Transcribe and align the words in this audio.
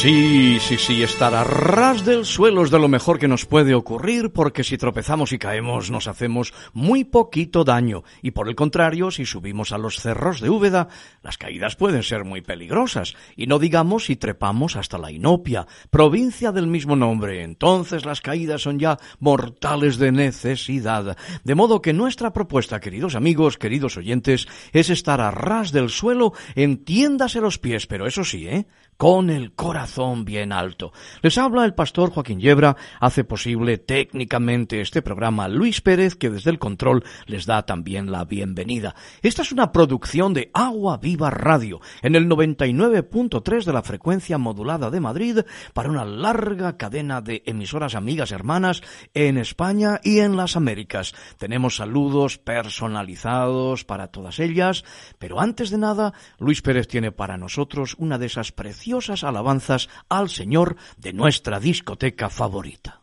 Sí, 0.00 0.58
sí, 0.60 0.78
sí, 0.78 1.02
estar 1.02 1.34
a 1.34 1.44
ras 1.44 2.06
del 2.06 2.24
suelo 2.24 2.64
es 2.64 2.70
de 2.70 2.78
lo 2.78 2.88
mejor 2.88 3.18
que 3.18 3.28
nos 3.28 3.44
puede 3.44 3.74
ocurrir 3.74 4.32
porque 4.32 4.64
si 4.64 4.78
tropezamos 4.78 5.30
y 5.34 5.38
caemos 5.38 5.90
nos 5.90 6.08
hacemos 6.08 6.54
muy 6.72 7.04
poquito 7.04 7.64
daño 7.64 8.02
y 8.22 8.30
por 8.30 8.48
el 8.48 8.54
contrario, 8.54 9.10
si 9.10 9.26
subimos 9.26 9.72
a 9.72 9.78
los 9.78 10.00
cerros 10.00 10.40
de 10.40 10.48
Úbeda, 10.48 10.88
las 11.22 11.36
caídas 11.36 11.76
pueden 11.76 12.02
ser 12.02 12.24
muy 12.24 12.40
peligrosas 12.40 13.14
y 13.36 13.46
no 13.46 13.58
digamos 13.58 14.06
si 14.06 14.16
trepamos 14.16 14.74
hasta 14.76 14.96
la 14.96 15.12
Inopia, 15.12 15.66
provincia 15.90 16.50
del 16.50 16.66
mismo 16.66 16.96
nombre, 16.96 17.42
entonces 17.42 18.06
las 18.06 18.22
caídas 18.22 18.62
son 18.62 18.78
ya 18.78 18.96
mortales 19.18 19.98
de 19.98 20.12
necesidad. 20.12 21.18
De 21.44 21.54
modo 21.54 21.82
que 21.82 21.92
nuestra 21.92 22.32
propuesta, 22.32 22.80
queridos 22.80 23.16
amigos, 23.16 23.58
queridos 23.58 23.98
oyentes, 23.98 24.48
es 24.72 24.88
estar 24.88 25.20
a 25.20 25.30
ras 25.30 25.72
del 25.72 25.90
suelo, 25.90 26.32
entiéndase 26.54 27.42
los 27.42 27.58
pies, 27.58 27.86
pero 27.86 28.06
eso 28.06 28.24
sí, 28.24 28.48
¿eh? 28.48 28.66
Con 29.00 29.30
el 29.30 29.52
corazón 29.52 30.26
bien 30.26 30.52
alto. 30.52 30.92
Les 31.22 31.38
habla 31.38 31.64
el 31.64 31.72
pastor 31.72 32.10
Joaquín 32.10 32.38
Yebra, 32.38 32.76
hace 33.00 33.24
posible 33.24 33.78
técnicamente 33.78 34.82
este 34.82 35.00
programa 35.00 35.48
Luis 35.48 35.80
Pérez, 35.80 36.16
que 36.16 36.28
desde 36.28 36.50
el 36.50 36.58
control 36.58 37.02
les 37.24 37.46
da 37.46 37.64
también 37.64 38.12
la 38.12 38.26
bienvenida. 38.26 38.94
Esta 39.22 39.40
es 39.40 39.52
una 39.52 39.72
producción 39.72 40.34
de 40.34 40.50
Agua 40.52 40.98
Viva 40.98 41.30
Radio, 41.30 41.80
en 42.02 42.14
el 42.14 42.28
99.3 42.28 43.64
de 43.64 43.72
la 43.72 43.82
frecuencia 43.82 44.36
modulada 44.36 44.90
de 44.90 45.00
Madrid, 45.00 45.38
para 45.72 45.88
una 45.88 46.04
larga 46.04 46.76
cadena 46.76 47.22
de 47.22 47.42
emisoras 47.46 47.94
amigas 47.94 48.32
hermanas 48.32 48.82
en 49.14 49.38
España 49.38 50.00
y 50.04 50.18
en 50.18 50.36
las 50.36 50.56
Américas. 50.56 51.14
Tenemos 51.38 51.76
saludos 51.76 52.36
personalizados 52.36 53.86
para 53.86 54.08
todas 54.08 54.40
ellas, 54.40 54.84
pero 55.18 55.40
antes 55.40 55.70
de 55.70 55.78
nada, 55.78 56.12
Luis 56.38 56.60
Pérez 56.60 56.86
tiene 56.86 57.12
para 57.12 57.38
nosotros 57.38 57.96
una 57.96 58.18
de 58.18 58.26
esas 58.26 58.52
preciosas 58.52 58.89
alabanzas 59.22 59.88
al 60.08 60.28
Señor 60.28 60.76
de 60.96 61.12
nuestra 61.12 61.60
discoteca 61.60 62.28
favorita. 62.28 63.00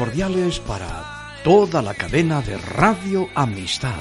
Cordiales 0.00 0.60
para 0.60 1.34
toda 1.44 1.82
la 1.82 1.92
cadena 1.92 2.40
de 2.40 2.56
Radio 2.56 3.28
Amistad. 3.34 4.00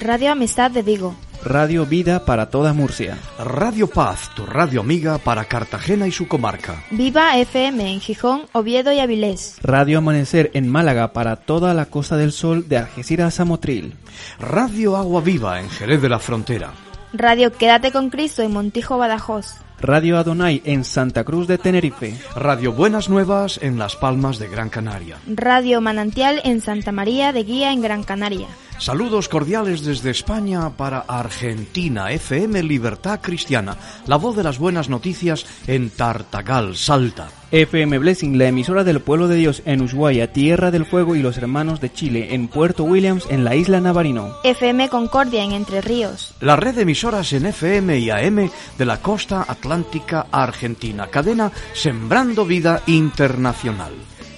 Radio 0.00 0.32
Amistad 0.32 0.70
de 0.70 0.80
Vigo. 0.80 1.14
Radio 1.44 1.84
Vida 1.84 2.24
para 2.24 2.48
toda 2.48 2.72
Murcia. 2.72 3.18
Radio 3.38 3.86
Paz, 3.86 4.30
tu 4.34 4.46
radio 4.46 4.80
amiga 4.80 5.18
para 5.18 5.44
Cartagena 5.44 6.06
y 6.06 6.12
su 6.12 6.28
comarca. 6.28 6.82
Viva 6.90 7.36
FM 7.36 7.92
en 7.92 8.00
Gijón, 8.00 8.46
Oviedo 8.52 8.90
y 8.90 9.00
Avilés. 9.00 9.58
Radio 9.62 9.98
Amanecer 9.98 10.50
en 10.54 10.66
Málaga 10.66 11.12
para 11.12 11.36
toda 11.36 11.74
la 11.74 11.84
Costa 11.90 12.16
del 12.16 12.32
Sol 12.32 12.66
de 12.66 12.78
Algeciras 12.78 13.38
a 13.38 13.44
Motril. 13.44 13.92
Radio 14.40 14.96
Agua 14.96 15.20
Viva 15.20 15.60
en 15.60 15.68
Jerez 15.68 16.00
de 16.00 16.08
la 16.08 16.20
Frontera. 16.20 16.72
Radio 17.12 17.52
Quédate 17.52 17.92
con 17.92 18.08
Cristo 18.08 18.40
en 18.40 18.50
Montijo, 18.50 18.96
Badajoz. 18.96 19.56
Radio 19.80 20.18
Adonai 20.18 20.62
en 20.64 20.84
Santa 20.84 21.24
Cruz 21.24 21.46
de 21.46 21.58
Tenerife. 21.58 22.18
Radio 22.36 22.72
Buenas 22.72 23.08
Nuevas 23.08 23.58
en 23.62 23.78
Las 23.78 23.96
Palmas 23.96 24.38
de 24.38 24.48
Gran 24.48 24.70
Canaria. 24.70 25.18
Radio 25.26 25.80
Manantial 25.80 26.40
en 26.44 26.60
Santa 26.60 26.92
María 26.92 27.32
de 27.32 27.44
Guía 27.44 27.72
en 27.72 27.82
Gran 27.82 28.02
Canaria. 28.02 28.46
Saludos 28.78 29.28
cordiales 29.28 29.84
desde 29.84 30.10
España 30.10 30.70
para 30.70 31.00
Argentina, 31.00 32.10
FM 32.10 32.62
Libertad 32.64 33.20
Cristiana, 33.22 33.76
la 34.06 34.16
voz 34.16 34.36
de 34.36 34.42
las 34.42 34.58
buenas 34.58 34.88
noticias 34.88 35.46
en 35.66 35.90
Tartagal, 35.90 36.76
Salta. 36.76 37.28
FM 37.54 37.98
Blessing, 37.98 38.36
la 38.36 38.48
emisora 38.48 38.82
del 38.82 38.98
pueblo 38.98 39.28
de 39.28 39.36
Dios 39.36 39.62
en 39.64 39.80
Ushuaia, 39.80 40.32
Tierra 40.32 40.72
del 40.72 40.84
Fuego 40.84 41.14
y 41.14 41.22
los 41.22 41.38
hermanos 41.38 41.80
de 41.80 41.92
Chile 41.92 42.34
en 42.34 42.48
Puerto 42.48 42.82
Williams 42.82 43.26
en 43.30 43.44
la 43.44 43.54
isla 43.54 43.80
Navarino. 43.80 44.34
FM 44.42 44.88
Concordia 44.88 45.44
en 45.44 45.52
Entre 45.52 45.80
Ríos. 45.80 46.34
La 46.40 46.56
red 46.56 46.74
de 46.74 46.82
emisoras 46.82 47.32
en 47.32 47.46
FM 47.46 47.96
y 48.00 48.10
AM 48.10 48.50
de 48.76 48.84
la 48.84 49.00
costa 49.00 49.44
atlántica 49.46 50.26
argentina, 50.32 51.06
cadena 51.06 51.52
Sembrando 51.74 52.44
Vida 52.44 52.82
Internacional. 52.86 53.92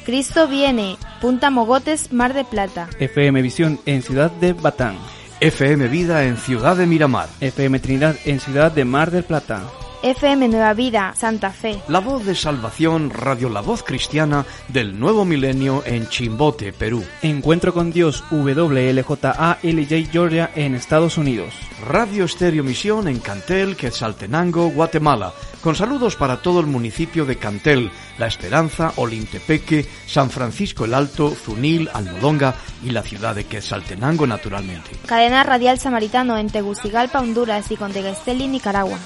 Cristo 0.05 0.47
viene, 0.47 0.99
Punta 1.23 1.49
Mogotes, 1.49 2.13
Mar 2.13 2.35
de 2.35 2.45
Plata. 2.45 2.91
FM 3.01 3.41
Visión 3.41 3.81
en 3.87 4.03
Ciudad 4.03 4.31
de 4.31 4.53
Batán. 4.53 4.99
FM 5.41 5.89
Vida 5.89 6.25
en 6.25 6.37
Ciudad 6.37 6.77
de 6.77 6.85
Miramar. 6.85 7.31
FM 7.41 7.79
Trinidad 7.79 8.15
en 8.27 8.41
Ciudad 8.41 8.73
de 8.73 8.85
Mar 8.85 9.11
del 9.11 9.25
Plata. 9.25 9.63
FM 10.03 10.49
Nueva 10.49 10.75
Vida, 10.75 11.15
Santa 11.17 11.51
Fe. 11.51 11.81
La 11.89 12.01
voz 12.01 12.25
de 12.25 12.35
salvación, 12.35 13.11
Radio 13.11 13.49
La 13.49 13.61
Voz 13.61 13.83
Cristiana 13.83 14.45
del 14.69 14.99
Nuevo 14.99 15.25
Milenio 15.25 15.83
en 15.87 16.09
Chimbote, 16.09 16.73
Perú. 16.73 17.05
Encuentro 17.23 17.73
con 17.73 17.93
Dios, 17.93 18.25
WLJALJ 18.31 20.11
Georgia 20.11 20.51
en 20.55 20.75
Estados 20.75 21.19
Unidos. 21.19 21.55
Radio 21.87 22.25
Estéreo 22.25 22.65
Misión 22.65 23.09
en 23.09 23.19
Cantel, 23.21 23.77
Quetzaltenango, 23.77 24.71
Guatemala. 24.71 25.33
Con 25.63 25.75
saludos 25.75 26.17
para 26.17 26.43
todo 26.43 26.61
el 26.61 26.67
municipio 26.67 27.25
de 27.27 27.37
Cantel, 27.37 27.91
La 28.19 28.27
Esperanza, 28.27 28.93
Olintepeque, 28.97 29.87
San 30.07 30.31
Francisco 30.31 30.85
el 30.85 30.95
Alto, 30.95 31.31
Zunil, 31.31 31.91
Almodonga 31.93 32.55
y 32.85 32.91
la 32.91 33.03
ciudad 33.03 33.35
de 33.35 33.45
Quetzaltenango 33.45 34.27
naturalmente. 34.27 34.91
Cadena 35.07 35.43
Radial 35.43 35.79
Samaritano 35.79 36.39
en 36.39 36.49
Tegucigalpa, 36.49 37.21
Honduras 37.21 37.71
y 37.71 37.77
Contegasteli, 37.77 38.47
Nicaragua. 38.49 38.99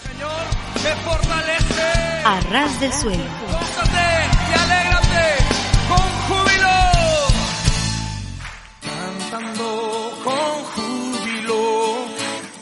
Te 0.82 0.94
fortalece. 1.04 1.88
A 2.24 2.40
ras 2.50 2.80
del 2.80 2.92
suelo. 2.92 3.24
Gózate 3.52 4.08
y 4.50 4.54
alégrate 4.64 5.26
con 5.90 6.06
júbilo. 6.26 6.76
Cantando 9.30 9.66
con 10.24 10.52
júbilo, 10.72 11.62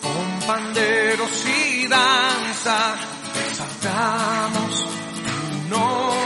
con 0.02 0.46
panderos 0.46 1.44
y 1.46 1.86
danza, 1.86 2.78
exaltamos 3.48 4.74
tu 5.24 5.68
nombre, 5.68 6.17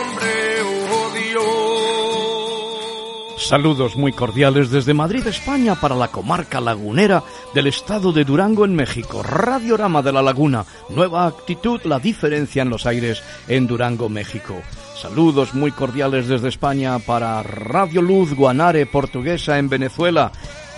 Saludos 3.42 3.96
muy 3.96 4.12
cordiales 4.12 4.70
desde 4.70 4.94
Madrid, 4.94 5.26
España, 5.26 5.74
para 5.74 5.96
la 5.96 6.08
comarca 6.08 6.60
lagunera 6.60 7.24
del 7.52 7.66
estado 7.66 8.12
de 8.12 8.24
Durango 8.24 8.64
en 8.64 8.74
México. 8.74 9.22
Radiorama 9.22 10.00
de 10.00 10.12
la 10.12 10.22
Laguna, 10.22 10.64
nueva 10.88 11.26
actitud, 11.26 11.80
la 11.84 11.98
diferencia 11.98 12.62
en 12.62 12.70
los 12.70 12.86
aires 12.86 13.20
en 13.48 13.66
Durango, 13.66 14.08
México. 14.08 14.54
Saludos 14.94 15.54
muy 15.54 15.72
cordiales 15.72 16.28
desde 16.28 16.48
España 16.48 17.00
para 17.00 17.42
Radio 17.42 18.00
Luz 18.00 18.32
Guanare 18.32 18.86
Portuguesa 18.86 19.58
en 19.58 19.68
Venezuela. 19.68 20.30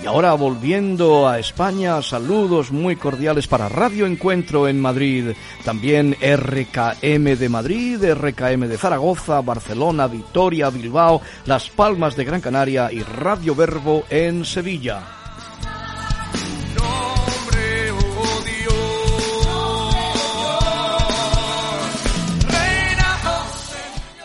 Y 0.02 0.06
ahora 0.06 0.34
volviendo 0.34 1.28
a 1.28 1.38
España, 1.38 2.02
saludos 2.02 2.72
muy 2.72 2.96
cordiales 2.96 3.46
para 3.46 3.68
Radio 3.68 4.06
Encuentro 4.06 4.68
en 4.68 4.80
Madrid, 4.80 5.32
también 5.64 6.16
RKM 6.20 7.36
de 7.38 7.48
Madrid, 7.48 8.04
RKM 8.12 8.66
de 8.66 8.76
Zaragoza, 8.76 9.40
Barcelona, 9.40 10.06
Vitoria, 10.06 10.70
Bilbao, 10.70 11.22
Las 11.46 11.70
Palmas 11.70 12.16
de 12.16 12.24
Gran 12.24 12.40
Canaria 12.40 12.92
y 12.92 13.02
Radio 13.02 13.54
Verbo 13.54 14.04
en 14.10 14.44
Sevilla. 14.44 15.23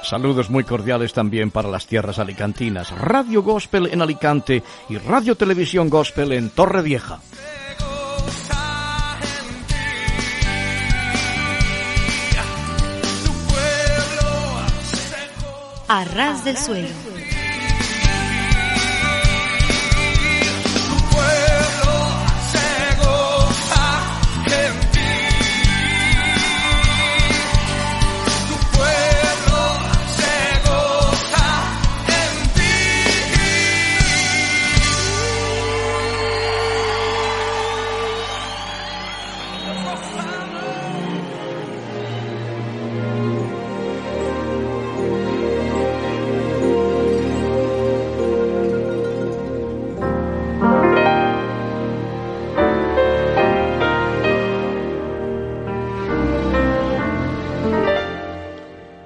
Saludos 0.10 0.50
muy 0.50 0.64
cordiales 0.64 1.14
también 1.14 1.52
para 1.52 1.70
las 1.70 1.86
tierras 1.86 2.18
alicantinas, 2.18 2.90
Radio 2.98 3.44
Gospel 3.44 3.90
en 3.92 4.02
Alicante 4.02 4.64
y 4.90 4.98
Radio 4.98 5.36
Televisión 5.36 5.88
Gospel 5.88 6.32
en 6.32 6.50
Torre 6.50 6.82
Vieja. 6.82 7.20
goza 7.78 9.20
en 9.22 9.68
ti. 9.68 9.76
Tu 13.24 13.34
pueblo 13.50 14.68
se 14.82 15.28
goza. 15.46 16.00
A 16.00 16.06
ras 16.06 16.44
del 16.44 16.58
suelo. 16.58 17.09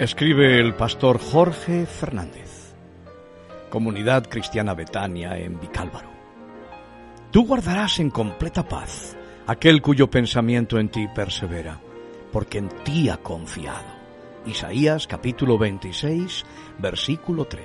Escribe 0.03 0.59
el 0.59 0.75
pastor 0.75 1.17
Jorge 1.17 1.85
Fernández, 1.85 2.75
Comunidad 3.69 4.27
Cristiana 4.27 4.73
Betania 4.73 5.37
en 5.37 5.57
Vicálvaro. 5.61 6.09
Tú 7.31 7.45
guardarás 7.45 7.99
en 7.99 8.09
completa 8.09 8.67
paz 8.67 9.15
aquel 9.47 9.81
cuyo 9.81 10.09
pensamiento 10.09 10.77
en 10.77 10.89
ti 10.89 11.07
persevera, 11.15 11.79
porque 12.33 12.57
en 12.57 12.67
ti 12.83 13.07
ha 13.07 13.15
confiado. 13.15 13.85
Isaías 14.45 15.07
capítulo 15.07 15.57
26, 15.57 16.43
versículo 16.79 17.45
3. 17.45 17.63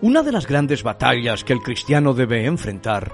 Una 0.00 0.24
de 0.24 0.32
las 0.32 0.44
grandes 0.44 0.82
batallas 0.82 1.44
que 1.44 1.52
el 1.52 1.60
cristiano 1.60 2.14
debe 2.14 2.46
enfrentar 2.46 3.12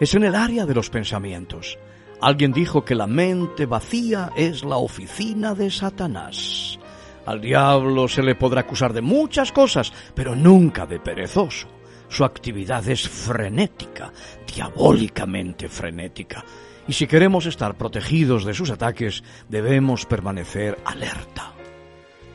es 0.00 0.14
en 0.14 0.24
el 0.24 0.36
área 0.36 0.64
de 0.64 0.72
los 0.72 0.88
pensamientos. 0.88 1.78
Alguien 2.22 2.52
dijo 2.52 2.82
que 2.86 2.94
la 2.94 3.06
mente 3.06 3.66
vacía 3.66 4.30
es 4.36 4.64
la 4.64 4.78
oficina 4.78 5.54
de 5.54 5.70
Satanás. 5.70 6.78
Al 7.28 7.42
diablo 7.42 8.08
se 8.08 8.22
le 8.22 8.36
podrá 8.36 8.62
acusar 8.62 8.94
de 8.94 9.02
muchas 9.02 9.52
cosas, 9.52 9.92
pero 10.14 10.34
nunca 10.34 10.86
de 10.86 10.98
perezoso. 10.98 11.68
Su 12.08 12.24
actividad 12.24 12.88
es 12.88 13.06
frenética, 13.06 14.10
diabólicamente 14.50 15.68
frenética. 15.68 16.42
Y 16.86 16.94
si 16.94 17.06
queremos 17.06 17.44
estar 17.44 17.76
protegidos 17.76 18.46
de 18.46 18.54
sus 18.54 18.70
ataques, 18.70 19.22
debemos 19.46 20.06
permanecer 20.06 20.78
alerta. 20.86 21.52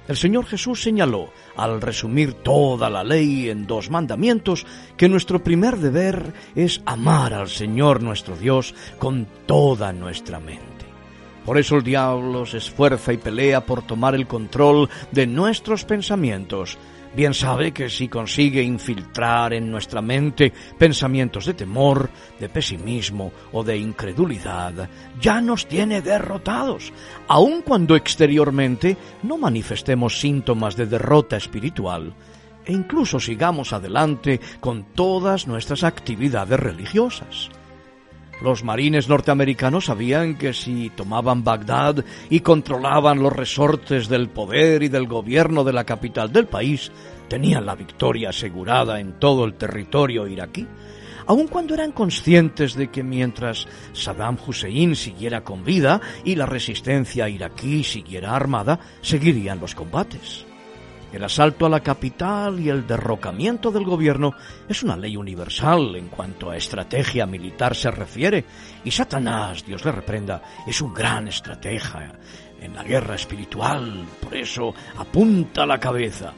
El 0.07 0.15
Señor 0.15 0.45
Jesús 0.45 0.83
señaló, 0.83 1.33
al 1.55 1.81
resumir 1.81 2.33
toda 2.33 2.87
la 2.91 3.03
ley 3.03 3.49
en 3.49 3.65
dos 3.65 3.89
mandamientos, 3.89 4.63
que 4.95 5.09
nuestro 5.09 5.43
primer 5.43 5.77
deber 5.77 6.33
es 6.53 6.83
amar 6.85 7.33
al 7.33 7.47
Señor 7.47 8.03
nuestro 8.03 8.35
Dios 8.35 8.75
con 8.99 9.25
toda 9.47 9.91
nuestra 9.91 10.39
mente. 10.39 10.72
Por 11.45 11.57
eso 11.57 11.75
el 11.75 11.83
diablo 11.83 12.45
se 12.45 12.57
esfuerza 12.57 13.11
y 13.11 13.17
pelea 13.17 13.65
por 13.65 13.81
tomar 13.81 14.15
el 14.15 14.27
control 14.27 14.89
de 15.11 15.27
nuestros 15.27 15.83
pensamientos. 15.83 16.77
Bien 17.15 17.33
sabe 17.35 17.71
que 17.71 17.89
si 17.89 18.07
consigue 18.07 18.63
infiltrar 18.63 19.53
en 19.53 19.69
nuestra 19.69 20.01
mente 20.01 20.51
pensamientos 20.79 21.45
de 21.45 21.53
temor, 21.53 22.09
de 22.39 22.49
pesimismo 22.49 23.31
o 23.51 23.63
de 23.63 23.77
incredulidad, 23.77 24.89
ya 25.21 25.39
nos 25.39 25.67
tiene 25.67 26.01
derrotados, 26.01 26.91
aun 27.27 27.61
cuando 27.61 27.95
exteriormente 27.95 28.97
no 29.21 29.37
manifestemos 29.37 30.19
síntomas 30.19 30.75
de 30.75 30.87
derrota 30.87 31.37
espiritual 31.37 32.13
e 32.65 32.71
incluso 32.71 33.19
sigamos 33.19 33.73
adelante 33.73 34.39
con 34.59 34.83
todas 34.95 35.47
nuestras 35.47 35.83
actividades 35.83 36.59
religiosas. 36.59 37.49
Los 38.41 38.63
marines 38.63 39.07
norteamericanos 39.07 39.85
sabían 39.85 40.35
que 40.35 40.53
si 40.53 40.89
tomaban 40.89 41.43
Bagdad 41.43 42.03
y 42.29 42.41
controlaban 42.41 43.21
los 43.21 43.31
resortes 43.31 44.09
del 44.09 44.29
poder 44.29 44.83
y 44.83 44.89
del 44.89 45.07
gobierno 45.07 45.63
de 45.63 45.73
la 45.73 45.85
capital 45.85 46.31
del 46.31 46.47
país, 46.47 46.91
tenían 47.29 47.65
la 47.65 47.75
victoria 47.75 48.29
asegurada 48.29 48.99
en 48.99 49.13
todo 49.19 49.45
el 49.45 49.53
territorio 49.53 50.27
iraquí, 50.27 50.67
aun 51.25 51.47
cuando 51.47 51.73
eran 51.73 51.91
conscientes 51.91 52.75
de 52.75 52.89
que 52.89 53.03
mientras 53.03 53.65
Saddam 53.93 54.37
Hussein 54.45 54.95
siguiera 54.95 55.43
con 55.43 55.63
vida 55.63 56.01
y 56.25 56.35
la 56.35 56.45
resistencia 56.45 57.29
iraquí 57.29 57.83
siguiera 57.83 58.35
armada, 58.35 58.79
seguirían 59.01 59.59
los 59.59 59.73
combates. 59.73 60.45
El 61.13 61.23
asalto 61.23 61.67
a 61.67 61.69
la 61.69 61.81
capital 61.81 62.59
y 62.59 62.69
el 62.69 62.87
derrocamiento 62.87 63.69
del 63.69 63.83
gobierno 63.83 64.33
es 64.67 64.81
una 64.81 64.97
ley 64.97 65.15
universal 65.15 65.95
en 65.95 66.07
cuanto 66.07 66.49
a 66.49 66.57
estrategia 66.57 67.27
militar 67.27 67.75
se 67.75 67.91
refiere, 67.91 68.43
y 68.83 68.89
Satanás, 68.89 69.63
Dios 69.63 69.85
le 69.85 69.91
reprenda, 69.91 70.41
es 70.65 70.81
un 70.81 70.91
gran 70.91 71.27
estratega 71.27 72.13
en 72.59 72.73
la 72.73 72.83
guerra 72.83 73.13
espiritual, 73.13 74.05
por 74.19 74.35
eso 74.35 74.73
apunta 74.97 75.67
la 75.67 75.79
cabeza. 75.79 76.33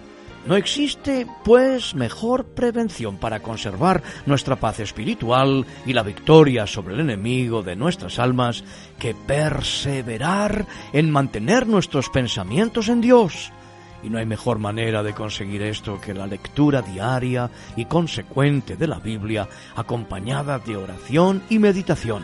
No 0.45 0.57
existe, 0.57 1.25
pues, 1.45 1.95
mejor 1.95 2.45
prevención 2.45 3.17
para 3.17 3.39
conservar 3.39 4.03
nuestra 4.25 4.57
paz 4.57 4.81
espiritual 4.81 5.65
y 5.85 5.93
la 5.93 6.03
victoria 6.03 6.67
sobre 6.67 6.95
el 6.95 6.99
enemigo 6.99 7.63
de 7.63 7.77
nuestras 7.77 8.19
almas 8.19 8.65
que 8.99 9.15
perseverar 9.15 10.67
en 10.91 11.09
mantener 11.11 11.65
nuestros 11.65 12.09
pensamientos 12.09 12.89
en 12.89 12.99
Dios. 12.99 13.53
Y 14.03 14.09
no 14.09 14.17
hay 14.17 14.25
mejor 14.25 14.59
manera 14.59 15.03
de 15.03 15.13
conseguir 15.13 15.61
esto 15.61 15.99
que 15.99 16.13
la 16.13 16.27
lectura 16.27 16.81
diaria 16.81 17.49
y 17.75 17.85
consecuente 17.85 18.75
de 18.75 18.87
la 18.87 18.99
Biblia, 18.99 19.47
acompañada 19.75 20.59
de 20.59 20.77
oración 20.77 21.43
y 21.49 21.59
meditación. 21.59 22.23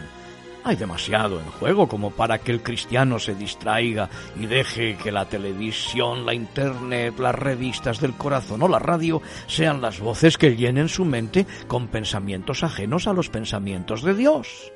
Hay 0.63 0.75
demasiado 0.75 1.39
en 1.39 1.45
juego 1.47 1.87
como 1.87 2.11
para 2.11 2.37
que 2.37 2.51
el 2.51 2.61
cristiano 2.61 3.17
se 3.17 3.33
distraiga 3.33 4.09
y 4.39 4.45
deje 4.45 4.95
que 4.95 5.11
la 5.11 5.25
televisión, 5.25 6.25
la 6.25 6.35
internet, 6.35 7.15
las 7.17 7.33
revistas 7.33 7.99
del 7.99 8.13
corazón 8.13 8.61
o 8.61 8.67
la 8.67 8.77
radio 8.77 9.21
sean 9.47 9.81
las 9.81 9.99
voces 9.99 10.37
que 10.37 10.55
llenen 10.55 10.87
su 10.87 11.03
mente 11.03 11.47
con 11.67 11.87
pensamientos 11.87 12.63
ajenos 12.63 13.07
a 13.07 13.13
los 13.13 13.29
pensamientos 13.29 14.03
de 14.03 14.13
Dios. 14.13 14.71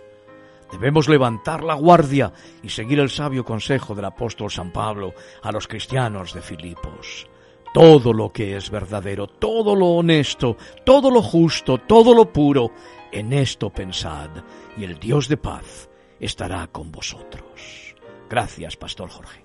Debemos 0.71 1.07
levantar 1.07 1.63
la 1.63 1.75
guardia 1.75 2.33
y 2.63 2.69
seguir 2.69 2.99
el 2.99 3.09
sabio 3.09 3.45
consejo 3.45 3.95
del 3.95 4.05
apóstol 4.05 4.51
San 4.51 4.71
Pablo 4.71 5.13
a 5.41 5.51
los 5.51 5.67
cristianos 5.67 6.33
de 6.33 6.41
Filipos. 6.41 7.27
Todo 7.73 8.13
lo 8.13 8.31
que 8.31 8.55
es 8.55 8.69
verdadero, 8.69 9.27
todo 9.27 9.75
lo 9.75 9.87
honesto, 9.87 10.57
todo 10.85 11.11
lo 11.11 11.21
justo, 11.21 11.77
todo 11.77 12.13
lo 12.13 12.31
puro, 12.31 12.71
en 13.11 13.33
esto 13.33 13.69
pensad, 13.69 14.29
y 14.77 14.83
el 14.83 14.99
Dios 14.99 15.27
de 15.27 15.37
paz 15.37 15.89
estará 16.19 16.67
con 16.67 16.91
vosotros. 16.91 17.95
Gracias, 18.29 18.75
Pastor 18.77 19.09
Jorge. 19.09 19.44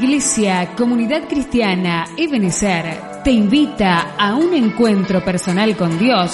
Iglesia 0.00 0.74
Comunidad 0.76 1.26
Cristiana 1.28 2.06
Ebenecer 2.16 3.20
te 3.24 3.32
invita 3.32 4.14
a 4.16 4.36
un 4.36 4.54
encuentro 4.54 5.24
personal 5.24 5.76
con 5.76 5.98
Dios. 5.98 6.30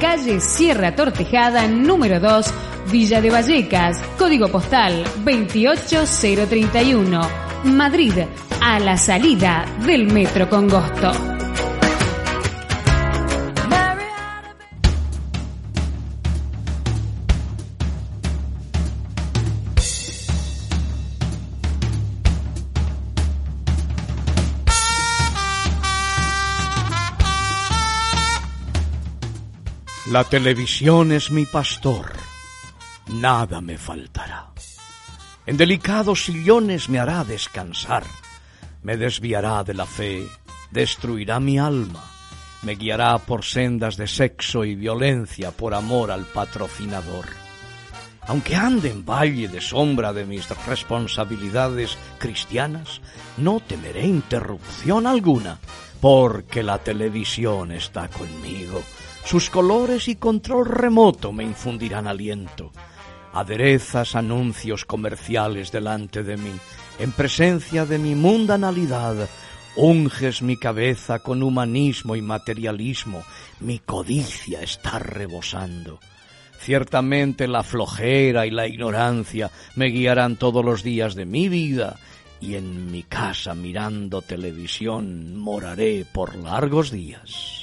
Calle 0.00 0.40
Sierra 0.40 0.94
Tortejada, 0.96 1.68
número 1.68 2.18
2, 2.20 2.46
Villa 2.90 3.20
de 3.20 3.30
Vallecas, 3.30 4.00
código 4.18 4.48
postal 4.48 5.04
28031, 5.24 7.20
Madrid, 7.64 8.14
a 8.62 8.80
la 8.80 8.96
salida 8.96 9.66
del 9.84 10.06
Metro 10.06 10.48
Congosto. 10.48 11.29
La 30.10 30.24
televisión 30.24 31.12
es 31.12 31.30
mi 31.30 31.46
pastor, 31.46 32.14
nada 33.12 33.60
me 33.60 33.78
faltará. 33.78 34.50
En 35.46 35.56
delicados 35.56 36.24
sillones 36.24 36.88
me 36.88 36.98
hará 36.98 37.22
descansar, 37.22 38.02
me 38.82 38.96
desviará 38.96 39.62
de 39.62 39.74
la 39.74 39.86
fe, 39.86 40.26
destruirá 40.72 41.38
mi 41.38 41.60
alma, 41.60 42.02
me 42.62 42.74
guiará 42.74 43.18
por 43.18 43.44
sendas 43.44 43.96
de 43.96 44.08
sexo 44.08 44.64
y 44.64 44.74
violencia 44.74 45.52
por 45.52 45.74
amor 45.74 46.10
al 46.10 46.24
patrocinador. 46.24 47.26
Aunque 48.22 48.56
ande 48.56 48.90
en 48.90 49.06
valle 49.06 49.46
de 49.46 49.60
sombra 49.60 50.12
de 50.12 50.26
mis 50.26 50.48
responsabilidades 50.66 51.96
cristianas, 52.18 53.00
no 53.36 53.60
temeré 53.60 54.08
interrupción 54.08 55.06
alguna, 55.06 55.60
porque 56.00 56.64
la 56.64 56.78
televisión 56.78 57.70
está 57.70 58.08
conmigo 58.08 58.82
sus 59.30 59.48
colores 59.48 60.08
y 60.08 60.16
control 60.16 60.66
remoto 60.66 61.30
me 61.30 61.44
infundirán 61.44 62.08
aliento. 62.08 62.72
Aderezas 63.32 64.16
anuncios 64.16 64.84
comerciales 64.84 65.70
delante 65.70 66.24
de 66.24 66.36
mí, 66.36 66.50
en 66.98 67.12
presencia 67.12 67.86
de 67.86 68.00
mi 68.00 68.16
mundanalidad. 68.16 69.28
Unges 69.76 70.42
mi 70.42 70.56
cabeza 70.56 71.20
con 71.20 71.44
humanismo 71.44 72.16
y 72.16 72.22
materialismo, 72.22 73.22
mi 73.60 73.78
codicia 73.78 74.62
está 74.62 74.98
rebosando. 74.98 76.00
Ciertamente 76.58 77.46
la 77.46 77.62
flojera 77.62 78.46
y 78.46 78.50
la 78.50 78.66
ignorancia 78.66 79.48
me 79.76 79.90
guiarán 79.90 80.34
todos 80.34 80.64
los 80.64 80.82
días 80.82 81.14
de 81.14 81.26
mi 81.26 81.48
vida, 81.48 82.00
y 82.40 82.56
en 82.56 82.90
mi 82.90 83.04
casa 83.04 83.54
mirando 83.54 84.22
televisión 84.22 85.36
moraré 85.36 86.04
por 86.12 86.34
largos 86.34 86.90
días. 86.90 87.59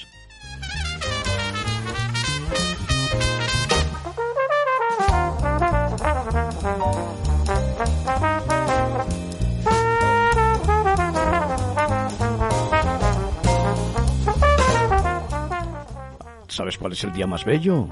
¿Sabes 16.57 16.79
cuál 16.79 16.93
es 16.93 17.03
el 17.03 17.13
día 17.13 17.27
más 17.27 17.45
bello? 17.45 17.87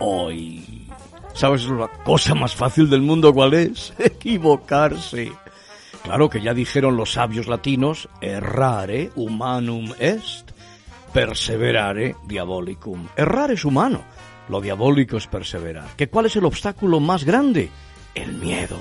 Hoy. 0.00 0.86
¿Sabes 1.32 1.64
la 1.64 1.88
cosa 2.04 2.34
más 2.34 2.54
fácil 2.54 2.90
del 2.90 3.00
mundo 3.00 3.32
cuál 3.32 3.54
es? 3.54 3.94
Equivocarse. 3.98 5.32
Claro 6.02 6.28
que 6.28 6.42
ya 6.42 6.52
dijeron 6.52 6.98
los 6.98 7.12
sabios 7.12 7.46
latinos, 7.46 8.10
errare 8.20 9.12
humanum 9.14 9.94
est, 9.98 10.50
perseverare 11.14 12.16
diabolicum. 12.26 13.08
Errar 13.16 13.52
es 13.52 13.64
humano, 13.64 14.02
lo 14.50 14.60
diabólico 14.60 15.16
es 15.16 15.26
perseverar. 15.26 15.88
¿Que 15.96 16.10
cuál 16.10 16.26
es 16.26 16.36
el 16.36 16.44
obstáculo 16.44 17.00
más 17.00 17.24
grande? 17.24 17.70
El 18.14 18.34
miedo. 18.34 18.76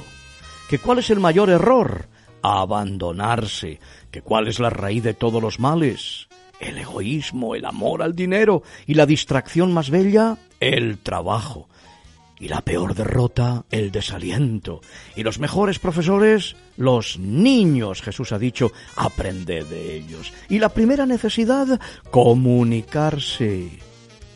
¿Que 0.70 0.78
cuál 0.78 1.00
es 1.00 1.10
el 1.10 1.22
mayor 1.22 1.50
error? 1.50 2.10
Abandonarse. 2.42 3.80
¿Que 4.12 4.22
cuál 4.22 4.50
es 4.50 4.60
la 4.60 4.72
raíz 4.72 5.04
de 5.04 5.14
todos 5.14 5.42
los 5.42 5.58
males? 5.58 6.25
El 6.60 6.78
egoísmo, 6.78 7.56
el 7.56 7.66
amor 7.66 8.02
al 8.02 8.16
dinero 8.16 8.64
y 8.86 8.94
la 8.94 9.06
distracción 9.06 9.74
más 9.74 9.90
bella, 9.90 10.38
el 10.60 10.98
trabajo. 11.00 11.68
Y 12.38 12.50
la 12.50 12.62
peor 12.62 12.96
derrota, 12.96 13.64
el 13.72 13.92
desaliento. 13.92 14.82
Y 15.16 15.24
los 15.24 15.40
mejores 15.40 15.80
profesores, 15.80 16.58
los 16.76 17.18
niños. 17.18 18.02
Jesús 18.02 18.34
ha 18.34 18.40
dicho, 18.40 18.74
aprended 18.98 19.66
de 19.68 19.96
ellos. 19.96 20.34
Y 20.50 20.60
la 20.60 20.70
primera 20.70 21.06
necesidad, 21.06 21.80
comunicarse. 22.12 23.70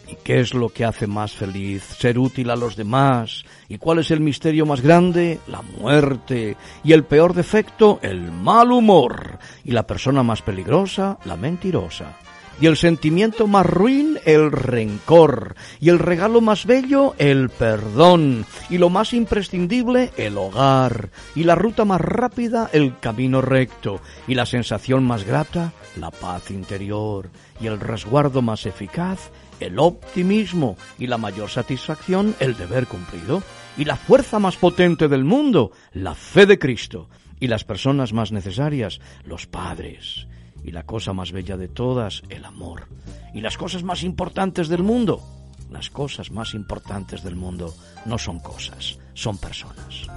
¿Y 0.10 0.16
qué 0.24 0.40
es 0.40 0.54
lo 0.56 0.70
que 0.70 0.86
hace 0.86 1.06
más 1.06 1.34
feliz? 1.34 1.84
Ser 1.84 2.18
útil 2.18 2.50
a 2.50 2.56
los 2.56 2.76
demás. 2.76 3.44
¿Y 3.68 3.78
cuál 3.78 4.00
es 4.00 4.10
el 4.10 4.22
misterio 4.22 4.66
más 4.66 4.82
grande? 4.82 5.40
La 5.48 5.62
muerte. 5.62 6.58
¿Y 6.84 6.94
el 6.94 7.04
peor 7.04 7.36
defecto? 7.36 8.00
El 8.02 8.32
mal 8.32 8.72
humor. 8.72 9.38
¿Y 9.64 9.72
la 9.72 9.86
persona 9.86 10.24
más 10.24 10.42
peligrosa? 10.42 11.20
La 11.26 11.36
mentirosa. 11.36 12.18
¿Y 12.60 12.66
el 12.66 12.76
sentimiento 12.76 13.46
más 13.46 13.68
ruin? 13.68 14.18
El 14.26 14.52
rencor. 14.52 15.56
¿Y 15.80 15.90
el 15.90 16.00
regalo 16.00 16.42
más 16.42 16.66
bello? 16.66 17.14
El 17.20 17.50
perdón. 17.50 18.46
¿Y 18.70 18.80
lo 18.80 18.90
más 18.90 19.14
imprescindible? 19.14 20.12
El 20.18 20.40
hogar. 20.40 21.10
¿Y 21.36 21.44
la 21.44 21.54
ruta 21.54 21.86
más 21.86 22.02
rápida? 22.02 22.70
El 22.74 22.98
camino 22.98 23.42
recto. 23.42 24.02
¿Y 24.28 24.34
la 24.34 24.48
sensación 24.48 25.06
más 25.06 25.24
grata? 25.24 25.72
La 25.96 26.10
paz 26.10 26.50
interior. 26.50 27.30
¿Y 27.62 27.68
el 27.68 27.80
resguardo 27.80 28.42
más 28.42 28.66
eficaz? 28.66 29.30
El 29.60 29.80
optimismo 29.80 30.78
y 30.98 31.08
la 31.08 31.18
mayor 31.18 31.50
satisfacción, 31.50 32.36
el 32.40 32.56
deber 32.56 32.88
cumplido, 32.88 33.44
y 33.78 33.86
la 33.86 33.96
fuerza 33.96 34.40
más 34.40 34.58
potente 34.58 35.08
del 35.08 35.24
mundo, 35.24 35.72
la 35.94 36.16
fe 36.16 36.46
de 36.46 36.60
Cristo, 36.60 37.10
y 37.40 37.48
las 37.48 37.64
personas 37.64 38.14
más 38.14 38.32
necesarias, 38.32 39.00
los 39.24 39.48
padres, 39.48 40.28
y 40.64 40.72
la 40.72 40.84
cosa 40.84 41.14
más 41.14 41.32
bella 41.32 41.58
de 41.58 41.68
todas, 41.68 42.24
el 42.30 42.46
amor, 42.46 42.88
y 43.34 43.42
las 43.42 43.58
cosas 43.58 43.84
más 43.84 44.04
importantes 44.04 44.68
del 44.68 44.84
mundo, 44.84 45.22
las 45.72 45.90
cosas 45.90 46.32
más 46.32 46.54
importantes 46.54 47.24
del 47.24 47.36
mundo 47.36 47.74
no 48.06 48.18
son 48.18 48.40
cosas, 48.40 48.98
son 49.14 49.38
personas. 49.38 50.08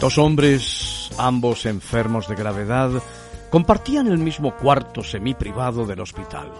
Dos 0.00 0.16
hombres, 0.16 1.10
ambos 1.18 1.66
enfermos 1.66 2.28
de 2.28 2.36
gravedad, 2.36 3.02
compartían 3.50 4.06
el 4.06 4.18
mismo 4.18 4.56
cuarto 4.56 5.02
semiprivado 5.02 5.86
del 5.86 6.00
hospital. 6.00 6.52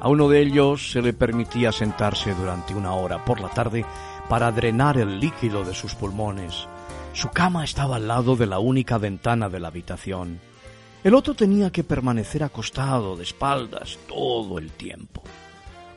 A 0.00 0.08
uno 0.08 0.28
de 0.28 0.42
ellos 0.42 0.92
se 0.92 1.00
le 1.00 1.14
permitía 1.14 1.72
sentarse 1.72 2.34
durante 2.34 2.74
una 2.74 2.92
hora 2.92 3.24
por 3.24 3.40
la 3.40 3.48
tarde 3.48 3.86
para 4.28 4.52
drenar 4.52 4.98
el 4.98 5.18
líquido 5.18 5.64
de 5.64 5.74
sus 5.74 5.94
pulmones. 5.94 6.68
Su 7.14 7.30
cama 7.30 7.64
estaba 7.64 7.96
al 7.96 8.06
lado 8.06 8.36
de 8.36 8.46
la 8.46 8.58
única 8.58 8.98
ventana 8.98 9.48
de 9.48 9.60
la 9.60 9.68
habitación. 9.68 10.38
El 11.02 11.14
otro 11.14 11.32
tenía 11.32 11.72
que 11.72 11.84
permanecer 11.84 12.44
acostado 12.44 13.16
de 13.16 13.22
espaldas 13.22 13.98
todo 14.06 14.58
el 14.58 14.72
tiempo. 14.72 15.22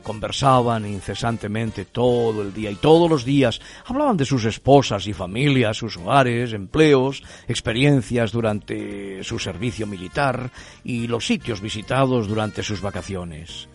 Conversaban 0.02 0.86
incesantemente 0.86 1.84
todo 1.84 2.42
el 2.42 2.52
día 2.52 2.70
y 2.70 2.76
todos 2.76 3.08
los 3.08 3.24
días 3.24 3.60
hablaban 3.86 4.16
de 4.16 4.24
sus 4.24 4.44
esposas 4.44 5.06
y 5.06 5.12
familias, 5.12 5.76
sus 5.76 5.96
hogares, 5.96 6.52
empleos, 6.52 7.22
experiencias 7.48 8.32
durante 8.32 9.22
su 9.24 9.38
servicio 9.38 9.86
militar 9.86 10.50
y 10.84 11.06
los 11.06 11.26
sitios 11.26 11.60
visitados 11.60 12.28
durante 12.28 12.62
sus 12.62 12.80
vacaciones. 12.80 13.68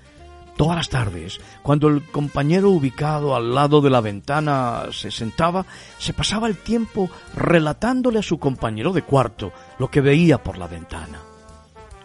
Todas 0.57 0.75
las 0.75 0.89
tardes, 0.89 1.39
cuando 1.61 1.87
el 1.87 2.01
compañero 2.01 2.71
ubicado 2.71 3.35
al 3.35 3.53
lado 3.53 3.79
de 3.79 3.91
la 3.91 4.01
ventana 4.01 4.85
se 4.91 5.11
sentaba, 5.11 5.67
se 5.99 6.13
pasaba 6.13 6.47
el 6.47 6.57
tiempo 6.57 7.11
relatándole 7.35 8.19
a 8.19 8.23
su 8.23 8.39
compañero 8.39 8.91
de 8.91 9.03
cuarto 9.03 9.53
lo 9.77 9.91
que 9.91 10.01
veía 10.01 10.41
por 10.41 10.57
la 10.57 10.65
ventana. 10.65 11.26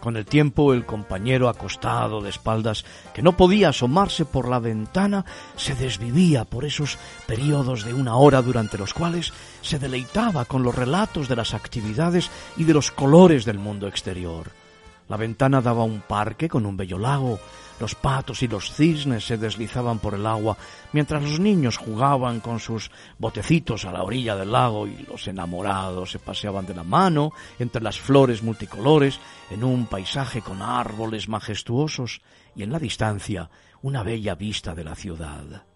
Con 0.03 0.17
el 0.17 0.25
tiempo 0.25 0.73
el 0.73 0.85
compañero 0.85 1.47
acostado 1.47 2.21
de 2.21 2.29
espaldas, 2.29 2.83
que 3.13 3.21
no 3.21 3.37
podía 3.37 3.69
asomarse 3.69 4.25
por 4.25 4.49
la 4.49 4.59
ventana, 4.59 5.23
se 5.55 5.75
desvivía 5.75 6.43
por 6.43 6.65
esos 6.65 6.97
periodos 7.25 7.85
de 7.85 7.93
una 7.93 8.17
hora 8.17 8.41
durante 8.41 8.77
los 8.77 8.93
cuales 8.93 9.31
se 9.61 9.79
deleitaba 9.79 10.43
con 10.43 10.61
los 10.61 10.75
relatos 10.75 11.29
de 11.29 11.37
las 11.37 11.53
actividades 11.53 12.29
y 12.57 12.65
de 12.65 12.73
los 12.73 12.91
colores 12.91 13.45
del 13.45 13.59
mundo 13.59 13.87
exterior. 13.87 14.62
La 15.09 15.17
ventana 15.17 15.61
daba 15.61 15.83
un 15.83 16.01
parque 16.01 16.47
con 16.47 16.65
un 16.65 16.77
bello 16.77 16.97
lago, 16.97 17.39
los 17.79 17.95
patos 17.95 18.43
y 18.43 18.47
los 18.47 18.73
cisnes 18.73 19.25
se 19.25 19.37
deslizaban 19.37 19.99
por 19.99 20.13
el 20.13 20.25
agua, 20.25 20.57
mientras 20.93 21.21
los 21.21 21.39
niños 21.39 21.77
jugaban 21.77 22.39
con 22.39 22.59
sus 22.59 22.91
botecitos 23.19 23.85
a 23.85 23.91
la 23.91 24.03
orilla 24.03 24.35
del 24.35 24.51
lago 24.51 24.87
y 24.87 25.05
los 25.09 25.27
enamorados 25.27 26.11
se 26.11 26.19
paseaban 26.19 26.65
de 26.65 26.75
la 26.75 26.83
mano 26.83 27.31
entre 27.59 27.81
las 27.81 27.99
flores 27.99 28.43
multicolores 28.43 29.19
en 29.49 29.63
un 29.63 29.87
paisaje 29.87 30.41
con 30.41 30.61
árboles 30.61 31.27
majestuosos 31.27 32.21
y 32.55 32.63
en 32.63 32.71
la 32.71 32.79
distancia 32.79 33.49
una 33.81 34.03
bella 34.03 34.35
vista 34.35 34.73
de 34.73 34.83
la 34.83 34.95
ciudad. 34.95 35.72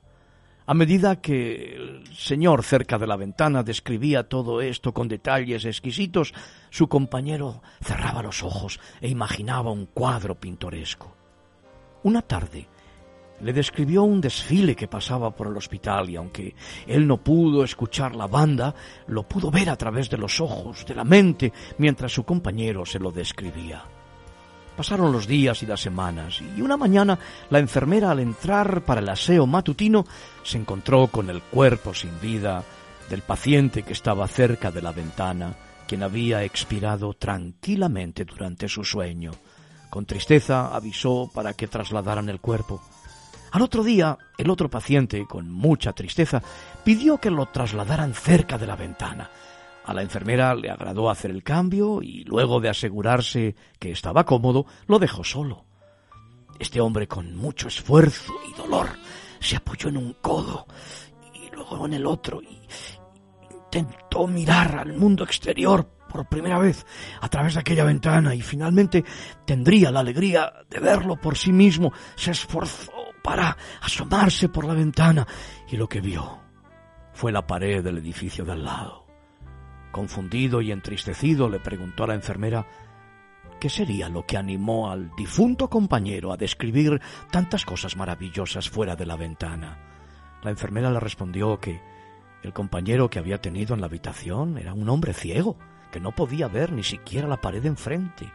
A 0.69 0.73
medida 0.73 1.21
que 1.21 1.77
el 1.77 2.03
señor 2.13 2.61
cerca 2.61 2.97
de 2.97 3.07
la 3.07 3.15
ventana 3.15 3.63
describía 3.63 4.27
todo 4.27 4.59
esto 4.59 4.93
con 4.93 5.07
detalles 5.07 5.63
exquisitos, 5.63 6.33
su 6.69 6.89
compañero 6.89 7.61
cerraba 7.81 8.21
los 8.21 8.43
ojos 8.43 8.77
e 8.99 9.07
imaginaba 9.07 9.71
un 9.71 9.85
cuadro 9.85 10.35
pintoresco. 10.35 11.15
Una 12.03 12.21
tarde 12.21 12.67
le 13.39 13.53
describió 13.53 14.03
un 14.03 14.19
desfile 14.19 14.75
que 14.75 14.89
pasaba 14.89 15.33
por 15.33 15.47
el 15.47 15.55
hospital 15.55 16.09
y 16.09 16.17
aunque 16.17 16.53
él 16.85 17.07
no 17.07 17.23
pudo 17.23 17.63
escuchar 17.63 18.13
la 18.13 18.27
banda, 18.27 18.75
lo 19.07 19.23
pudo 19.23 19.49
ver 19.49 19.69
a 19.69 19.77
través 19.77 20.09
de 20.09 20.17
los 20.17 20.41
ojos, 20.41 20.85
de 20.85 20.95
la 20.95 21.05
mente, 21.05 21.53
mientras 21.77 22.11
su 22.11 22.25
compañero 22.25 22.85
se 22.85 22.99
lo 22.99 23.13
describía. 23.13 23.85
Pasaron 24.77 25.11
los 25.11 25.25
días 25.25 25.63
y 25.63 25.65
las 25.65 25.81
semanas 25.81 26.39
y 26.55 26.61
una 26.61 26.77
mañana 26.77 27.17
la 27.49 27.57
enfermera 27.57 28.11
al 28.11 28.19
entrar 28.19 28.83
para 28.83 29.01
el 29.01 29.09
aseo 29.09 29.47
matutino 29.47 30.05
se 30.43 30.59
encontró 30.59 31.07
con 31.07 31.31
el 31.31 31.41
cuerpo 31.41 31.95
sin 31.95 32.19
vida 32.21 32.63
del 33.09 33.23
paciente 33.23 33.81
que 33.81 33.93
estaba 33.93 34.27
cerca 34.27 34.69
de 34.69 34.83
la 34.83 34.91
ventana, 34.91 35.55
quien 35.87 36.03
había 36.03 36.43
expirado 36.43 37.13
tranquilamente 37.13 38.23
durante 38.23 38.69
su 38.69 38.83
sueño. 38.83 39.31
Con 39.89 40.05
tristeza 40.05 40.75
avisó 40.75 41.31
para 41.33 41.53
que 41.53 41.67
trasladaran 41.67 42.29
el 42.29 42.39
cuerpo. 42.39 42.79
Al 43.53 43.63
otro 43.63 43.83
día, 43.83 44.15
el 44.37 44.51
otro 44.51 44.69
paciente, 44.69 45.25
con 45.25 45.49
mucha 45.49 45.93
tristeza, 45.93 46.43
pidió 46.83 47.17
que 47.17 47.31
lo 47.31 47.47
trasladaran 47.47 48.13
cerca 48.13 48.59
de 48.59 48.67
la 48.67 48.75
ventana. 48.75 49.31
A 49.87 49.93
la 49.93 50.01
enfermera 50.01 50.53
le 50.53 50.69
agradó 50.69 51.09
hacer 51.09 51.31
el 51.31 51.43
cambio 51.43 52.01
y 52.01 52.25
luego 52.25 52.59
de 52.59 52.67
asegurarse 52.67 53.55
que 53.79 53.91
estaba 53.91 54.25
cómodo, 54.25 54.65
lo 54.85 54.99
dejó 54.99 55.23
solo. 55.23 55.63
Este 56.59 56.81
hombre, 56.81 57.07
con 57.07 57.37
mucho 57.37 57.69
esfuerzo 57.69 58.33
y 58.49 58.53
dolor, 58.57 58.89
se 59.39 59.55
apoyó 59.55 59.87
en 59.87 59.95
un 59.95 60.13
codo 60.19 60.67
y 61.33 61.55
luego 61.55 61.85
en 61.85 61.93
el 61.93 62.05
otro 62.05 62.41
y 62.41 62.59
intentó 63.49 64.27
mirar 64.27 64.77
al 64.77 64.91
mundo 64.91 65.23
exterior 65.23 65.87
por 66.09 66.27
primera 66.27 66.59
vez 66.59 66.85
a 67.21 67.29
través 67.29 67.53
de 67.53 67.61
aquella 67.61 67.85
ventana 67.85 68.35
y 68.35 68.41
finalmente 68.41 69.05
tendría 69.45 69.89
la 69.89 70.01
alegría 70.01 70.51
de 70.69 70.79
verlo 70.79 71.15
por 71.15 71.37
sí 71.37 71.53
mismo, 71.53 71.93
se 72.17 72.31
esforzó 72.31 72.91
para 73.23 73.55
asomarse 73.81 74.49
por 74.49 74.65
la 74.65 74.73
ventana 74.73 75.25
y 75.69 75.77
lo 75.77 75.87
que 75.87 76.01
vio 76.01 76.39
fue 77.13 77.31
la 77.31 77.47
pared 77.47 77.81
del 77.81 77.99
edificio 77.99 78.43
de 78.43 78.51
al 78.51 78.65
lado. 78.65 79.06
Confundido 79.91 80.61
y 80.61 80.71
entristecido 80.71 81.49
le 81.49 81.59
preguntó 81.59 82.03
a 82.03 82.07
la 82.07 82.15
enfermera 82.15 82.65
qué 83.59 83.69
sería 83.69 84.09
lo 84.09 84.25
que 84.25 84.37
animó 84.37 84.91
al 84.91 85.11
difunto 85.15 85.69
compañero 85.69 86.31
a 86.31 86.37
describir 86.37 87.01
tantas 87.31 87.65
cosas 87.65 87.95
maravillosas 87.95 88.69
fuera 88.69 88.95
de 88.95 89.05
la 89.05 89.15
ventana. 89.15 89.77
La 90.43 90.51
enfermera 90.51 90.91
le 90.91 90.99
respondió 90.99 91.59
que 91.59 91.81
el 92.43 92.53
compañero 92.53 93.09
que 93.09 93.19
había 93.19 93.41
tenido 93.41 93.73
en 93.73 93.81
la 93.81 93.87
habitación 93.87 94.57
era 94.57 94.73
un 94.73 94.87
hombre 94.89 95.13
ciego, 95.13 95.57
que 95.91 95.99
no 95.99 96.11
podía 96.11 96.47
ver 96.47 96.71
ni 96.71 96.83
siquiera 96.83 97.27
la 97.27 97.41
pared 97.41 97.65
enfrente. 97.65 98.31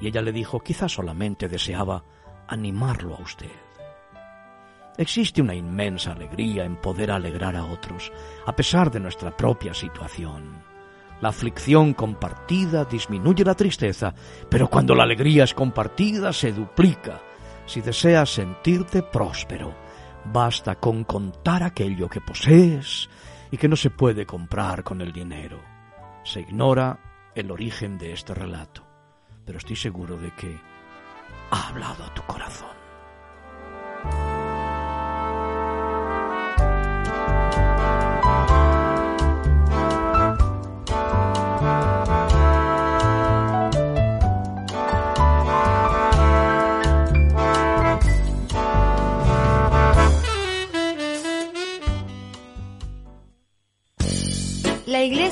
Y 0.00 0.08
ella 0.08 0.20
le 0.20 0.32
dijo, 0.32 0.60
quizás 0.60 0.92
solamente 0.92 1.48
deseaba 1.48 2.04
animarlo 2.46 3.14
a 3.16 3.22
usted. 3.22 3.65
Existe 4.98 5.42
una 5.42 5.54
inmensa 5.54 6.12
alegría 6.12 6.64
en 6.64 6.76
poder 6.76 7.10
alegrar 7.10 7.54
a 7.54 7.66
otros, 7.66 8.10
a 8.46 8.56
pesar 8.56 8.90
de 8.90 9.00
nuestra 9.00 9.36
propia 9.36 9.74
situación. 9.74 10.62
La 11.20 11.28
aflicción 11.30 11.94
compartida 11.94 12.84
disminuye 12.84 13.44
la 13.44 13.54
tristeza, 13.54 14.14
pero 14.50 14.68
cuando 14.68 14.94
la 14.94 15.04
alegría 15.04 15.44
es 15.44 15.54
compartida 15.54 16.32
se 16.32 16.52
duplica. 16.52 17.20
Si 17.66 17.80
deseas 17.80 18.30
sentirte 18.30 19.02
próspero, 19.02 19.74
basta 20.32 20.76
con 20.76 21.04
contar 21.04 21.62
aquello 21.62 22.08
que 22.08 22.20
posees 22.20 23.08
y 23.50 23.56
que 23.56 23.68
no 23.68 23.76
se 23.76 23.90
puede 23.90 24.24
comprar 24.24 24.82
con 24.82 25.00
el 25.00 25.12
dinero. 25.12 25.58
Se 26.24 26.40
ignora 26.40 27.30
el 27.34 27.50
origen 27.50 27.98
de 27.98 28.12
este 28.12 28.34
relato, 28.34 28.82
pero 29.44 29.58
estoy 29.58 29.76
seguro 29.76 30.16
de 30.16 30.32
que 30.32 30.58
ha 31.50 31.68
hablado 31.68 32.10
tu 32.14 32.22
corazón. 32.22 32.76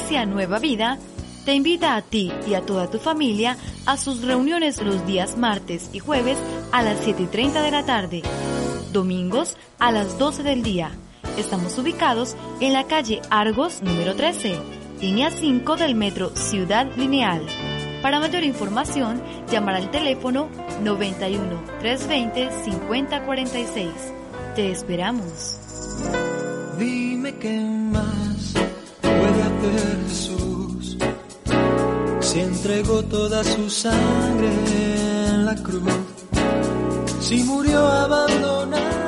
Nueva 0.04 0.58
Vida 0.58 0.98
te 1.46 1.54
invita 1.54 1.96
a 1.96 2.02
ti 2.02 2.30
y 2.46 2.54
a 2.54 2.60
toda 2.60 2.90
tu 2.90 2.98
familia 2.98 3.56
a 3.86 3.96
sus 3.96 4.22
reuniones 4.22 4.80
los 4.82 5.04
días 5.06 5.38
martes 5.38 5.88
y 5.94 5.98
jueves 5.98 6.38
a 6.72 6.82
las 6.82 7.00
7 7.00 7.22
y 7.22 7.26
30 7.26 7.62
de 7.62 7.70
la 7.70 7.86
tarde, 7.86 8.22
domingos 8.92 9.56
a 9.78 9.90
las 9.90 10.18
12 10.18 10.42
del 10.42 10.62
día. 10.62 10.90
Estamos 11.38 11.78
ubicados 11.78 12.36
en 12.60 12.74
la 12.74 12.84
calle 12.84 13.22
Argos 13.30 13.82
número 13.82 14.14
13, 14.14 14.56
línea 15.00 15.30
5 15.30 15.76
del 15.76 15.94
metro 15.94 16.36
Ciudad 16.36 16.86
Lineal. 16.96 17.42
Para 18.02 18.20
mayor 18.20 18.44
información, 18.44 19.22
llamar 19.50 19.76
al 19.76 19.90
teléfono 19.90 20.48
91 20.82 21.64
320 21.80 22.50
5046. 22.62 23.88
Te 24.54 24.70
esperamos. 24.70 25.58
Dime 26.78 27.34
qué 27.36 27.58
más 27.58 28.33
Jesús. 30.06 30.96
Si 32.20 32.40
entregó 32.40 33.02
toda 33.04 33.44
su 33.44 33.68
sangre 33.70 34.50
en 35.28 35.44
la 35.46 35.54
cruz, 35.56 35.82
si 37.20 37.42
murió 37.44 37.86
abandonado 37.86 39.03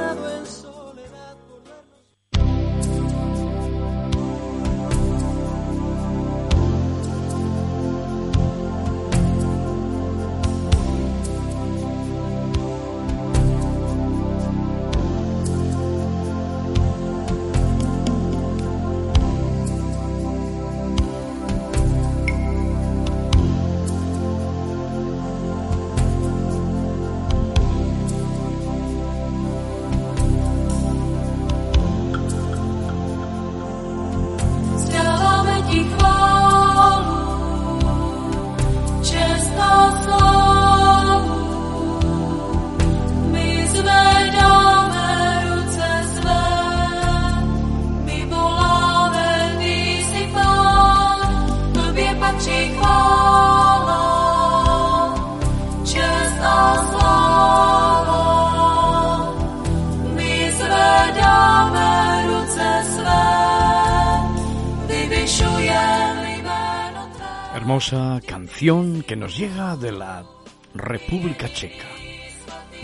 que 68.58 69.16
nos 69.16 69.36
llega 69.36 69.76
de 69.76 69.92
la 69.92 70.24
República 70.72 71.46
Checa, 71.46 71.84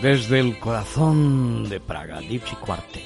desde 0.02 0.38
el 0.38 0.58
corazón 0.58 1.66
de 1.70 1.80
Praga, 1.80 2.20
Gypsy 2.20 2.56
Quartet. 2.56 3.02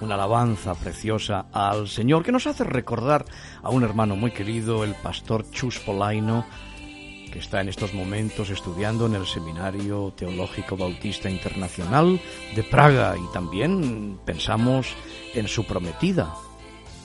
Una 0.00 0.14
alabanza 0.14 0.74
preciosa 0.74 1.48
al 1.52 1.86
Señor 1.86 2.24
que 2.24 2.32
nos 2.32 2.46
hace 2.46 2.64
recordar 2.64 3.26
a 3.62 3.68
un 3.68 3.84
hermano 3.84 4.16
muy 4.16 4.30
querido, 4.30 4.84
el 4.84 4.94
pastor 4.94 5.50
Chus 5.50 5.78
Polaino, 5.78 6.46
que 7.30 7.40
está 7.40 7.60
en 7.60 7.68
estos 7.68 7.92
momentos 7.92 8.48
estudiando 8.48 9.04
en 9.04 9.14
el 9.14 9.26
Seminario 9.26 10.14
Teológico 10.16 10.78
Bautista 10.78 11.28
Internacional 11.28 12.18
de 12.54 12.62
Praga 12.62 13.16
y 13.18 13.32
también 13.34 14.18
pensamos 14.24 14.94
en 15.34 15.46
su 15.46 15.66
prometida, 15.66 16.32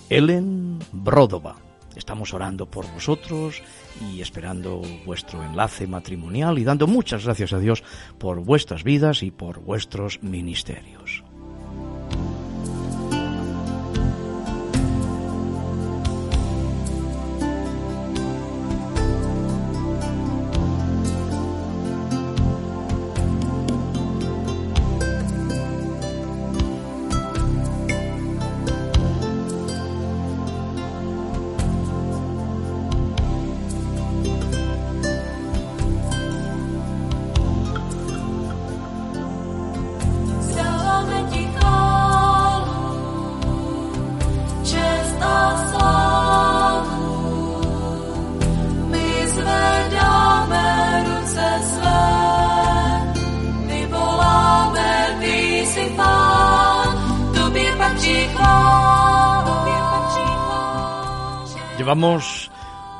Ellen 0.10 0.80
Brodova. 0.94 1.71
Estamos 1.96 2.34
orando 2.34 2.66
por 2.66 2.92
vosotros 2.92 3.62
y 4.02 4.22
esperando 4.22 4.82
vuestro 5.06 5.44
enlace 5.44 5.88
matrimonial 5.88 6.58
y 6.58 6.64
dando 6.64 6.88
muchas 6.88 7.26
gracias 7.26 7.54
a 7.54 7.60
Dios 7.60 7.84
por 8.18 8.40
vuestras 8.40 8.84
vidas 8.84 9.24
y 9.24 9.32
por 9.32 9.60
vuestros 9.60 10.22
ministerios. 10.24 11.01
Chvála. 61.96 62.41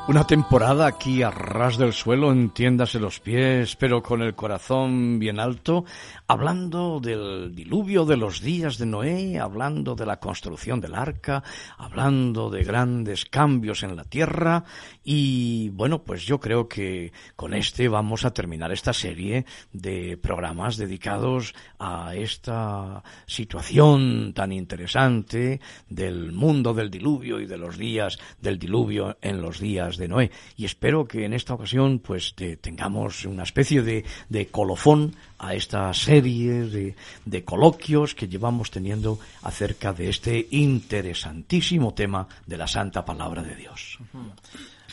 Una 0.08 0.26
temporada 0.26 0.88
aquí 0.88 1.22
a 1.22 1.30
ras 1.30 1.78
del 1.78 1.92
suelo, 1.92 2.32
entiéndase 2.32 2.98
los 2.98 3.20
pies, 3.20 3.76
pero 3.76 4.02
con 4.02 4.20
el 4.20 4.34
corazón 4.34 5.20
bien 5.20 5.38
alto, 5.38 5.84
hablando 6.26 6.98
del 6.98 7.54
diluvio 7.54 8.04
de 8.04 8.16
los 8.16 8.40
días 8.40 8.78
de 8.78 8.86
Noé, 8.86 9.38
hablando 9.38 9.94
de 9.94 10.04
la 10.04 10.18
construcción 10.18 10.80
del 10.80 10.96
arca, 10.96 11.44
hablando 11.78 12.50
de 12.50 12.64
grandes 12.64 13.26
cambios 13.26 13.84
en 13.84 13.94
la 13.94 14.02
tierra. 14.02 14.64
Y 15.04 15.68
bueno, 15.68 16.02
pues 16.02 16.26
yo 16.26 16.40
creo 16.40 16.68
que 16.68 17.12
con 17.36 17.54
este 17.54 17.88
vamos 17.88 18.24
a 18.24 18.34
terminar 18.34 18.72
esta 18.72 18.92
serie 18.92 19.46
de 19.72 20.18
programas 20.20 20.76
dedicados 20.78 21.54
a 21.78 22.16
esta 22.16 23.04
situación 23.26 24.32
tan 24.34 24.50
interesante 24.50 25.60
del 25.88 26.32
mundo 26.32 26.74
del 26.74 26.90
diluvio 26.90 27.38
y 27.38 27.46
de 27.46 27.56
los 27.56 27.78
días 27.78 28.18
del 28.40 28.58
diluvio 28.58 29.16
en 29.22 29.40
los 29.40 29.60
días 29.60 29.91
de 29.96 30.08
Noé. 30.08 30.30
Y 30.56 30.64
espero 30.64 31.06
que 31.06 31.24
en 31.24 31.32
esta 31.32 31.54
ocasión 31.54 31.98
pues 31.98 32.34
te- 32.34 32.56
tengamos 32.56 33.24
una 33.24 33.42
especie 33.42 33.82
de, 33.82 34.04
de 34.28 34.46
colofón 34.46 35.14
a 35.38 35.54
esta 35.54 35.92
serie 35.94 36.52
de, 36.64 36.94
de 37.24 37.44
coloquios 37.44 38.14
que 38.14 38.28
llevamos 38.28 38.70
teniendo 38.70 39.18
acerca 39.42 39.92
de 39.92 40.08
este 40.08 40.46
interesantísimo 40.50 41.94
tema 41.94 42.26
de 42.46 42.56
la 42.56 42.66
Santa 42.66 43.04
Palabra 43.04 43.42
de 43.42 43.54
Dios. 43.56 43.98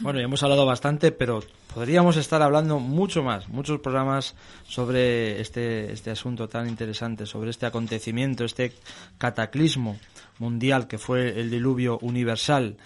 Bueno, 0.01 0.19
ya 0.19 0.25
hemos 0.25 0.41
hablado 0.43 0.65
bastante, 0.65 1.11
pero 1.11 1.43
podríamos 1.73 2.15
estar 2.15 2.41
hablando 2.41 2.79
mucho 2.79 3.21
más, 3.21 3.49
muchos 3.49 3.79
programas 3.81 4.33
sobre 4.67 5.41
este, 5.41 5.91
este 5.91 6.09
asunto 6.11 6.47
tan 6.47 6.67
interesante, 6.69 7.25
sobre 7.25 7.49
este 7.49 7.65
acontecimiento, 7.65 8.45
este 8.45 8.71
cataclismo 9.17 9.99
mundial 10.39 10.87
que 10.87 10.97
fue 10.97 11.37
el 11.39 11.49
diluvio 11.51 11.99
universal. 12.01 12.77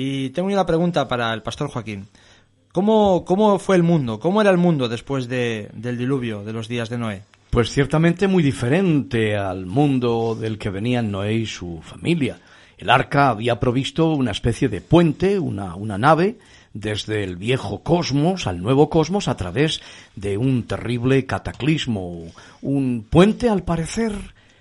Y 0.00 0.30
tengo 0.30 0.46
una 0.46 0.64
pregunta 0.64 1.08
para 1.08 1.34
el 1.34 1.42
pastor 1.42 1.68
Joaquín. 1.70 2.06
¿Cómo, 2.70 3.24
cómo 3.24 3.58
fue 3.58 3.74
el 3.74 3.82
mundo? 3.82 4.20
¿Cómo 4.20 4.40
era 4.40 4.50
el 4.52 4.56
mundo 4.56 4.88
después 4.88 5.26
de- 5.26 5.70
del 5.72 5.98
diluvio 5.98 6.44
de 6.44 6.52
los 6.52 6.68
días 6.68 6.88
de 6.88 6.98
Noé? 6.98 7.22
Pues 7.50 7.72
ciertamente 7.72 8.28
muy 8.28 8.44
diferente 8.44 9.36
al 9.36 9.66
mundo 9.66 10.36
del 10.40 10.56
que 10.56 10.70
venían 10.70 11.10
Noé 11.10 11.34
y 11.34 11.46
su 11.46 11.80
familia. 11.82 12.38
El 12.76 12.90
arca 12.90 13.30
había 13.30 13.58
provisto 13.58 14.12
una 14.12 14.30
especie 14.30 14.68
de 14.68 14.80
puente, 14.80 15.40
una, 15.40 15.74
una 15.74 15.98
nave, 15.98 16.38
desde 16.72 17.24
el 17.24 17.34
viejo 17.34 17.82
cosmos 17.82 18.46
al 18.46 18.62
nuevo 18.62 18.88
cosmos 18.90 19.26
a 19.26 19.36
través 19.36 19.80
de 20.14 20.38
un 20.38 20.62
terrible 20.62 21.26
cataclismo, 21.26 22.22
un 22.62 23.04
puente 23.10 23.48
al 23.48 23.64
parecer 23.64 24.12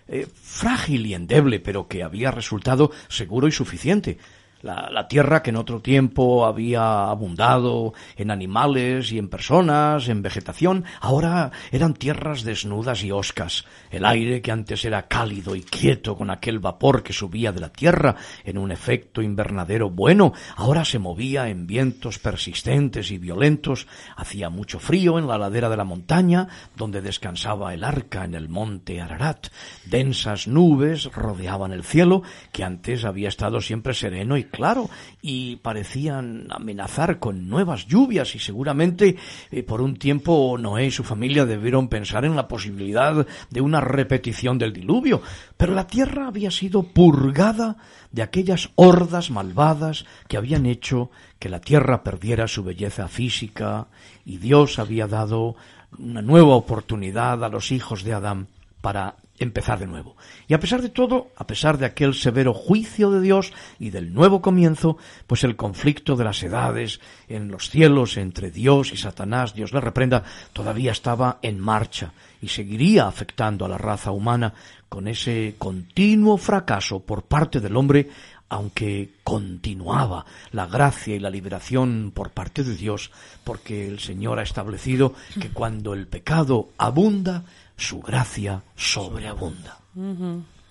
eh, 0.08 0.26
frágil 0.42 1.06
y 1.06 1.14
endeble, 1.14 1.60
pero 1.60 1.88
que 1.88 2.02
había 2.02 2.32
resultado 2.32 2.90
seguro 3.08 3.48
y 3.48 3.52
suficiente. 3.52 4.18
La, 4.62 5.08
tierra 5.08 5.44
que 5.44 5.52
en 5.52 5.56
otro 5.56 5.82
tiempo 5.82 6.46
había 6.46 7.10
abundado 7.10 7.94
en 8.16 8.32
animales 8.32 9.12
y 9.12 9.20
en 9.20 9.30
personas, 9.30 10.10
en 10.10 10.24
vegetación, 10.24 10.84
ahora 11.00 11.52
eran 11.72 11.94
tierras 11.94 12.44
desnudas 12.44 13.04
y 13.04 13.12
hoscas. 13.12 13.66
El 13.92 14.04
aire 14.04 14.42
que 14.42 14.52
antes 14.52 14.84
era 14.84 15.08
cálido 15.08 15.56
y 15.56 15.62
quieto 15.62 16.18
con 16.18 16.32
aquel 16.32 16.60
vapor 16.60 17.04
que 17.04 17.14
subía 17.14 17.52
de 17.52 17.60
la 17.60 17.70
tierra 17.70 18.16
en 18.44 18.58
un 18.58 18.72
efecto 18.72 19.22
invernadero 19.22 19.92
bueno, 19.92 20.34
ahora 20.56 20.84
se 20.86 21.00
movía 21.00 21.50
en 21.50 21.68
vientos 21.68 22.18
persistentes 22.20 23.12
y 23.12 23.20
violentos. 23.20 23.88
Hacía 24.16 24.50
mucho 24.50 24.80
frío 24.80 25.20
en 25.20 25.28
la 25.28 25.38
ladera 25.38 25.70
de 25.70 25.78
la 25.78 25.84
montaña, 25.84 26.48
donde 26.76 27.02
descansaba 27.02 27.74
el 27.74 27.84
arca 27.84 28.26
en 28.26 28.34
el 28.34 28.50
monte 28.50 29.02
Ararat. 29.02 29.48
Densas 29.86 30.48
nubes 30.48 31.06
rodeaban 31.14 31.72
el 31.72 31.84
cielo, 31.84 32.24
que 32.52 32.64
antes 32.64 33.06
había 33.06 33.30
estado 33.30 33.62
siempre 33.62 33.94
sereno 33.94 34.36
y 34.38 34.47
claro, 34.50 34.90
y 35.22 35.58
parecían 35.58 36.48
amenazar 36.50 37.20
con 37.20 37.48
nuevas 37.48 37.88
lluvias, 37.88 38.36
y 38.36 38.40
seguramente 38.40 39.16
eh, 39.52 39.64
por 39.64 39.82
un 39.82 39.98
tiempo 39.98 40.58
Noé 40.60 40.88
y 40.88 40.92
su 40.92 41.04
familia 41.04 41.46
debieron 41.46 41.88
pensar 41.88 42.26
en 42.26 42.36
la 42.36 42.48
posibilidad 42.48 43.26
de 43.50 43.62
una 43.62 43.82
repetición 43.82 44.58
del 44.58 44.74
diluvio. 44.74 45.22
Pero 45.58 45.74
la 45.74 45.88
tierra 45.88 46.28
había 46.28 46.52
sido 46.52 46.84
purgada 46.84 47.78
de 48.12 48.22
aquellas 48.22 48.70
hordas 48.76 49.30
malvadas 49.30 50.06
que 50.28 50.38
habían 50.38 50.66
hecho 50.66 51.12
que 51.40 51.50
la 51.50 51.62
tierra 51.62 52.04
perdiera 52.04 52.48
su 52.48 52.64
belleza 52.64 53.08
física, 53.08 53.88
y 54.26 54.38
Dios 54.38 54.80
había 54.80 55.08
dado 55.08 55.56
una 55.98 56.22
nueva 56.22 56.56
oportunidad 56.56 57.44
a 57.44 57.50
los 57.50 57.72
hijos 57.72 58.04
de 58.04 58.14
Adán 58.14 58.48
para 58.82 59.16
empezar 59.40 59.80
de 59.80 59.88
nuevo. 59.88 60.16
Y 60.48 60.54
a 60.54 60.60
pesar 60.60 60.82
de 60.82 60.90
todo, 60.90 61.30
a 61.36 61.48
pesar 61.48 61.78
de 61.78 61.86
aquel 61.86 62.14
severo 62.14 62.54
juicio 62.54 63.12
de 63.12 63.22
Dios 63.22 63.54
y 63.80 63.90
del 63.90 64.14
nuevo 64.14 64.42
comienzo, 64.42 64.98
pues 65.28 65.44
el 65.44 65.56
conflicto 65.56 66.16
de 66.16 66.24
las 66.24 66.42
edades 66.44 67.00
en 67.28 67.50
los 67.50 67.70
cielos 67.70 68.18
entre 68.18 68.52
Dios 68.52 68.92
y 68.94 68.98
Satanás, 68.98 69.54
Dios 69.54 69.74
le 69.74 69.82
reprenda, 69.82 70.24
todavía 70.54 70.92
estaba 70.92 71.40
en 71.42 71.60
marcha 71.60 72.14
y 72.42 72.50
seguiría 72.50 73.08
afectando 73.08 73.66
a 73.66 73.70
la 73.70 73.78
raza 73.78 74.12
humana 74.12 74.54
con 74.90 75.08
ese 75.08 75.56
continuo 75.58 76.38
fracaso 76.38 77.00
por 77.02 77.24
parte 77.24 77.60
del 77.60 77.76
hombre 77.76 78.10
aunque 78.50 79.10
continuaba 79.24 80.26
la 80.52 80.68
gracia 80.68 81.16
y 81.16 81.20
la 81.20 81.30
liberación 81.30 82.12
por 82.14 82.32
parte 82.32 82.64
de 82.64 82.76
Dios, 82.76 83.12
porque 83.44 83.88
el 83.88 84.00
Señor 84.00 84.40
ha 84.40 84.44
establecido 84.44 85.14
que 85.40 85.50
cuando 85.50 85.94
el 85.94 86.08
pecado 86.08 86.70
abunda, 86.78 87.44
su 87.78 88.00
gracia 88.00 88.64
sobreabunda. 88.76 89.80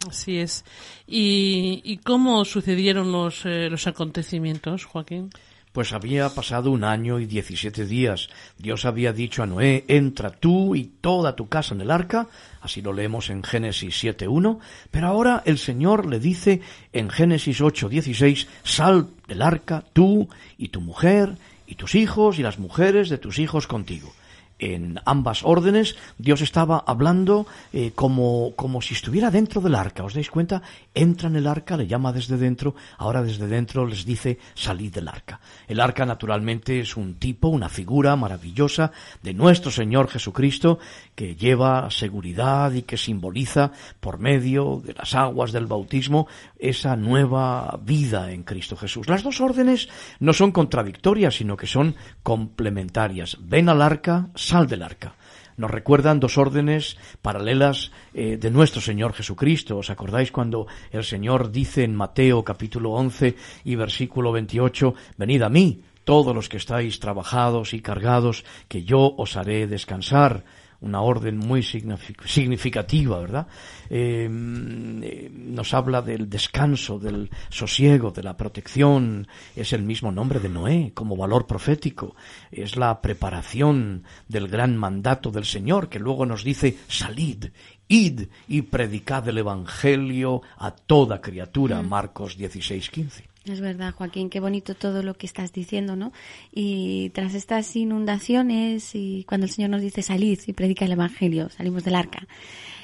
Así 0.08 0.38
es. 0.38 0.64
¿Y, 1.06 1.80
y 1.84 1.98
cómo 1.98 2.44
sucedieron 2.44 3.12
los, 3.12 3.46
eh, 3.46 3.68
los 3.70 3.86
acontecimientos, 3.86 4.84
Joaquín? 4.84 5.30
Pues 5.72 5.92
había 5.92 6.30
pasado 6.30 6.70
un 6.70 6.84
año 6.84 7.20
y 7.20 7.26
diecisiete 7.26 7.84
días. 7.84 8.28
Dios 8.56 8.86
había 8.86 9.12
dicho 9.12 9.42
a 9.42 9.46
Noé, 9.46 9.84
entra 9.88 10.30
tú 10.30 10.74
y 10.74 10.84
toda 10.84 11.36
tu 11.36 11.48
casa 11.48 11.74
en 11.74 11.82
el 11.82 11.90
arca, 11.90 12.28
así 12.62 12.80
lo 12.80 12.94
leemos 12.94 13.28
en 13.28 13.42
Génesis 13.42 14.02
7.1, 14.02 14.58
pero 14.90 15.06
ahora 15.06 15.42
el 15.44 15.58
Señor 15.58 16.06
le 16.06 16.18
dice 16.18 16.62
en 16.94 17.10
Génesis 17.10 17.60
8.16, 17.60 18.46
sal 18.62 19.08
del 19.28 19.42
arca 19.42 19.84
tú 19.92 20.28
y 20.56 20.68
tu 20.68 20.80
mujer 20.80 21.36
y 21.66 21.74
tus 21.74 21.94
hijos 21.94 22.38
y 22.38 22.42
las 22.42 22.58
mujeres 22.58 23.10
de 23.10 23.18
tus 23.18 23.38
hijos 23.38 23.66
contigo 23.66 24.14
en 24.58 25.00
ambas 25.04 25.44
órdenes, 25.44 25.96
Dios 26.18 26.40
estaba 26.40 26.82
hablando 26.86 27.46
eh, 27.72 27.92
como, 27.94 28.52
como 28.56 28.80
si 28.80 28.94
estuviera 28.94 29.30
dentro 29.30 29.60
del 29.60 29.74
arca. 29.74 30.04
¿Os 30.04 30.14
dais 30.14 30.30
cuenta? 30.30 30.62
Entra 30.94 31.28
en 31.28 31.36
el 31.36 31.46
arca, 31.46 31.76
le 31.76 31.86
llama 31.86 32.12
desde 32.12 32.36
dentro, 32.36 32.74
ahora 32.98 33.22
desde 33.22 33.46
dentro 33.46 33.86
les 33.86 34.04
dice 34.04 34.38
salid 34.54 34.92
del 34.92 35.08
arca. 35.08 35.40
El 35.68 35.80
arca 35.80 36.06
naturalmente 36.06 36.80
es 36.80 36.96
un 36.96 37.14
tipo, 37.14 37.48
una 37.48 37.68
figura 37.68 38.16
maravillosa 38.16 38.92
de 39.22 39.34
nuestro 39.34 39.70
Señor 39.70 40.08
Jesucristo 40.08 40.78
que 41.16 41.34
lleva 41.34 41.90
seguridad 41.90 42.72
y 42.72 42.82
que 42.82 42.98
simboliza 42.98 43.72
por 43.98 44.18
medio 44.18 44.82
de 44.84 44.92
las 44.92 45.14
aguas 45.14 45.50
del 45.50 45.66
bautismo 45.66 46.28
esa 46.58 46.94
nueva 46.94 47.80
vida 47.82 48.30
en 48.30 48.44
Cristo 48.44 48.76
Jesús. 48.76 49.08
Las 49.08 49.24
dos 49.24 49.40
órdenes 49.40 49.88
no 50.20 50.34
son 50.34 50.52
contradictorias, 50.52 51.34
sino 51.34 51.56
que 51.56 51.66
son 51.66 51.96
complementarias. 52.22 53.38
Ven 53.40 53.70
al 53.70 53.82
arca, 53.82 54.28
sal 54.34 54.68
del 54.68 54.82
arca. 54.82 55.14
Nos 55.56 55.70
recuerdan 55.70 56.20
dos 56.20 56.36
órdenes 56.36 56.98
paralelas 57.22 57.90
eh, 58.12 58.36
de 58.36 58.50
nuestro 58.50 58.82
Señor 58.82 59.14
Jesucristo. 59.14 59.78
¿Os 59.78 59.88
acordáis 59.88 60.30
cuando 60.30 60.66
el 60.90 61.02
Señor 61.02 61.50
dice 61.50 61.82
en 61.82 61.94
Mateo 61.94 62.44
capítulo 62.44 62.90
11 62.90 63.36
y 63.64 63.74
versículo 63.74 64.32
28, 64.32 64.94
Venid 65.16 65.40
a 65.40 65.48
mí, 65.48 65.80
todos 66.04 66.34
los 66.34 66.50
que 66.50 66.58
estáis 66.58 67.00
trabajados 67.00 67.72
y 67.72 67.80
cargados, 67.80 68.44
que 68.68 68.84
yo 68.84 69.14
os 69.16 69.38
haré 69.38 69.66
descansar? 69.66 70.44
Una 70.80 71.00
orden 71.00 71.38
muy 71.38 71.62
significativa, 71.62 73.18
¿verdad? 73.20 73.46
Eh, 73.90 74.28
nos 74.30 75.74
habla 75.74 76.02
del 76.02 76.28
descanso, 76.28 76.98
del 76.98 77.30
sosiego, 77.48 78.10
de 78.10 78.22
la 78.22 78.36
protección. 78.36 79.26
Es 79.54 79.72
el 79.72 79.82
mismo 79.82 80.12
nombre 80.12 80.40
de 80.40 80.48
Noé 80.48 80.92
como 80.94 81.16
valor 81.16 81.46
profético. 81.46 82.14
Es 82.50 82.76
la 82.76 83.00
preparación 83.00 84.04
del 84.28 84.48
gran 84.48 84.76
mandato 84.76 85.30
del 85.30 85.44
Señor 85.44 85.88
que 85.88 85.98
luego 85.98 86.26
nos 86.26 86.44
dice 86.44 86.76
salid, 86.88 87.46
id 87.88 88.28
y 88.48 88.62
predicad 88.62 89.28
el 89.28 89.38
Evangelio 89.38 90.42
a 90.58 90.70
toda 90.70 91.20
criatura. 91.20 91.82
Mm. 91.82 91.88
Marcos 91.88 92.36
16, 92.36 92.90
15. 92.90 93.35
Es 93.46 93.60
verdad, 93.60 93.94
Joaquín, 93.94 94.28
qué 94.28 94.40
bonito 94.40 94.74
todo 94.74 95.04
lo 95.04 95.14
que 95.14 95.26
estás 95.26 95.52
diciendo, 95.52 95.94
¿no? 95.94 96.12
Y 96.52 97.10
tras 97.10 97.34
estas 97.34 97.76
inundaciones 97.76 98.94
y 98.94 99.24
cuando 99.28 99.46
el 99.46 99.52
Señor 99.52 99.70
nos 99.70 99.82
dice 99.82 100.02
salid 100.02 100.40
y 100.46 100.52
predica 100.52 100.84
el 100.84 100.92
Evangelio, 100.92 101.48
salimos 101.50 101.84
del 101.84 101.94
arca. 101.94 102.26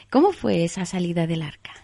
¿Cómo 0.09 0.33
fue 0.33 0.63
esa 0.63 0.87
salida 0.87 1.27
del 1.27 1.43
arca? 1.43 1.82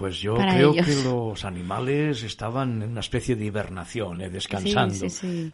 Pues 0.00 0.18
yo 0.18 0.34
creo 0.34 0.72
que 0.72 1.04
los 1.04 1.44
animales 1.44 2.22
estaban 2.22 2.82
en 2.82 2.92
una 2.92 3.00
especie 3.00 3.36
de 3.36 3.44
hibernación, 3.44 4.22
eh, 4.22 4.30
descansando, 4.30 5.06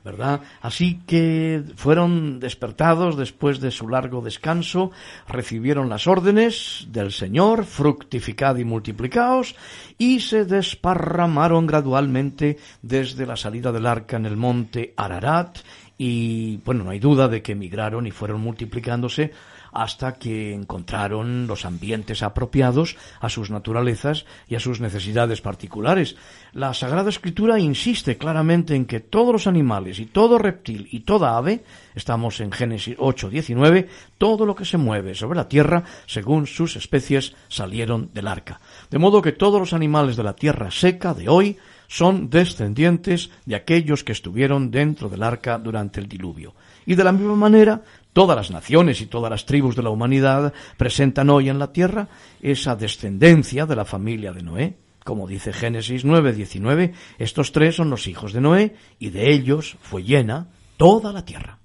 ¿verdad? 0.05 0.41
Así 0.63 1.01
que 1.05 1.65
fueron 1.75 2.39
despertados 2.39 3.17
después 3.17 3.59
de 3.59 3.73
su 3.73 3.89
largo 3.89 4.21
descanso, 4.21 4.93
recibieron 5.27 5.89
las 5.89 6.07
órdenes 6.07 6.87
del 6.93 7.11
Señor, 7.11 7.65
fructificad 7.65 8.57
y 8.59 8.65
multiplicaos, 8.65 9.57
y 9.99 10.21
se 10.21 10.45
desparramaron 10.45 11.67
gradualmente 11.67 12.57
desde 12.83 13.27
la 13.27 13.35
salida 13.35 13.73
del 13.73 13.85
arca 13.85 14.17
en 14.17 14.27
el 14.27 14.37
monte 14.37 14.95
Ararat, 14.97 15.59
y 15.99 16.59
bueno, 16.59 16.85
no 16.85 16.91
hay 16.91 17.01
duda 17.01 17.27
de 17.27 17.43
que 17.43 17.53
emigraron 17.53 18.07
y 18.07 18.13
fueron 18.13 18.43
multiplicándose 18.43 19.33
hasta 19.77 20.15
que 20.15 20.55
encontraron 20.55 21.47
los 21.47 21.67
ambientes 21.67 22.23
apropiados 22.23 22.97
a 23.21 23.29
sus 23.29 23.51
naturalezas 23.51 24.25
y 24.49 24.55
a 24.55 24.61
sus 24.61 24.81
necesidades 24.81 25.43
particulares. 25.43 26.17
La 26.55 26.73
Sagrada 26.73 27.11
Escritura 27.11 27.59
insiste 27.59 28.17
claramente 28.17 28.75
en 28.75 28.87
que 28.87 29.01
todos 29.01 29.33
los 29.33 29.47
animales 29.47 29.99
y 29.99 30.07
todo 30.07 30.39
reptil 30.39 30.89
y 30.91 31.01
toda 31.01 31.37
ave, 31.37 31.62
estamos 31.95 32.41
en 32.41 32.53
Génesis 32.53 32.97
8, 32.99 33.29
19, 33.29 33.89
todo 34.17 34.47
lo 34.47 34.55
que 34.55 34.65
se 34.65 34.79
mueve 34.79 35.15
sobre 35.15 35.37
la 35.37 35.49
tierra, 35.49 35.85
según 36.07 36.47
sus 36.47 36.77
especies, 36.77 37.35
salieron 37.49 38.11
del 38.15 38.29
arca. 38.29 38.61
De 38.91 38.99
modo 38.99 39.21
que 39.21 39.33
todos 39.33 39.61
los 39.61 39.75
animales 39.75 40.17
de 40.17 40.23
la 40.23 40.37
tierra 40.37 40.71
seca 40.71 41.12
de 41.12 41.29
hoy 41.29 41.59
son 41.89 42.31
descendientes 42.31 43.31
de 43.45 43.57
aquellos 43.57 44.05
que 44.05 44.12
estuvieron 44.12 44.71
dentro 44.71 45.09
del 45.09 45.23
arca 45.23 45.59
durante 45.59 46.01
el 46.01 46.09
diluvio. 46.09 46.55
Y 46.85 46.95
de 46.95 47.05
la 47.05 47.12
misma 47.12 47.35
manera, 47.35 47.83
Todas 48.16 48.35
las 48.35 48.50
naciones 48.50 49.02
y 49.02 49.07
todas 49.09 49.31
las 49.31 49.44
tribus 49.44 49.76
de 49.76 49.83
la 49.83 49.90
humanidad 49.90 50.55
presentan 50.79 51.29
hoy 51.29 51.50
en 51.50 51.59
la 51.59 51.70
tierra 51.70 52.09
esa 52.40 52.74
descendencia 52.74 53.66
de 53.66 53.76
la 53.76 53.85
familia 53.85 54.33
de 54.33 54.42
Noé. 54.42 54.79
Como 55.05 55.26
dice 55.26 55.52
Génesis 55.52 56.02
9:19, 56.02 56.94
estos 57.18 57.52
tres 57.52 57.76
son 57.76 57.90
los 57.90 58.07
hijos 58.07 58.33
de 58.33 58.40
Noé 58.40 58.74
y 58.98 59.11
de 59.11 59.35
ellos 59.35 59.76
fue 59.83 60.02
llena 60.02 60.48
toda 60.79 61.12
la 61.12 61.26
tierra. 61.26 61.59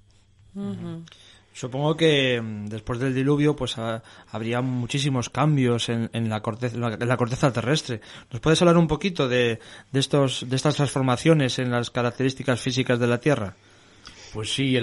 Supongo 1.54 1.96
que 1.96 2.42
mm, 2.42 2.66
después 2.66 3.00
del 3.00 3.16
diluvio 3.16 3.56
pues 3.56 3.78
habría 3.78 4.60
muchísimos 4.60 5.30
cambios 5.30 5.88
en, 5.88 6.10
la 6.28 6.42
corteza, 6.42 6.76
en, 6.76 7.08
la, 7.08 7.16
corteza, 7.16 7.54
terrestre. 7.54 8.02
¿Nos 8.30 8.42
puedes 8.42 8.62
hablar 8.62 8.76
un 8.76 8.90
poquito 8.90 9.30
de, 9.30 9.62
estos, 9.94 10.46
de 10.50 10.58
estas 10.58 10.76
transformaciones 10.76 11.60
en 11.60 11.72
las 11.72 11.92
características 11.92 12.60
físicas 12.60 13.00
de 13.00 13.08
la 13.08 13.22
Tierra? 13.22 13.56
Pues 14.34 14.54
sí, 14.54 14.78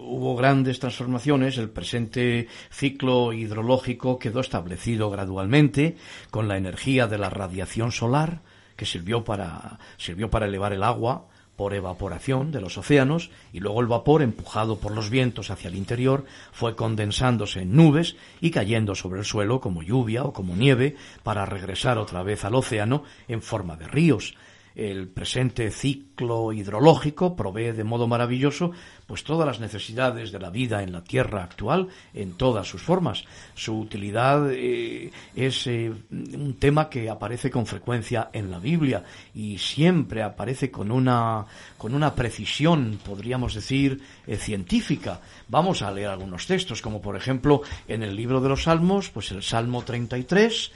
hubo 0.00 0.34
grandes 0.34 0.80
transformaciones. 0.80 1.58
El 1.58 1.68
presente 1.68 2.48
ciclo 2.70 3.34
hidrológico 3.34 4.18
quedó 4.18 4.40
establecido 4.40 5.10
gradualmente 5.10 5.96
con 6.30 6.48
la 6.48 6.56
energía 6.56 7.06
de 7.06 7.18
la 7.18 7.28
radiación 7.28 7.92
solar 7.92 8.40
que 8.76 8.86
sirvió 8.86 9.24
para, 9.24 9.78
sirvió 9.98 10.30
para 10.30 10.46
elevar 10.46 10.72
el 10.72 10.82
agua 10.82 11.26
por 11.56 11.74
evaporación 11.74 12.52
de 12.52 12.60
los 12.60 12.78
océanos 12.78 13.30
y 13.52 13.58
luego 13.60 13.80
el 13.80 13.88
vapor 13.88 14.22
empujado 14.22 14.78
por 14.78 14.92
los 14.92 15.10
vientos 15.10 15.50
hacia 15.50 15.68
el 15.68 15.74
interior 15.74 16.24
fue 16.52 16.76
condensándose 16.76 17.62
en 17.62 17.74
nubes 17.74 18.16
y 18.40 18.52
cayendo 18.52 18.94
sobre 18.94 19.18
el 19.18 19.26
suelo 19.26 19.60
como 19.60 19.82
lluvia 19.82 20.22
o 20.22 20.32
como 20.32 20.54
nieve 20.54 20.94
para 21.24 21.44
regresar 21.44 21.98
otra 21.98 22.22
vez 22.22 22.44
al 22.44 22.54
océano 22.54 23.02
en 23.26 23.42
forma 23.42 23.76
de 23.76 23.88
ríos 23.88 24.36
el 24.78 25.08
presente 25.08 25.72
ciclo 25.72 26.52
hidrológico 26.52 27.34
provee 27.34 27.72
de 27.72 27.82
modo 27.82 28.06
maravilloso 28.06 28.70
pues 29.08 29.24
todas 29.24 29.44
las 29.44 29.58
necesidades 29.58 30.30
de 30.30 30.38
la 30.38 30.50
vida 30.50 30.84
en 30.84 30.92
la 30.92 31.02
tierra 31.02 31.42
actual 31.42 31.88
en 32.14 32.34
todas 32.34 32.68
sus 32.68 32.80
formas. 32.80 33.24
Su 33.54 33.76
utilidad 33.76 34.52
eh, 34.52 35.10
es 35.34 35.66
eh, 35.66 35.92
un 36.10 36.56
tema 36.60 36.88
que 36.88 37.10
aparece 37.10 37.50
con 37.50 37.66
frecuencia 37.66 38.30
en 38.32 38.52
la 38.52 38.60
Biblia 38.60 39.02
y 39.34 39.58
siempre 39.58 40.22
aparece 40.22 40.70
con 40.70 40.92
una 40.92 41.44
con 41.76 41.94
una 41.94 42.14
precisión, 42.14 43.00
podríamos 43.04 43.54
decir, 43.54 44.00
eh, 44.28 44.36
científica. 44.36 45.20
Vamos 45.48 45.82
a 45.82 45.90
leer 45.90 46.08
algunos 46.08 46.46
textos, 46.46 46.82
como 46.82 47.00
por 47.00 47.16
ejemplo 47.16 47.62
en 47.88 48.04
el 48.04 48.14
libro 48.14 48.40
de 48.40 48.50
los 48.50 48.62
Salmos, 48.64 49.10
pues 49.10 49.32
el 49.32 49.42
Salmo 49.42 49.82
33, 49.82 50.70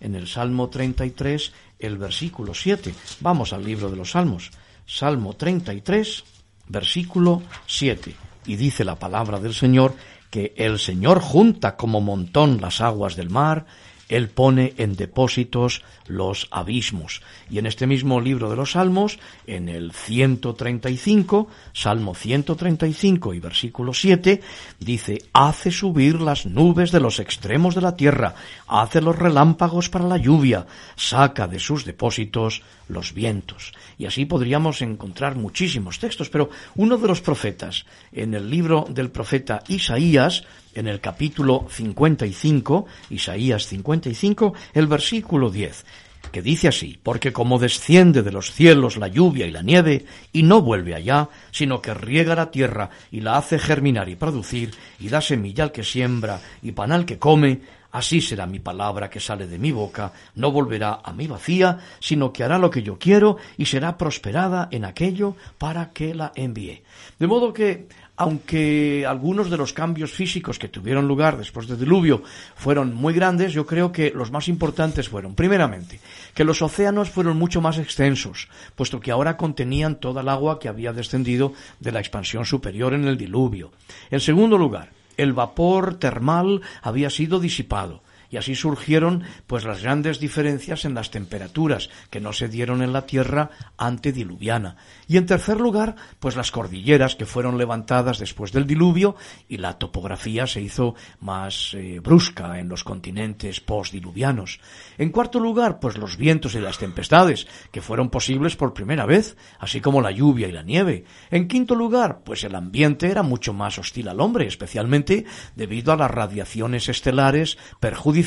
en 0.00 0.14
el 0.14 0.26
Salmo 0.26 0.68
33 0.68 1.52
el 1.84 1.98
versículo 1.98 2.54
7. 2.54 2.94
Vamos 3.20 3.52
al 3.52 3.64
libro 3.64 3.90
de 3.90 3.96
los 3.96 4.12
Salmos. 4.12 4.50
Salmo 4.86 5.34
33, 5.34 6.24
versículo 6.68 7.42
7. 7.66 8.14
Y 8.46 8.56
dice 8.56 8.84
la 8.84 8.98
palabra 8.98 9.40
del 9.40 9.54
Señor 9.54 9.94
que 10.30 10.52
el 10.56 10.78
Señor 10.78 11.20
junta 11.20 11.76
como 11.76 12.00
montón 12.00 12.60
las 12.60 12.80
aguas 12.80 13.16
del 13.16 13.30
mar, 13.30 13.66
él 14.08 14.28
pone 14.28 14.74
en 14.76 14.96
depósitos 14.96 15.82
los 16.06 16.48
abismos. 16.50 17.22
Y 17.50 17.58
en 17.58 17.66
este 17.66 17.86
mismo 17.86 18.20
libro 18.20 18.50
de 18.50 18.56
los 18.56 18.72
Salmos, 18.72 19.18
en 19.46 19.68
el 19.68 19.92
135, 19.92 21.48
Salmo 21.72 22.14
135 22.14 23.34
y 23.34 23.40
versículo 23.40 23.94
7, 23.94 24.42
dice, 24.80 25.22
hace 25.32 25.70
subir 25.70 26.20
las 26.20 26.46
nubes 26.46 26.92
de 26.92 27.00
los 27.00 27.18
extremos 27.18 27.74
de 27.74 27.80
la 27.80 27.96
tierra, 27.96 28.34
hace 28.66 29.00
los 29.00 29.18
relámpagos 29.18 29.88
para 29.88 30.06
la 30.06 30.18
lluvia, 30.18 30.66
saca 30.96 31.46
de 31.46 31.58
sus 31.58 31.84
depósitos 31.84 32.62
los 32.88 33.14
vientos. 33.14 33.72
Y 33.98 34.06
así 34.06 34.26
podríamos 34.26 34.82
encontrar 34.82 35.36
muchísimos 35.36 35.98
textos, 35.98 36.28
pero 36.28 36.50
uno 36.76 36.98
de 36.98 37.08
los 37.08 37.20
profetas, 37.20 37.86
en 38.12 38.34
el 38.34 38.50
libro 38.50 38.86
del 38.88 39.10
profeta 39.10 39.62
Isaías, 39.68 40.44
en 40.74 40.88
el 40.88 41.00
capítulo 41.00 41.66
55, 41.70 42.86
Isaías 43.10 43.66
55, 43.66 44.54
el 44.74 44.86
versículo 44.86 45.50
10, 45.50 45.84
que 46.32 46.42
dice 46.42 46.68
así, 46.68 46.98
porque 47.02 47.32
como 47.32 47.58
desciende 47.58 48.22
de 48.22 48.32
los 48.32 48.52
cielos 48.52 48.96
la 48.96 49.08
lluvia 49.08 49.46
y 49.46 49.50
la 49.50 49.62
nieve, 49.62 50.04
y 50.32 50.42
no 50.42 50.62
vuelve 50.62 50.94
allá, 50.94 51.28
sino 51.50 51.80
que 51.80 51.94
riega 51.94 52.34
la 52.34 52.50
tierra 52.50 52.90
y 53.10 53.20
la 53.20 53.36
hace 53.36 53.58
germinar 53.58 54.08
y 54.08 54.16
producir, 54.16 54.72
y 54.98 55.08
da 55.08 55.20
semilla 55.20 55.64
al 55.64 55.72
que 55.72 55.84
siembra 55.84 56.40
y 56.62 56.72
pan 56.72 56.92
al 56.92 57.06
que 57.06 57.18
come, 57.18 57.60
Así 57.94 58.20
será 58.20 58.48
mi 58.48 58.58
palabra 58.58 59.08
que 59.08 59.20
sale 59.20 59.46
de 59.46 59.56
mi 59.56 59.70
boca, 59.70 60.12
no 60.34 60.50
volverá 60.50 60.98
a 61.04 61.12
mí 61.12 61.28
vacía, 61.28 61.78
sino 62.00 62.32
que 62.32 62.42
hará 62.42 62.58
lo 62.58 62.68
que 62.68 62.82
yo 62.82 62.98
quiero 62.98 63.36
y 63.56 63.66
será 63.66 63.96
prosperada 63.96 64.66
en 64.72 64.84
aquello 64.84 65.36
para 65.58 65.92
que 65.92 66.12
la 66.12 66.32
envíe. 66.34 66.82
De 67.20 67.28
modo 67.28 67.52
que, 67.52 67.86
aunque 68.16 69.04
algunos 69.06 69.50
de 69.50 69.56
los 69.56 69.72
cambios 69.72 70.12
físicos 70.12 70.58
que 70.58 70.68
tuvieron 70.68 71.08
lugar 71.08 71.36
después 71.36 71.66
del 71.66 71.80
diluvio 71.80 72.22
fueron 72.54 72.94
muy 72.94 73.12
grandes, 73.12 73.52
yo 73.52 73.66
creo 73.66 73.90
que 73.90 74.12
los 74.14 74.30
más 74.30 74.46
importantes 74.46 75.08
fueron, 75.08 75.34
primeramente, 75.34 75.98
que 76.32 76.44
los 76.44 76.62
océanos 76.62 77.10
fueron 77.10 77.36
mucho 77.36 77.60
más 77.60 77.78
extensos, 77.78 78.48
puesto 78.76 79.00
que 79.00 79.10
ahora 79.10 79.36
contenían 79.36 79.96
toda 79.96 80.22
el 80.22 80.28
agua 80.28 80.60
que 80.60 80.68
había 80.68 80.92
descendido 80.92 81.54
de 81.80 81.90
la 81.90 81.98
expansión 81.98 82.44
superior 82.44 82.94
en 82.94 83.06
el 83.06 83.18
diluvio. 83.18 83.72
En 84.10 84.20
segundo 84.20 84.58
lugar, 84.58 84.90
el 85.16 85.32
vapor 85.32 85.96
termal 85.96 86.60
había 86.82 87.10
sido 87.10 87.40
disipado 87.40 88.03
y 88.34 88.36
así 88.36 88.56
surgieron 88.56 89.22
pues 89.46 89.62
las 89.62 89.84
grandes 89.84 90.18
diferencias 90.18 90.84
en 90.84 90.94
las 90.94 91.12
temperaturas 91.12 91.88
que 92.10 92.18
no 92.18 92.32
se 92.32 92.48
dieron 92.48 92.82
en 92.82 92.92
la 92.92 93.06
Tierra 93.06 93.50
antediluviana. 93.78 94.74
Y 95.06 95.18
en 95.18 95.26
tercer 95.26 95.60
lugar, 95.60 95.94
pues 96.18 96.34
las 96.34 96.50
cordilleras 96.50 97.14
que 97.14 97.26
fueron 97.26 97.58
levantadas 97.58 98.18
después 98.18 98.50
del 98.50 98.66
diluvio 98.66 99.14
y 99.48 99.58
la 99.58 99.78
topografía 99.78 100.48
se 100.48 100.60
hizo 100.60 100.96
más 101.20 101.74
eh, 101.74 102.00
brusca 102.02 102.58
en 102.58 102.68
los 102.68 102.82
continentes 102.82 103.60
postdiluvianos. 103.60 104.58
En 104.98 105.10
cuarto 105.10 105.38
lugar, 105.38 105.78
pues 105.78 105.96
los 105.96 106.16
vientos 106.16 106.56
y 106.56 106.58
las 106.58 106.78
tempestades 106.78 107.46
que 107.70 107.82
fueron 107.82 108.10
posibles 108.10 108.56
por 108.56 108.74
primera 108.74 109.06
vez, 109.06 109.36
así 109.60 109.80
como 109.80 110.00
la 110.00 110.10
lluvia 110.10 110.48
y 110.48 110.52
la 110.52 110.64
nieve. 110.64 111.04
En 111.30 111.46
quinto 111.46 111.76
lugar, 111.76 112.22
pues 112.24 112.42
el 112.42 112.56
ambiente 112.56 113.12
era 113.12 113.22
mucho 113.22 113.52
más 113.52 113.78
hostil 113.78 114.08
al 114.08 114.20
hombre, 114.20 114.48
especialmente 114.48 115.24
debido 115.54 115.92
a 115.92 115.96
las 115.96 116.10
radiaciones 116.10 116.88
estelares 116.88 117.58
perjudiciales 117.78 118.23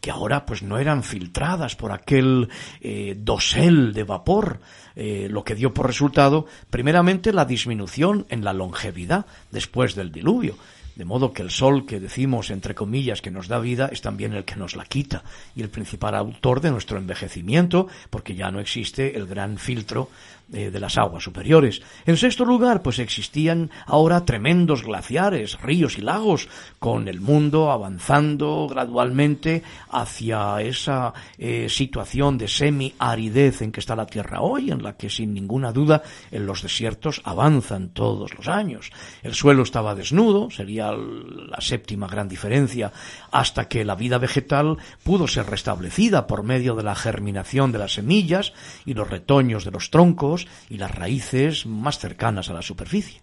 que 0.00 0.10
ahora 0.10 0.46
pues 0.46 0.62
no 0.62 0.78
eran 0.78 1.02
filtradas 1.02 1.76
por 1.76 1.92
aquel 1.92 2.48
eh, 2.80 3.16
dosel 3.18 3.92
de 3.92 4.04
vapor, 4.04 4.60
eh, 4.96 5.28
lo 5.30 5.44
que 5.44 5.54
dio 5.54 5.72
por 5.72 5.86
resultado 5.86 6.46
primeramente 6.70 7.32
la 7.32 7.44
disminución 7.44 8.26
en 8.28 8.44
la 8.44 8.52
longevidad 8.52 9.26
después 9.50 9.94
del 9.94 10.12
diluvio. 10.12 10.56
De 10.96 11.04
modo 11.04 11.32
que 11.32 11.42
el 11.42 11.50
sol 11.50 11.86
que 11.86 11.98
decimos, 11.98 12.50
entre 12.50 12.76
comillas, 12.76 13.20
que 13.20 13.32
nos 13.32 13.48
da 13.48 13.58
vida, 13.58 13.88
es 13.90 14.00
también 14.00 14.32
el 14.32 14.44
que 14.44 14.54
nos 14.54 14.76
la 14.76 14.84
quita 14.84 15.24
y 15.56 15.62
el 15.62 15.68
principal 15.68 16.14
autor 16.14 16.60
de 16.60 16.70
nuestro 16.70 16.98
envejecimiento, 16.98 17.88
porque 18.10 18.36
ya 18.36 18.52
no 18.52 18.60
existe 18.60 19.16
el 19.16 19.26
gran 19.26 19.58
filtro 19.58 20.08
eh, 20.52 20.70
de 20.70 20.80
las 20.80 20.98
aguas 20.98 21.24
superiores. 21.24 21.80
En 22.04 22.16
sexto 22.16 22.44
lugar, 22.44 22.82
pues 22.82 22.98
existían 22.98 23.70
ahora 23.86 24.24
tremendos 24.24 24.82
glaciares, 24.82 25.60
ríos 25.62 25.96
y 25.98 26.02
lagos, 26.02 26.48
con 26.78 27.08
el 27.08 27.20
mundo 27.20 27.70
avanzando 27.70 28.66
gradualmente 28.68 29.62
hacia 29.90 30.60
esa 30.60 31.14
eh, 31.38 31.68
situación 31.70 32.36
de 32.36 32.48
semi-aridez 32.48 33.62
en 33.62 33.72
que 33.72 33.80
está 33.80 33.96
la 33.96 34.06
Tierra 34.06 34.42
hoy, 34.42 34.70
en 34.70 34.82
la 34.82 34.96
que 34.96 35.08
sin 35.08 35.32
ninguna 35.32 35.72
duda 35.72 36.02
en 36.30 36.46
los 36.46 36.62
desiertos 36.62 37.22
avanzan 37.24 37.88
todos 37.88 38.34
los 38.34 38.48
años. 38.48 38.90
El 39.22 39.34
suelo 39.34 39.62
estaba 39.62 39.94
desnudo, 39.94 40.50
sería 40.50 40.92
la 40.92 41.60
séptima 41.60 42.06
gran 42.06 42.28
diferencia, 42.28 42.92
hasta 43.30 43.66
que 43.68 43.84
la 43.84 43.94
vida 43.94 44.18
vegetal 44.18 44.76
pudo 45.02 45.26
ser 45.26 45.46
restablecida 45.46 46.26
por 46.26 46.42
medio 46.42 46.74
de 46.74 46.82
la 46.82 46.94
germinación 46.94 47.72
de 47.72 47.78
las 47.78 47.94
semillas 47.94 48.52
y 48.84 48.94
los 48.94 49.08
retoños 49.08 49.64
de 49.64 49.70
los 49.70 49.90
troncos, 49.90 50.33
y 50.68 50.76
las 50.76 50.94
raíces 50.94 51.66
más 51.66 51.98
cercanas 51.98 52.48
a 52.50 52.54
la 52.54 52.62
superficie. 52.62 53.22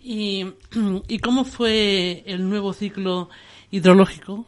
¿Y, 0.00 0.46
¿Y, 1.08 1.18
cómo 1.18 1.44
fue 1.44 2.22
el 2.26 2.48
nuevo 2.48 2.72
ciclo 2.72 3.28
hidrológico? 3.70 4.46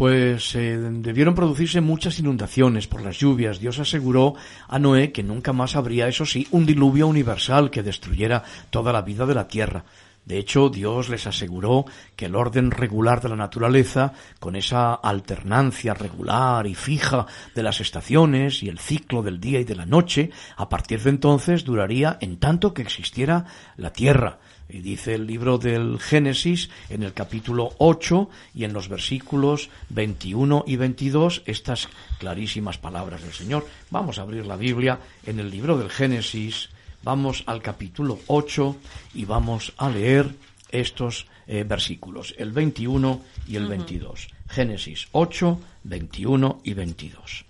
Pues 0.00 0.54
eh, 0.54 0.78
debieron 0.78 1.34
producirse 1.34 1.82
muchas 1.82 2.18
inundaciones 2.18 2.86
por 2.86 3.02
las 3.02 3.18
lluvias. 3.18 3.60
Dios 3.60 3.78
aseguró 3.78 4.34
a 4.66 4.78
Noé 4.78 5.12
que 5.12 5.22
nunca 5.22 5.52
más 5.52 5.76
habría, 5.76 6.08
eso 6.08 6.24
sí, 6.24 6.48
un 6.52 6.64
diluvio 6.64 7.06
universal 7.06 7.70
que 7.70 7.82
destruyera 7.82 8.42
toda 8.70 8.94
la 8.94 9.02
vida 9.02 9.26
de 9.26 9.34
la 9.34 9.46
tierra. 9.46 9.84
De 10.24 10.38
hecho, 10.38 10.68
Dios 10.68 11.08
les 11.08 11.26
aseguró 11.26 11.86
que 12.14 12.26
el 12.26 12.36
orden 12.36 12.70
regular 12.70 13.20
de 13.20 13.30
la 13.30 13.36
naturaleza, 13.36 14.12
con 14.38 14.54
esa 14.54 14.94
alternancia 14.94 15.94
regular 15.94 16.66
y 16.66 16.74
fija 16.74 17.26
de 17.54 17.62
las 17.62 17.80
estaciones 17.80 18.62
y 18.62 18.68
el 18.68 18.78
ciclo 18.78 19.22
del 19.22 19.40
día 19.40 19.60
y 19.60 19.64
de 19.64 19.74
la 19.74 19.86
noche, 19.86 20.30
a 20.56 20.68
partir 20.68 21.02
de 21.02 21.10
entonces 21.10 21.64
duraría 21.64 22.18
en 22.20 22.38
tanto 22.38 22.74
que 22.74 22.82
existiera 22.82 23.46
la 23.76 23.92
tierra. 23.92 24.38
Y 24.68 24.82
dice 24.82 25.14
el 25.14 25.26
libro 25.26 25.58
del 25.58 25.98
Génesis 25.98 26.70
en 26.90 27.02
el 27.02 27.12
capítulo 27.12 27.70
8 27.78 28.30
y 28.54 28.64
en 28.64 28.72
los 28.72 28.88
versículos 28.88 29.68
21 29.88 30.64
y 30.66 30.76
22 30.76 31.42
estas 31.46 31.88
clarísimas 32.18 32.78
palabras 32.78 33.22
del 33.22 33.32
Señor. 33.32 33.66
Vamos 33.90 34.18
a 34.18 34.22
abrir 34.22 34.46
la 34.46 34.56
Biblia 34.56 35.00
en 35.26 35.40
el 35.40 35.50
libro 35.50 35.76
del 35.76 35.90
Génesis 35.90 36.68
vamos 37.02 37.42
al 37.46 37.62
capítulo 37.62 38.18
8 38.26 38.76
y 39.14 39.24
vamos 39.24 39.72
a 39.76 39.88
leer 39.88 40.34
estos 40.70 41.26
eh, 41.46 41.64
versículos, 41.64 42.34
el 42.38 42.52
21 42.52 43.22
y 43.48 43.56
el 43.56 43.66
22. 43.66 44.28
Génesis 44.48 45.08
8, 45.12 45.60
21 45.84 46.60
y 46.64 46.74
22. 46.74 47.44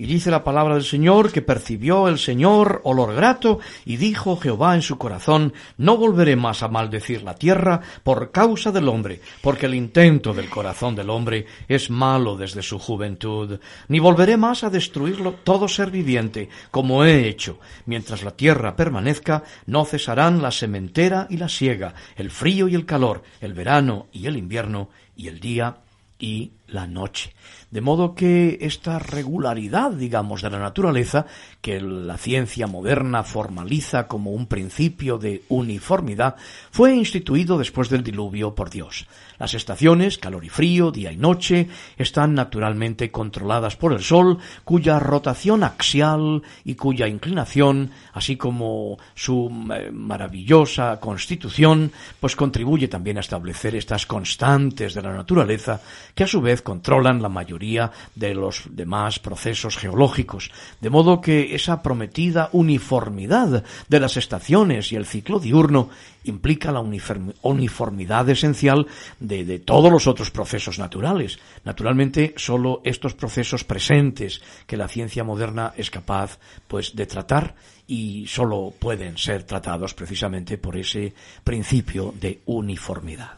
Y 0.00 0.06
dice 0.06 0.30
la 0.30 0.44
palabra 0.44 0.74
del 0.74 0.84
Señor 0.84 1.32
que 1.32 1.42
percibió 1.42 2.06
el 2.06 2.20
Señor 2.20 2.82
olor 2.84 3.16
grato 3.16 3.58
y 3.84 3.96
dijo 3.96 4.36
Jehová 4.36 4.76
en 4.76 4.82
su 4.82 4.96
corazón, 4.96 5.52
no 5.76 5.96
volveré 5.96 6.36
más 6.36 6.62
a 6.62 6.68
maldecir 6.68 7.24
la 7.24 7.34
tierra 7.34 7.80
por 8.04 8.30
causa 8.30 8.70
del 8.70 8.88
hombre, 8.88 9.20
porque 9.42 9.66
el 9.66 9.74
intento 9.74 10.32
del 10.32 10.48
corazón 10.48 10.94
del 10.94 11.10
hombre 11.10 11.46
es 11.66 11.90
malo 11.90 12.36
desde 12.36 12.62
su 12.62 12.78
juventud, 12.78 13.58
ni 13.88 13.98
volveré 13.98 14.36
más 14.36 14.62
a 14.62 14.70
destruirlo 14.70 15.32
todo 15.42 15.66
ser 15.66 15.90
viviente, 15.90 16.48
como 16.70 17.04
he 17.04 17.28
hecho. 17.28 17.58
Mientras 17.86 18.22
la 18.22 18.36
tierra 18.36 18.76
permanezca, 18.76 19.42
no 19.66 19.84
cesarán 19.84 20.40
la 20.40 20.52
sementera 20.52 21.26
y 21.28 21.38
la 21.38 21.48
siega, 21.48 21.94
el 22.14 22.30
frío 22.30 22.68
y 22.68 22.76
el 22.76 22.86
calor, 22.86 23.24
el 23.40 23.52
verano 23.52 24.06
y 24.12 24.26
el 24.26 24.36
invierno, 24.36 24.90
y 25.16 25.26
el 25.26 25.40
día 25.40 25.78
y 26.18 26.52
la 26.68 26.86
noche. 26.86 27.32
De 27.70 27.80
modo 27.80 28.14
que 28.14 28.58
esta 28.62 28.98
regularidad, 28.98 29.90
digamos, 29.92 30.42
de 30.42 30.50
la 30.50 30.58
naturaleza, 30.58 31.26
que 31.60 31.80
la 31.80 32.16
ciencia 32.16 32.66
moderna 32.66 33.24
formaliza 33.24 34.06
como 34.06 34.30
un 34.30 34.46
principio 34.46 35.18
de 35.18 35.42
uniformidad, 35.48 36.36
fue 36.70 36.94
instituido 36.94 37.58
después 37.58 37.88
del 37.88 38.04
diluvio 38.04 38.54
por 38.54 38.70
Dios. 38.70 39.06
Las 39.38 39.54
estaciones, 39.54 40.18
calor 40.18 40.44
y 40.44 40.48
frío, 40.48 40.90
día 40.90 41.12
y 41.12 41.16
noche, 41.16 41.68
están 41.96 42.34
naturalmente 42.34 43.10
controladas 43.10 43.76
por 43.76 43.92
el 43.92 44.02
Sol, 44.02 44.38
cuya 44.64 44.98
rotación 44.98 45.62
axial 45.62 46.42
y 46.64 46.74
cuya 46.74 47.06
inclinación, 47.06 47.90
así 48.12 48.36
como 48.36 48.98
su 49.14 49.50
eh, 49.72 49.90
maravillosa 49.92 50.98
constitución, 51.00 51.92
pues 52.20 52.34
contribuye 52.34 52.88
también 52.88 53.16
a 53.16 53.20
establecer 53.20 53.76
estas 53.76 54.06
constantes 54.06 54.94
de 54.94 55.02
la 55.02 55.12
naturaleza, 55.12 55.80
que 56.14 56.24
a 56.24 56.28
su 56.28 56.40
vez 56.40 56.62
controlan 56.62 57.22
la 57.22 57.28
mayoría 57.28 57.90
de 58.14 58.34
los 58.34 58.64
demás 58.70 59.18
procesos 59.18 59.76
geológicos, 59.76 60.50
de 60.80 60.90
modo 60.90 61.20
que 61.20 61.47
esa 61.54 61.82
prometida 61.82 62.50
uniformidad 62.52 63.64
de 63.88 64.00
las 64.00 64.16
estaciones 64.16 64.92
y 64.92 64.96
el 64.96 65.06
ciclo 65.06 65.38
diurno 65.38 65.90
implica 66.24 66.72
la 66.72 66.80
uniformidad 66.80 68.28
esencial 68.28 68.86
de, 69.18 69.44
de, 69.44 69.58
todos 69.58 69.90
los 69.90 70.06
otros 70.06 70.30
procesos 70.30 70.78
naturales. 70.78 71.38
Naturalmente, 71.64 72.34
solo 72.36 72.80
estos 72.84 73.14
procesos 73.14 73.64
presentes 73.64 74.42
que 74.66 74.76
la 74.76 74.88
ciencia 74.88 75.24
moderna 75.24 75.72
es 75.76 75.90
capaz, 75.90 76.38
pues, 76.66 76.94
de 76.94 77.06
tratar 77.06 77.54
y 77.86 78.26
solo 78.26 78.72
pueden 78.78 79.16
ser 79.16 79.44
tratados 79.44 79.94
precisamente 79.94 80.58
por 80.58 80.76
ese 80.76 81.14
principio 81.42 82.14
de 82.20 82.42
uniformidad. 82.44 83.32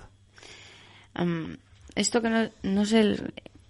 esto 1.94 2.20
que 2.20 2.30
no, 2.30 2.50
no 2.62 2.84
sé, 2.84 3.16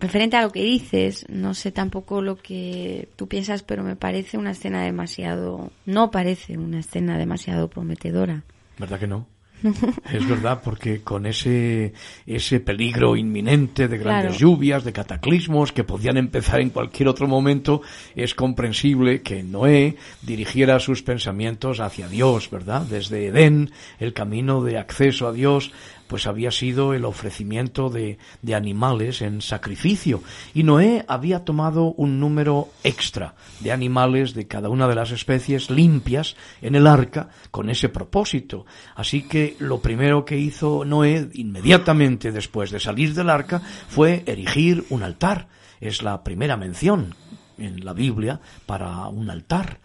referente 0.00 0.36
a 0.36 0.42
lo 0.42 0.50
que 0.50 0.64
dices, 0.64 1.26
no 1.28 1.54
sé 1.54 1.70
tampoco 1.70 2.22
lo 2.22 2.36
que 2.36 3.08
tú 3.16 3.28
piensas, 3.28 3.62
pero 3.62 3.82
me 3.82 3.96
parece 3.96 4.38
una 4.38 4.52
escena 4.52 4.82
demasiado, 4.82 5.70
no 5.86 6.10
parece 6.10 6.58
una 6.58 6.80
escena 6.80 7.18
demasiado 7.18 7.68
prometedora. 7.68 8.42
¿Verdad 8.78 8.98
que 8.98 9.06
no? 9.06 9.26
es 10.12 10.28
verdad, 10.28 10.62
porque 10.64 11.02
con 11.02 11.26
ese, 11.26 11.92
ese 12.26 12.60
peligro 12.60 13.16
inminente 13.16 13.88
de 13.88 13.98
grandes 13.98 14.38
lluvias, 14.38 14.84
de 14.84 14.92
cataclismos 14.92 15.72
que 15.72 15.84
podían 15.84 16.16
empezar 16.16 16.60
en 16.60 16.70
cualquier 16.70 17.08
otro 17.08 17.28
momento, 17.28 17.82
es 18.14 18.34
comprensible 18.34 19.22
que 19.22 19.42
Noé 19.42 19.96
dirigiera 20.22 20.80
sus 20.80 21.02
pensamientos 21.02 21.80
hacia 21.80 22.08
Dios, 22.08 22.50
¿verdad? 22.50 22.82
Desde 22.82 23.26
Edén, 23.26 23.70
el 23.98 24.12
camino 24.12 24.62
de 24.62 24.78
acceso 24.78 25.28
a 25.28 25.32
Dios, 25.32 25.72
pues 26.10 26.26
había 26.26 26.50
sido 26.50 26.92
el 26.92 27.04
ofrecimiento 27.04 27.88
de, 27.88 28.18
de 28.42 28.56
animales 28.56 29.22
en 29.22 29.40
sacrificio. 29.40 30.24
Y 30.54 30.64
Noé 30.64 31.04
había 31.06 31.44
tomado 31.44 31.84
un 31.92 32.18
número 32.18 32.68
extra 32.82 33.36
de 33.60 33.70
animales 33.70 34.34
de 34.34 34.48
cada 34.48 34.70
una 34.70 34.88
de 34.88 34.96
las 34.96 35.12
especies 35.12 35.70
limpias 35.70 36.34
en 36.62 36.74
el 36.74 36.88
arca 36.88 37.28
con 37.52 37.70
ese 37.70 37.88
propósito. 37.90 38.66
Así 38.96 39.22
que 39.22 39.54
lo 39.60 39.80
primero 39.80 40.24
que 40.24 40.36
hizo 40.36 40.84
Noé 40.84 41.28
inmediatamente 41.34 42.32
después 42.32 42.72
de 42.72 42.80
salir 42.80 43.14
del 43.14 43.30
arca 43.30 43.60
fue 43.60 44.24
erigir 44.26 44.84
un 44.90 45.04
altar. 45.04 45.46
Es 45.80 46.02
la 46.02 46.24
primera 46.24 46.56
mención 46.56 47.14
en 47.56 47.84
la 47.84 47.92
Biblia 47.92 48.40
para 48.66 49.06
un 49.06 49.30
altar 49.30 49.78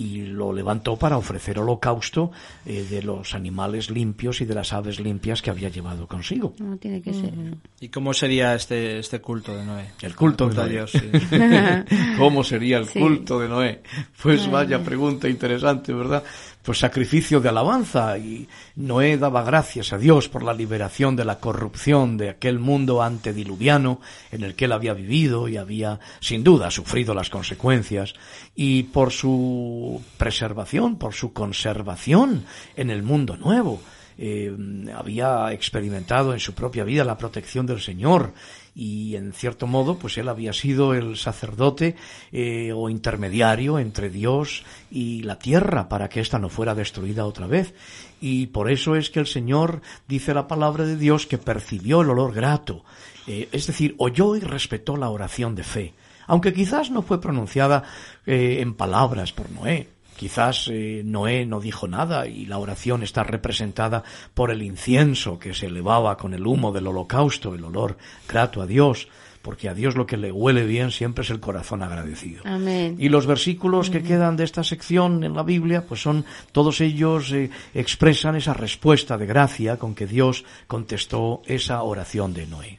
y 0.00 0.22
lo 0.24 0.52
levantó 0.52 0.96
para 0.96 1.18
ofrecer 1.18 1.58
holocausto 1.58 2.30
eh, 2.64 2.86
de 2.88 3.02
los 3.02 3.34
animales 3.34 3.90
limpios 3.90 4.40
y 4.40 4.46
de 4.46 4.54
las 4.54 4.72
aves 4.72 4.98
limpias 4.98 5.42
que 5.42 5.50
había 5.50 5.68
llevado 5.68 6.06
consigo. 6.08 6.54
No 6.58 6.78
tiene 6.78 7.02
que 7.02 7.12
ser. 7.12 7.32
¿Y 7.80 7.88
cómo 7.90 8.14
sería 8.14 8.54
este, 8.54 8.98
este 8.98 9.20
culto 9.20 9.54
de 9.54 9.64
Noé? 9.64 9.84
El 10.00 10.16
culto, 10.16 10.48
de 10.48 10.54
de 10.54 10.60
Noé. 10.62 10.70
Dios. 10.70 10.90
sí. 10.92 11.00
¿Cómo 12.18 12.42
sería 12.42 12.78
el 12.78 12.86
Sí. 12.86 12.98
culto 12.98 13.38
de 13.40 13.48
Noé? 13.48 13.82
Pues 14.22 14.50
vaya 14.50 14.82
pregunta 14.82 15.28
interesante, 15.28 15.92
¿verdad? 15.92 16.24
Pues 16.62 16.78
sacrificio 16.78 17.40
de 17.40 17.48
alabanza 17.48 18.18
y 18.18 18.46
Noé 18.76 19.16
daba 19.16 19.42
gracias 19.42 19.94
a 19.94 19.98
Dios 19.98 20.28
por 20.28 20.42
la 20.42 20.52
liberación 20.52 21.16
de 21.16 21.24
la 21.24 21.40
corrupción 21.40 22.18
de 22.18 22.28
aquel 22.28 22.58
mundo 22.58 23.02
antediluviano 23.02 24.00
en 24.30 24.44
el 24.44 24.54
que 24.54 24.66
él 24.66 24.72
había 24.72 24.92
vivido 24.92 25.48
y 25.48 25.56
había 25.56 26.00
sin 26.20 26.44
duda 26.44 26.70
sufrido 26.70 27.14
las 27.14 27.30
consecuencias 27.30 28.12
y 28.54 28.82
por 28.84 29.10
su 29.10 30.02
preservación, 30.18 30.96
por 30.96 31.14
su 31.14 31.32
conservación 31.32 32.44
en 32.76 32.90
el 32.90 33.02
mundo 33.02 33.38
nuevo. 33.38 33.80
Eh, 34.22 34.54
había 34.94 35.50
experimentado 35.50 36.34
en 36.34 36.40
su 36.40 36.52
propia 36.52 36.84
vida 36.84 37.04
la 37.04 37.16
protección 37.16 37.64
del 37.64 37.80
Señor 37.80 38.34
y 38.74 39.16
en 39.16 39.32
cierto 39.32 39.66
modo 39.66 39.98
pues 39.98 40.18
él 40.18 40.28
había 40.28 40.52
sido 40.52 40.92
el 40.92 41.16
sacerdote 41.16 41.96
eh, 42.30 42.70
o 42.76 42.90
intermediario 42.90 43.78
entre 43.78 44.10
Dios 44.10 44.62
y 44.90 45.22
la 45.22 45.38
tierra 45.38 45.88
para 45.88 46.10
que 46.10 46.20
ésta 46.20 46.38
no 46.38 46.50
fuera 46.50 46.74
destruida 46.74 47.24
otra 47.24 47.46
vez. 47.46 47.72
Y 48.20 48.48
por 48.48 48.70
eso 48.70 48.94
es 48.94 49.08
que 49.08 49.20
el 49.20 49.26
Señor 49.26 49.80
dice 50.06 50.34
la 50.34 50.46
palabra 50.46 50.84
de 50.84 50.98
Dios 50.98 51.26
que 51.26 51.38
percibió 51.38 52.02
el 52.02 52.10
olor 52.10 52.34
grato 52.34 52.84
eh, 53.26 53.48
es 53.52 53.66
decir 53.68 53.94
oyó 53.96 54.36
y 54.36 54.40
respetó 54.40 54.98
la 54.98 55.08
oración 55.08 55.54
de 55.54 55.64
fe 55.64 55.94
aunque 56.26 56.52
quizás 56.52 56.90
no 56.90 57.00
fue 57.00 57.22
pronunciada 57.22 57.84
en 58.26 58.74
palabras 58.74 59.32
por 59.32 59.50
Noé 59.50 59.88
Quizás 60.20 60.68
eh, 60.70 61.00
Noé 61.02 61.46
no 61.46 61.60
dijo 61.60 61.88
nada 61.88 62.26
y 62.26 62.44
la 62.44 62.58
oración 62.58 63.02
está 63.02 63.24
representada 63.24 64.04
por 64.34 64.50
el 64.50 64.60
incienso 64.60 65.38
que 65.38 65.54
se 65.54 65.68
elevaba 65.68 66.18
con 66.18 66.34
el 66.34 66.46
humo 66.46 66.72
del 66.72 66.88
holocausto, 66.88 67.54
el 67.54 67.64
olor 67.64 67.96
grato 68.28 68.60
a 68.60 68.66
Dios, 68.66 69.08
porque 69.40 69.70
a 69.70 69.74
Dios 69.74 69.96
lo 69.96 70.04
que 70.04 70.18
le 70.18 70.30
huele 70.30 70.66
bien 70.66 70.90
siempre 70.90 71.24
es 71.24 71.30
el 71.30 71.40
corazón 71.40 71.82
agradecido. 71.82 72.42
Amén. 72.44 72.96
Y 72.98 73.08
los 73.08 73.24
versículos 73.24 73.88
que 73.88 74.02
quedan 74.02 74.36
de 74.36 74.44
esta 74.44 74.62
sección 74.62 75.24
en 75.24 75.32
la 75.32 75.42
Biblia, 75.42 75.86
pues 75.86 76.02
son 76.02 76.26
todos 76.52 76.82
ellos 76.82 77.32
eh, 77.32 77.48
expresan 77.72 78.36
esa 78.36 78.52
respuesta 78.52 79.16
de 79.16 79.24
gracia 79.24 79.78
con 79.78 79.94
que 79.94 80.06
Dios 80.06 80.44
contestó 80.66 81.40
esa 81.46 81.82
oración 81.82 82.34
de 82.34 82.46
Noé. 82.46 82.78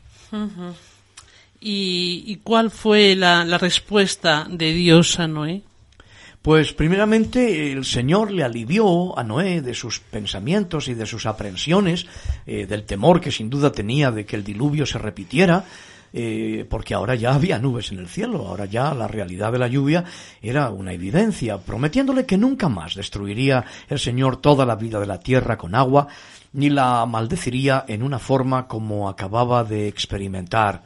¿Y, 1.59 2.23
y 2.27 2.35
cuál 2.43 2.69
fue 2.69 3.15
la, 3.15 3.43
la 3.45 3.57
respuesta 3.57 4.45
de 4.47 4.73
Dios 4.73 5.19
a 5.19 5.27
Noé? 5.27 5.63
Pues 6.41 6.73
primeramente 6.73 7.71
el 7.71 7.85
Señor 7.85 8.31
le 8.31 8.43
alivió 8.43 9.17
a 9.17 9.23
Noé 9.23 9.61
de 9.61 9.75
sus 9.75 9.99
pensamientos 9.99 10.87
y 10.87 10.95
de 10.95 11.05
sus 11.05 11.27
aprensiones, 11.27 12.07
eh, 12.47 12.65
del 12.65 12.83
temor 12.83 13.21
que 13.21 13.29
sin 13.29 13.47
duda 13.47 13.71
tenía 13.71 14.09
de 14.09 14.25
que 14.25 14.37
el 14.37 14.43
diluvio 14.43 14.87
se 14.87 14.97
repitiera, 14.97 15.65
eh, 16.11 16.65
porque 16.67 16.95
ahora 16.95 17.13
ya 17.13 17.35
había 17.35 17.59
nubes 17.59 17.91
en 17.91 17.99
el 17.99 18.07
cielo, 18.07 18.47
ahora 18.47 18.65
ya 18.65 18.91
la 18.95 19.07
realidad 19.07 19.51
de 19.51 19.59
la 19.59 19.67
lluvia 19.67 20.03
era 20.41 20.71
una 20.71 20.93
evidencia, 20.93 21.59
prometiéndole 21.59 22.25
que 22.25 22.39
nunca 22.39 22.69
más 22.69 22.95
destruiría 22.95 23.63
el 23.87 23.99
Señor 23.99 24.37
toda 24.37 24.65
la 24.65 24.75
vida 24.75 24.99
de 24.99 25.05
la 25.05 25.19
tierra 25.19 25.59
con 25.59 25.75
agua, 25.75 26.07
ni 26.53 26.71
la 26.71 27.05
maldeciría 27.05 27.85
en 27.87 28.01
una 28.01 28.17
forma 28.17 28.67
como 28.67 29.09
acababa 29.09 29.63
de 29.63 29.87
experimentar. 29.87 30.81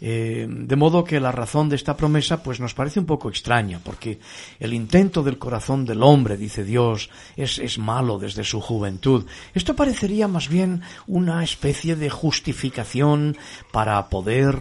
Eh, 0.00 0.46
de 0.48 0.76
modo 0.76 1.04
que 1.04 1.20
la 1.20 1.32
razón 1.32 1.68
de 1.68 1.76
esta 1.76 1.96
promesa 1.96 2.42
pues 2.42 2.60
nos 2.60 2.74
parece 2.74 3.00
un 3.00 3.06
poco 3.06 3.28
extraña, 3.28 3.80
porque 3.82 4.18
el 4.60 4.74
intento 4.74 5.22
del 5.22 5.38
corazón 5.38 5.84
del 5.84 6.02
hombre, 6.02 6.36
dice 6.36 6.64
Dios, 6.64 7.10
es, 7.36 7.58
es 7.58 7.78
malo 7.78 8.18
desde 8.18 8.44
su 8.44 8.60
juventud. 8.60 9.26
Esto 9.54 9.74
parecería 9.74 10.28
más 10.28 10.48
bien 10.48 10.82
una 11.06 11.42
especie 11.42 11.96
de 11.96 12.10
justificación 12.10 13.36
para 13.72 14.08
poder 14.08 14.56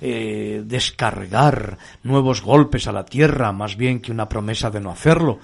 eh, 0.00 0.62
descargar 0.64 1.78
nuevos 2.02 2.42
golpes 2.42 2.86
a 2.86 2.92
la 2.92 3.04
tierra, 3.04 3.52
más 3.52 3.76
bien 3.76 4.00
que 4.00 4.12
una 4.12 4.28
promesa 4.28 4.70
de 4.70 4.80
no 4.80 4.90
hacerlo, 4.90 5.38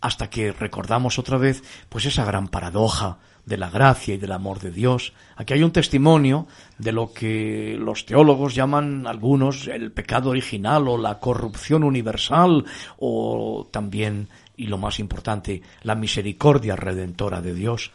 hasta 0.00 0.28
que 0.28 0.52
recordamos 0.52 1.18
otra 1.18 1.38
vez 1.38 1.62
pues 1.88 2.04
esa 2.04 2.24
gran 2.24 2.48
paradoja 2.48 3.18
de 3.46 3.56
la 3.56 3.70
gracia 3.70 4.14
y 4.14 4.18
del 4.18 4.32
amor 4.32 4.60
de 4.60 4.70
Dios. 4.70 5.12
Aquí 5.36 5.54
hay 5.54 5.62
un 5.62 5.72
testimonio 5.72 6.46
de 6.78 6.92
lo 6.92 7.12
que 7.12 7.76
los 7.78 8.06
teólogos 8.06 8.54
llaman 8.54 9.06
algunos 9.06 9.68
el 9.68 9.92
pecado 9.92 10.30
original 10.30 10.88
o 10.88 10.96
la 10.96 11.18
corrupción 11.18 11.84
universal 11.84 12.64
o 12.98 13.68
también, 13.70 14.28
y 14.56 14.66
lo 14.66 14.78
más 14.78 14.98
importante, 14.98 15.62
la 15.82 15.94
misericordia 15.94 16.76
redentora 16.76 17.40
de 17.40 17.54
Dios. 17.54 17.92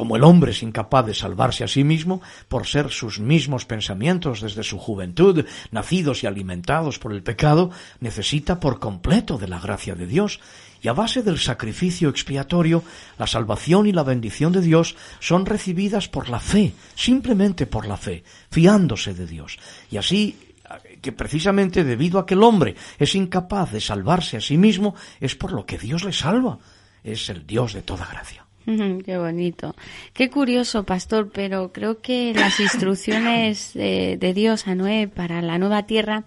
Como 0.00 0.16
el 0.16 0.24
hombre 0.24 0.52
es 0.52 0.62
incapaz 0.62 1.04
de 1.04 1.12
salvarse 1.12 1.62
a 1.62 1.68
sí 1.68 1.84
mismo 1.84 2.22
por 2.48 2.66
ser 2.66 2.88
sus 2.88 3.20
mismos 3.20 3.66
pensamientos 3.66 4.40
desde 4.40 4.62
su 4.62 4.78
juventud, 4.78 5.44
nacidos 5.72 6.22
y 6.22 6.26
alimentados 6.26 6.98
por 6.98 7.12
el 7.12 7.22
pecado, 7.22 7.70
necesita 8.00 8.60
por 8.60 8.80
completo 8.80 9.36
de 9.36 9.46
la 9.46 9.60
gracia 9.60 9.94
de 9.94 10.06
Dios 10.06 10.40
y 10.80 10.88
a 10.88 10.94
base 10.94 11.22
del 11.22 11.38
sacrificio 11.38 12.08
expiatorio, 12.08 12.82
la 13.18 13.26
salvación 13.26 13.86
y 13.86 13.92
la 13.92 14.02
bendición 14.02 14.52
de 14.52 14.62
Dios 14.62 14.96
son 15.18 15.44
recibidas 15.44 16.08
por 16.08 16.30
la 16.30 16.40
fe, 16.40 16.72
simplemente 16.94 17.66
por 17.66 17.86
la 17.86 17.98
fe, 17.98 18.24
fiándose 18.50 19.12
de 19.12 19.26
Dios. 19.26 19.58
Y 19.90 19.98
así 19.98 20.54
que 21.02 21.12
precisamente 21.12 21.84
debido 21.84 22.18
a 22.18 22.24
que 22.24 22.32
el 22.32 22.42
hombre 22.42 22.74
es 22.98 23.14
incapaz 23.14 23.70
de 23.70 23.82
salvarse 23.82 24.38
a 24.38 24.40
sí 24.40 24.56
mismo, 24.56 24.94
es 25.20 25.34
por 25.34 25.52
lo 25.52 25.66
que 25.66 25.76
Dios 25.76 26.04
le 26.04 26.14
salva. 26.14 26.58
Es 27.04 27.28
el 27.28 27.46
Dios 27.46 27.74
de 27.74 27.82
toda 27.82 28.06
gracia. 28.06 28.46
Qué 28.64 29.18
bonito. 29.18 29.74
Qué 30.12 30.30
curioso, 30.30 30.84
pastor, 30.84 31.30
pero 31.32 31.72
creo 31.72 32.00
que 32.00 32.32
las 32.34 32.60
instrucciones 32.60 33.72
de, 33.74 34.16
de 34.18 34.34
Dios 34.34 34.66
a 34.66 34.74
Noé 34.74 35.08
para 35.08 35.42
la 35.42 35.58
nueva 35.58 35.86
tierra 35.86 36.24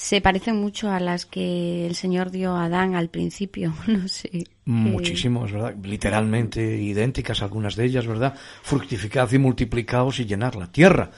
se 0.00 0.20
parecen 0.20 0.56
mucho 0.56 0.90
a 0.90 0.98
las 0.98 1.26
que 1.26 1.86
el 1.86 1.94
Señor 1.94 2.30
dio 2.30 2.52
a 2.56 2.64
Adán 2.64 2.94
al 2.94 3.08
principio. 3.08 3.74
No 3.86 4.08
sé. 4.08 4.44
Muchísimo, 4.64 5.46
es 5.46 5.52
verdad, 5.52 5.74
literalmente 5.82 6.62
idénticas 6.62 7.42
algunas 7.42 7.74
de 7.74 7.84
ellas, 7.86 8.06
¿verdad? 8.06 8.34
Fructificad 8.62 9.30
y 9.32 9.38
multiplicaos 9.38 10.20
y 10.20 10.26
llenar 10.26 10.54
la 10.54 10.70
tierra. 10.70 11.10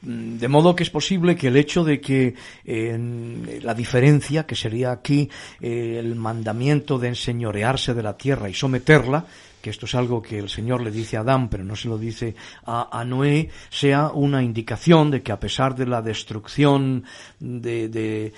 De 0.00 0.46
modo 0.46 0.76
que 0.76 0.84
es 0.84 0.90
posible 0.90 1.34
que 1.34 1.48
el 1.48 1.56
hecho 1.56 1.82
de 1.82 2.00
que 2.00 2.34
eh, 2.64 3.60
la 3.60 3.74
diferencia, 3.74 4.46
que 4.46 4.54
sería 4.54 4.92
aquí 4.92 5.28
eh, 5.60 5.96
el 5.98 6.14
mandamiento 6.14 7.00
de 7.00 7.08
enseñorearse 7.08 7.94
de 7.94 8.02
la 8.04 8.16
tierra 8.16 8.48
y 8.48 8.54
someterla, 8.54 9.26
esto 9.68 9.86
es 9.86 9.94
algo 9.94 10.20
que 10.22 10.38
el 10.38 10.48
Señor 10.48 10.82
le 10.82 10.90
dice 10.90 11.16
a 11.16 11.20
Adán, 11.20 11.48
pero 11.48 11.64
no 11.64 11.76
se 11.76 11.88
lo 11.88 11.98
dice 11.98 12.34
a, 12.66 13.04
Noé, 13.04 13.48
sea 13.70 14.10
una 14.12 14.42
indicación 14.42 15.10
de 15.10 15.22
que 15.22 15.32
a 15.32 15.40
pesar 15.40 15.74
de 15.74 15.86
la 15.86 16.02
destrucción 16.02 17.04
de, 17.40 17.88
de- 17.88 18.32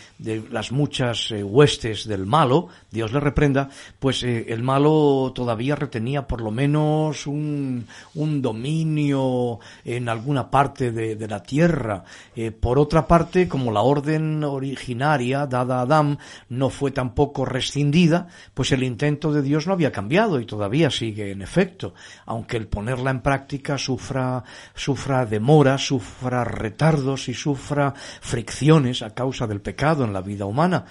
las 0.51 0.73
muchas 0.73 1.31
eh, 1.33 1.43
huestes 1.43 2.07
del 2.07 2.27
malo, 2.27 2.69
Dios 2.91 3.13
le 3.13 3.21
reprenda, 3.21 3.69
pues 3.99 4.23
eh, 4.23 4.47
el 4.49 4.63
malo 4.63 5.33
todavía 5.35 5.77
retenía 5.77 6.27
por 6.27 6.41
lo 6.41 6.51
menos 6.51 7.27
un, 7.27 7.87
dominio 8.15 9.59
en 9.85 10.09
alguna 10.09 10.51
parte 10.51 10.93
de, 10.93 11.17
de 11.17 11.29
la 11.29 11.43
tierra. 11.43 12.05
Eh, 12.37 12.51
por 12.51 12.79
otra 12.79 13.07
parte, 13.07 13.49
como 13.49 13.73
la 13.73 13.81
orden 13.83 14.43
originaria 14.45 15.47
dada 15.47 15.79
a 15.79 15.83
Adán 15.83 16.19
no 16.49 16.71
fue 16.71 16.91
tampoco 16.91 17.45
rescindida, 17.45 18.29
pues 18.55 18.73
el 18.73 18.83
intento 18.83 19.33
de 19.33 19.43
Dios 19.43 19.67
no 19.67 19.73
había 19.73 19.93
cambiado 19.93 20.41
y 20.41 20.47
todavía 20.47 20.91
sigue 20.91 21.20
en 21.21 21.43
efecto, 21.43 21.95
aunque 22.27 22.57
el 22.57 22.69
ponerla 22.69 23.11
en 23.11 23.21
práctica 23.21 23.79
sufra, 23.79 24.43
sufra 24.75 25.27
demora, 25.27 25.79
sufra 25.79 26.45
retardos 26.45 27.29
y 27.29 27.35
sufra 27.35 27.93
fricciones 27.95 29.03
a 29.03 29.11
causa 29.11 29.47
del 29.47 29.61
pecado 29.61 30.05
en 30.05 30.13
la 30.13 30.21
vida 30.21 30.47
humana. 30.47 30.85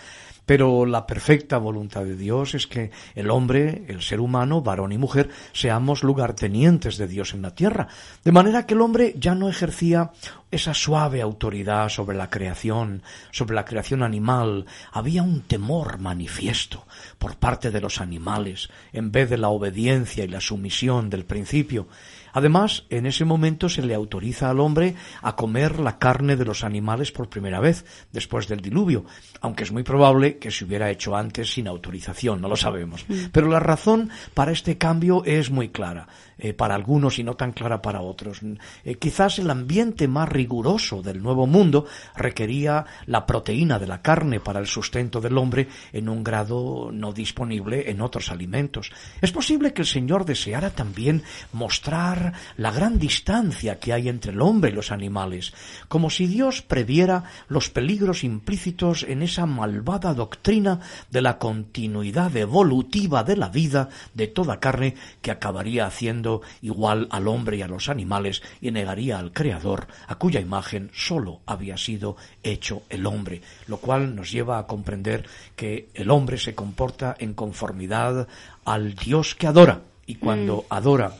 Pero 0.49 0.87
la 0.87 1.05
perfecta 1.05 1.59
voluntad 1.59 2.05
de 2.05 2.15
Dios 2.15 2.55
es 2.55 2.65
que 2.65 2.89
el 3.13 3.29
hombre, 3.29 3.83
el 3.87 4.01
ser 4.01 4.19
humano, 4.19 4.63
varón 4.63 4.91
y 4.91 4.97
mujer, 4.97 5.29
seamos 5.53 6.01
lugartenientes 6.01 6.97
de 6.97 7.07
Dios 7.07 7.35
en 7.35 7.43
la 7.43 7.53
tierra. 7.53 7.87
De 8.23 8.31
manera 8.31 8.65
que 8.65 8.73
el 8.73 8.81
hombre 8.81 9.13
ya 9.15 9.35
no 9.35 9.47
ejercía 9.47 10.09
esa 10.49 10.73
suave 10.73 11.21
autoridad 11.21 11.89
sobre 11.89 12.17
la 12.17 12.31
creación, 12.31 13.03
sobre 13.29 13.53
la 13.53 13.63
creación 13.63 14.01
animal. 14.01 14.65
Había 14.91 15.21
un 15.21 15.41
temor 15.41 15.99
manifiesto 15.99 16.87
por 17.19 17.35
parte 17.35 17.69
de 17.69 17.81
los 17.81 18.01
animales, 18.01 18.69
en 18.91 19.11
vez 19.11 19.29
de 19.29 19.37
la 19.37 19.49
obediencia 19.49 20.23
y 20.23 20.29
la 20.29 20.41
sumisión 20.41 21.11
del 21.11 21.25
principio. 21.25 21.87
Además, 22.33 22.85
en 22.89 23.05
ese 23.05 23.25
momento 23.25 23.69
se 23.69 23.81
le 23.81 23.93
autoriza 23.93 24.49
al 24.49 24.59
hombre 24.59 24.95
a 25.21 25.35
comer 25.35 25.79
la 25.79 25.97
carne 25.97 26.35
de 26.35 26.45
los 26.45 26.63
animales 26.63 27.11
por 27.11 27.29
primera 27.29 27.59
vez, 27.59 27.85
después 28.11 28.47
del 28.47 28.61
diluvio, 28.61 29.05
aunque 29.41 29.63
es 29.63 29.71
muy 29.71 29.83
probable 29.83 30.37
que 30.37 30.51
se 30.51 30.65
hubiera 30.65 30.89
hecho 30.89 31.15
antes 31.15 31.53
sin 31.53 31.67
autorización, 31.67 32.41
no 32.41 32.47
lo 32.47 32.55
sabemos. 32.55 33.05
Pero 33.31 33.47
la 33.47 33.59
razón 33.59 34.09
para 34.33 34.51
este 34.51 34.77
cambio 34.77 35.23
es 35.25 35.51
muy 35.51 35.69
clara. 35.69 36.07
Eh, 36.41 36.53
para 36.53 36.73
algunos 36.73 37.19
y 37.19 37.23
no 37.25 37.33
tan 37.33 37.51
clara 37.51 37.81
para 37.81 37.99
otros. 37.99 38.39
Eh, 38.85 38.95
quizás 38.95 39.39
el 39.39 39.49
ambiente 39.49 40.07
más 40.07 40.29
riguroso 40.29 41.01
del 41.01 41.21
Nuevo 41.21 41.47
Mundo 41.47 41.85
requería 42.15 42.85
la 43.07 43.25
proteína 43.25 43.77
de 43.77 43.87
la 43.87 44.01
carne 44.01 44.39
para 44.39 44.61
el 44.61 44.65
sustento 44.65 45.19
del 45.19 45.37
hombre 45.37 45.67
en 45.91 46.07
un 46.07 46.23
grado 46.23 46.91
no 46.93 47.11
disponible 47.11 47.91
en 47.91 47.99
otros 47.99 48.31
alimentos. 48.31 48.89
Es 49.19 49.33
posible 49.33 49.73
que 49.73 49.81
el 49.81 49.87
Señor 49.87 50.23
deseara 50.23 50.69
también 50.69 51.23
mostrar 51.51 52.18
la 52.57 52.71
gran 52.71 52.99
distancia 52.99 53.79
que 53.79 53.93
hay 53.93 54.09
entre 54.09 54.31
el 54.31 54.41
hombre 54.41 54.71
y 54.71 54.73
los 54.73 54.91
animales, 54.91 55.53
como 55.87 56.09
si 56.09 56.27
Dios 56.27 56.61
previera 56.61 57.23
los 57.47 57.69
peligros 57.69 58.23
implícitos 58.23 59.03
en 59.03 59.21
esa 59.23 59.45
malvada 59.45 60.13
doctrina 60.13 60.79
de 61.09 61.21
la 61.21 61.37
continuidad 61.37 62.35
evolutiva 62.35 63.23
de 63.23 63.37
la 63.37 63.49
vida 63.49 63.89
de 64.13 64.27
toda 64.27 64.59
carne 64.59 64.95
que 65.21 65.31
acabaría 65.31 65.85
haciendo 65.85 66.41
igual 66.61 67.07
al 67.11 67.27
hombre 67.27 67.57
y 67.57 67.61
a 67.61 67.67
los 67.67 67.89
animales 67.89 68.41
y 68.61 68.71
negaría 68.71 69.19
al 69.19 69.31
Creador, 69.31 69.87
a 70.07 70.15
cuya 70.15 70.39
imagen 70.39 70.91
sólo 70.93 71.41
había 71.45 71.77
sido 71.77 72.17
hecho 72.43 72.83
el 72.89 73.05
hombre, 73.05 73.41
lo 73.67 73.77
cual 73.77 74.15
nos 74.15 74.31
lleva 74.31 74.59
a 74.59 74.67
comprender 74.67 75.25
que 75.55 75.89
el 75.93 76.09
hombre 76.11 76.37
se 76.37 76.55
comporta 76.55 77.15
en 77.19 77.33
conformidad 77.33 78.27
al 78.65 78.95
Dios 78.95 79.35
que 79.35 79.47
adora 79.47 79.81
y 80.05 80.15
cuando 80.15 80.57
mm. 80.57 80.73
adora 80.73 81.13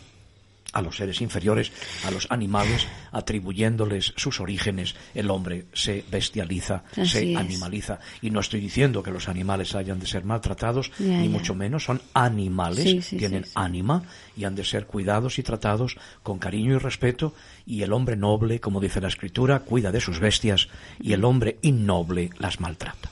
a 0.74 0.82
los 0.82 0.97
seres 0.97 1.22
inferiores, 1.22 1.72
a 2.05 2.11
los 2.11 2.28
animales, 2.30 2.88
atribuyéndoles 3.11 4.13
sus 4.15 4.39
orígenes, 4.39 4.95
el 5.13 5.30
hombre 5.30 5.65
se 5.74 6.03
bestializa, 6.09 6.84
se 7.03 7.36
animaliza. 7.36 7.99
Y 8.22 8.30
no 8.30 8.39
estoy 8.39 8.59
diciendo 8.59 9.03
que 9.03 9.11
los 9.11 9.30
animales 9.30 9.76
hayan 9.76 9.99
de 9.99 10.07
ser 10.07 10.26
maltratados, 10.26 10.91
ni 10.99 11.30
mucho 11.30 11.55
menos, 11.55 11.84
son 11.84 12.01
animales, 12.13 13.07
tienen 13.09 13.45
ánima 13.55 14.03
y 14.36 14.45
han 14.45 14.55
de 14.55 14.63
ser 14.63 14.86
cuidados 14.86 15.39
y 15.39 15.43
tratados 15.43 15.97
con 16.24 16.39
cariño 16.39 16.76
y 16.76 16.78
respeto. 16.78 17.34
Y 17.65 17.84
el 17.84 17.93
hombre 17.93 18.15
noble, 18.15 18.59
como 18.59 18.80
dice 18.80 19.01
la 19.01 19.07
Escritura, 19.07 19.59
cuida 19.59 19.91
de 19.91 20.01
sus 20.01 20.20
bestias 20.20 20.67
y 20.99 21.13
el 21.13 21.24
hombre 21.24 21.59
innoble 21.61 22.30
las 22.39 22.59
maltrata. 22.59 23.09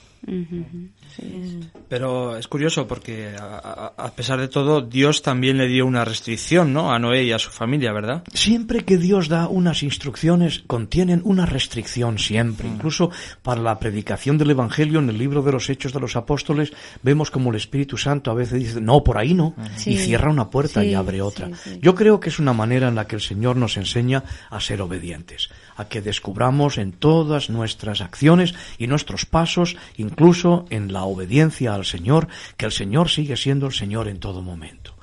Pero 1.87 2.37
es 2.37 2.47
curioso 2.47 2.87
porque 2.87 3.33
a, 3.37 4.11
pesar 4.15 4.39
de 4.39 4.47
todo 4.47 4.81
Dios 4.81 5.21
también 5.21 5.57
le 5.57 5.67
dio 5.67 5.85
una 5.85 6.05
restricción, 6.05 6.73
¿no? 6.73 6.91
A 6.91 6.99
Noé 6.99 7.23
y 7.23 7.31
a 7.31 7.39
su 7.39 7.49
familia, 7.49 7.93
¿verdad? 7.93 8.23
Siempre 8.33 8.83
que 8.83 8.97
Dios 8.97 9.29
da 9.29 9.47
unas 9.47 9.83
instrucciones 9.83 10.63
contienen 10.67 11.21
una 11.23 11.45
restricción 11.45 12.19
siempre. 12.19 12.67
Mm. 12.67 12.73
Incluso 12.73 13.11
para 13.41 13.61
la 13.61 13.79
predicación 13.79 14.37
del 14.37 14.51
Evangelio 14.51 14.99
en 14.99 15.09
el 15.09 15.17
libro 15.17 15.41
de 15.41 15.51
los 15.51 15.69
Hechos 15.69 15.93
de 15.93 15.99
los 15.99 16.15
Apóstoles 16.15 16.73
vemos 17.03 17.31
como 17.31 17.49
el 17.51 17.55
Espíritu 17.55 17.97
Santo 17.97 18.31
a 18.31 18.33
veces 18.33 18.59
dice 18.59 18.81
no 18.81 19.03
por 19.03 19.17
ahí 19.17 19.33
no 19.33 19.53
mm. 19.55 19.89
y 19.89 19.97
cierra 19.97 20.29
una 20.29 20.49
puerta 20.49 20.83
y 20.83 20.93
abre 20.93 21.21
otra. 21.21 21.49
Yo 21.81 21.95
creo 21.95 22.19
que 22.19 22.29
es 22.29 22.39
una 22.39 22.53
manera 22.53 22.87
en 22.87 22.95
la 22.95 23.07
que 23.07 23.15
el 23.15 23.21
Señor 23.21 23.55
nos 23.55 23.77
enseña 23.77 24.23
a 24.49 24.59
ser 24.59 24.81
obedientes 24.81 25.49
a 25.77 25.87
que 25.87 26.01
descubramos 26.01 26.77
en 26.77 26.91
todas 26.91 27.49
nuestras 27.49 28.01
acciones 28.01 28.55
y 28.77 28.87
nuestros 28.87 29.25
pasos, 29.25 29.77
incluso 29.95 30.65
en 30.69 30.91
la 30.91 30.96
obediencia 31.03 31.73
al 31.73 31.85
Señor, 31.85 32.27
que 32.57 32.65
el 32.65 32.71
Señor 32.71 33.09
sigue 33.09 33.37
siendo 33.37 33.67
el 33.67 33.73
Señor 33.73 34.07
en 34.07 34.19
todo 34.19 34.41
momento. 34.41 34.96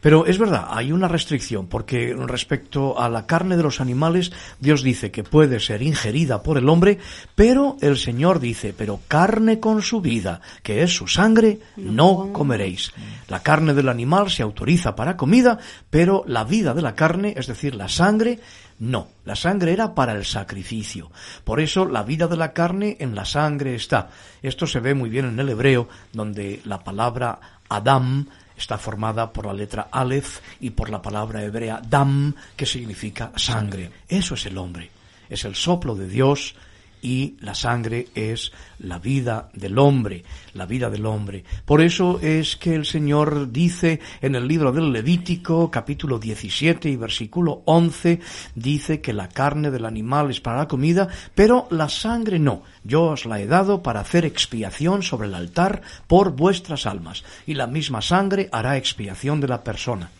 Pero 0.00 0.26
es 0.26 0.38
verdad, 0.38 0.68
hay 0.70 0.92
una 0.92 1.08
restricción, 1.08 1.66
porque 1.66 2.14
respecto 2.16 3.00
a 3.00 3.08
la 3.08 3.26
carne 3.26 3.56
de 3.56 3.62
los 3.62 3.80
animales, 3.80 4.32
Dios 4.60 4.82
dice 4.82 5.10
que 5.10 5.24
puede 5.24 5.60
ser 5.60 5.82
ingerida 5.82 6.42
por 6.42 6.58
el 6.58 6.68
hombre, 6.68 6.98
pero 7.34 7.76
el 7.80 7.96
Señor 7.96 8.40
dice, 8.40 8.74
pero 8.76 9.00
carne 9.08 9.60
con 9.60 9.82
su 9.82 10.00
vida, 10.00 10.40
que 10.62 10.82
es 10.82 10.94
su 10.94 11.06
sangre, 11.06 11.58
no 11.76 12.30
comeréis. 12.32 12.92
La 13.28 13.42
carne 13.42 13.74
del 13.74 13.88
animal 13.88 14.30
se 14.30 14.42
autoriza 14.42 14.94
para 14.94 15.16
comida, 15.16 15.58
pero 15.90 16.24
la 16.26 16.44
vida 16.44 16.74
de 16.74 16.82
la 16.82 16.94
carne, 16.94 17.34
es 17.36 17.46
decir, 17.46 17.74
la 17.74 17.88
sangre, 17.88 18.40
no, 18.78 19.08
la 19.24 19.34
sangre 19.34 19.72
era 19.72 19.94
para 19.94 20.12
el 20.12 20.24
sacrificio. 20.24 21.10
Por 21.44 21.60
eso 21.60 21.84
la 21.84 22.04
vida 22.04 22.28
de 22.28 22.36
la 22.36 22.52
carne 22.52 22.96
en 23.00 23.14
la 23.14 23.24
sangre 23.24 23.74
está. 23.74 24.10
Esto 24.42 24.66
se 24.66 24.80
ve 24.80 24.94
muy 24.94 25.10
bien 25.10 25.26
en 25.26 25.40
el 25.40 25.48
hebreo, 25.48 25.88
donde 26.12 26.60
la 26.64 26.84
palabra 26.84 27.40
Adam 27.68 28.26
está 28.58 28.76
formada 28.76 29.32
por 29.32 29.46
la 29.46 29.52
letra 29.52 29.88
Aleph 29.90 30.40
y 30.60 30.70
por 30.70 30.90
la 30.90 31.00
palabra 31.00 31.42
hebrea 31.42 31.80
Dam, 31.88 32.34
que 32.56 32.66
significa 32.66 33.32
sangre. 33.36 33.90
Eso 34.08 34.34
es 34.34 34.46
el 34.46 34.58
hombre. 34.58 34.90
Es 35.30 35.44
el 35.44 35.54
soplo 35.54 35.94
de 35.94 36.08
Dios 36.08 36.54
y 37.02 37.36
la 37.40 37.54
sangre 37.54 38.08
es 38.14 38.52
la 38.78 38.98
vida 38.98 39.48
del 39.54 39.78
hombre, 39.78 40.24
la 40.54 40.66
vida 40.66 40.90
del 40.90 41.06
hombre. 41.06 41.44
Por 41.64 41.80
eso 41.80 42.20
es 42.20 42.56
que 42.56 42.74
el 42.74 42.84
Señor 42.84 43.50
dice 43.52 44.00
en 44.20 44.34
el 44.34 44.46
libro 44.46 44.72
del 44.72 44.92
Levítico, 44.92 45.70
capítulo 45.70 46.18
17 46.18 46.88
y 46.88 46.96
versículo 46.96 47.62
11, 47.64 48.20
dice 48.54 49.00
que 49.00 49.12
la 49.12 49.28
carne 49.28 49.70
del 49.70 49.84
animal 49.84 50.30
es 50.30 50.40
para 50.40 50.58
la 50.58 50.68
comida, 50.68 51.08
pero 51.34 51.66
la 51.70 51.88
sangre 51.88 52.38
no. 52.38 52.62
Yo 52.84 53.04
os 53.04 53.26
la 53.26 53.40
he 53.40 53.46
dado 53.46 53.82
para 53.82 54.00
hacer 54.00 54.24
expiación 54.24 55.02
sobre 55.02 55.28
el 55.28 55.34
altar 55.34 55.82
por 56.06 56.32
vuestras 56.32 56.86
almas, 56.86 57.24
y 57.46 57.54
la 57.54 57.66
misma 57.66 58.02
sangre 58.02 58.48
hará 58.52 58.76
expiación 58.76 59.40
de 59.40 59.48
la 59.48 59.62
persona. 59.62 60.10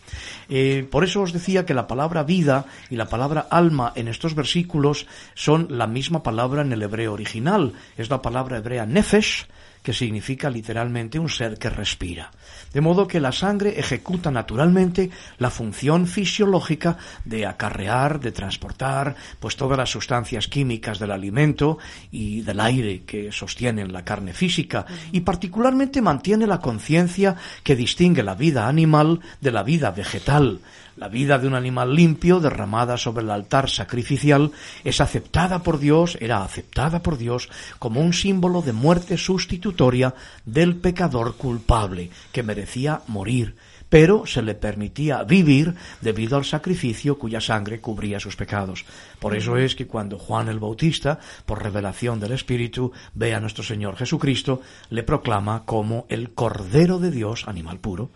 Eh, 0.49 0.87
por 0.89 1.03
eso 1.03 1.21
os 1.21 1.33
decía 1.33 1.65
que 1.65 1.73
la 1.73 1.87
palabra 1.87 2.23
vida 2.23 2.65
y 2.89 2.95
la 2.95 3.07
palabra 3.07 3.47
alma 3.49 3.93
en 3.95 4.07
estos 4.07 4.35
versículos 4.35 5.07
son 5.35 5.67
la 5.69 5.87
misma 5.87 6.23
palabra 6.23 6.61
en 6.61 6.73
el 6.73 6.81
hebreo 6.81 7.13
original. 7.13 7.73
Es 7.97 8.09
la 8.09 8.21
palabra 8.21 8.57
hebrea 8.57 8.85
nefesh, 8.85 9.47
que 9.89 9.93
significa 9.95 10.51
literalmente 10.51 11.17
un 11.17 11.29
ser 11.29 11.57
que 11.57 11.67
respira. 11.67 12.29
De 12.71 12.79
modo 12.79 13.07
que 13.07 13.19
la 13.19 13.31
sangre 13.31 13.79
ejecuta 13.79 14.29
naturalmente 14.29 15.09
la 15.39 15.49
función 15.49 16.05
fisiológica 16.05 16.95
de 17.25 17.47
acarrear, 17.47 18.19
de 18.19 18.31
transportar, 18.31 19.15
pues 19.39 19.55
todas 19.55 19.79
las 19.79 19.89
sustancias 19.89 20.47
químicas 20.47 20.99
del 20.99 21.09
alimento 21.09 21.79
y 22.11 22.41
del 22.41 22.59
aire 22.59 23.01
que 23.01 23.31
sostienen 23.31 23.91
la 23.91 24.05
carne 24.05 24.33
física, 24.33 24.85
y 25.11 25.21
particularmente 25.21 26.03
mantiene 26.03 26.45
la 26.45 26.59
conciencia 26.59 27.35
que 27.63 27.75
distingue 27.75 28.21
la 28.21 28.35
vida 28.35 28.67
animal 28.67 29.21
de 29.41 29.51
la 29.51 29.63
vida 29.63 29.89
vegetal, 29.89 30.59
la 30.99 31.07
vida 31.07 31.39
de 31.39 31.47
un 31.47 31.55
animal 31.55 31.95
limpio 31.95 32.41
derramada 32.41 32.97
sobre 32.97 33.23
el 33.23 33.31
altar 33.31 33.69
sacrificial 33.69 34.51
es 34.83 34.99
aceptada 34.99 35.59
por 35.59 35.79
Dios, 35.79 36.17
era 36.19 36.43
aceptada 36.43 37.01
por 37.01 37.17
Dios 37.17 37.49
como 37.79 38.01
un 38.01 38.11
símbolo 38.11 38.61
de 38.61 38.73
muerte 38.73 39.17
sustitutoria 39.17 40.13
del 40.43 40.75
pecador 40.75 41.37
culpable 41.37 42.09
que 42.33 42.43
merecía 42.43 43.01
morir, 43.07 43.55
pero 43.87 44.25
se 44.25 44.41
le 44.41 44.55
permitía 44.55 45.23
vivir 45.23 45.73
debido 46.01 46.35
al 46.35 46.43
sacrificio 46.43 47.17
cuya 47.17 47.39
sangre 47.39 47.79
cubría 47.79 48.19
sus 48.19 48.35
pecados. 48.35 48.83
Por 49.19 49.37
eso 49.37 49.55
es 49.55 49.75
que 49.75 49.87
cuando 49.87 50.19
Juan 50.19 50.49
el 50.49 50.59
Bautista, 50.59 51.17
por 51.45 51.63
revelación 51.63 52.19
del 52.19 52.33
Espíritu, 52.33 52.91
ve 53.13 53.33
a 53.33 53.39
nuestro 53.39 53.63
Señor 53.63 53.95
Jesucristo, 53.95 54.61
le 54.89 55.03
proclama 55.03 55.63
como 55.63 56.05
el 56.09 56.31
Cordero 56.31 56.99
de 56.99 57.09
Dios, 57.09 57.47
animal 57.47 57.79
puro, 57.79 58.09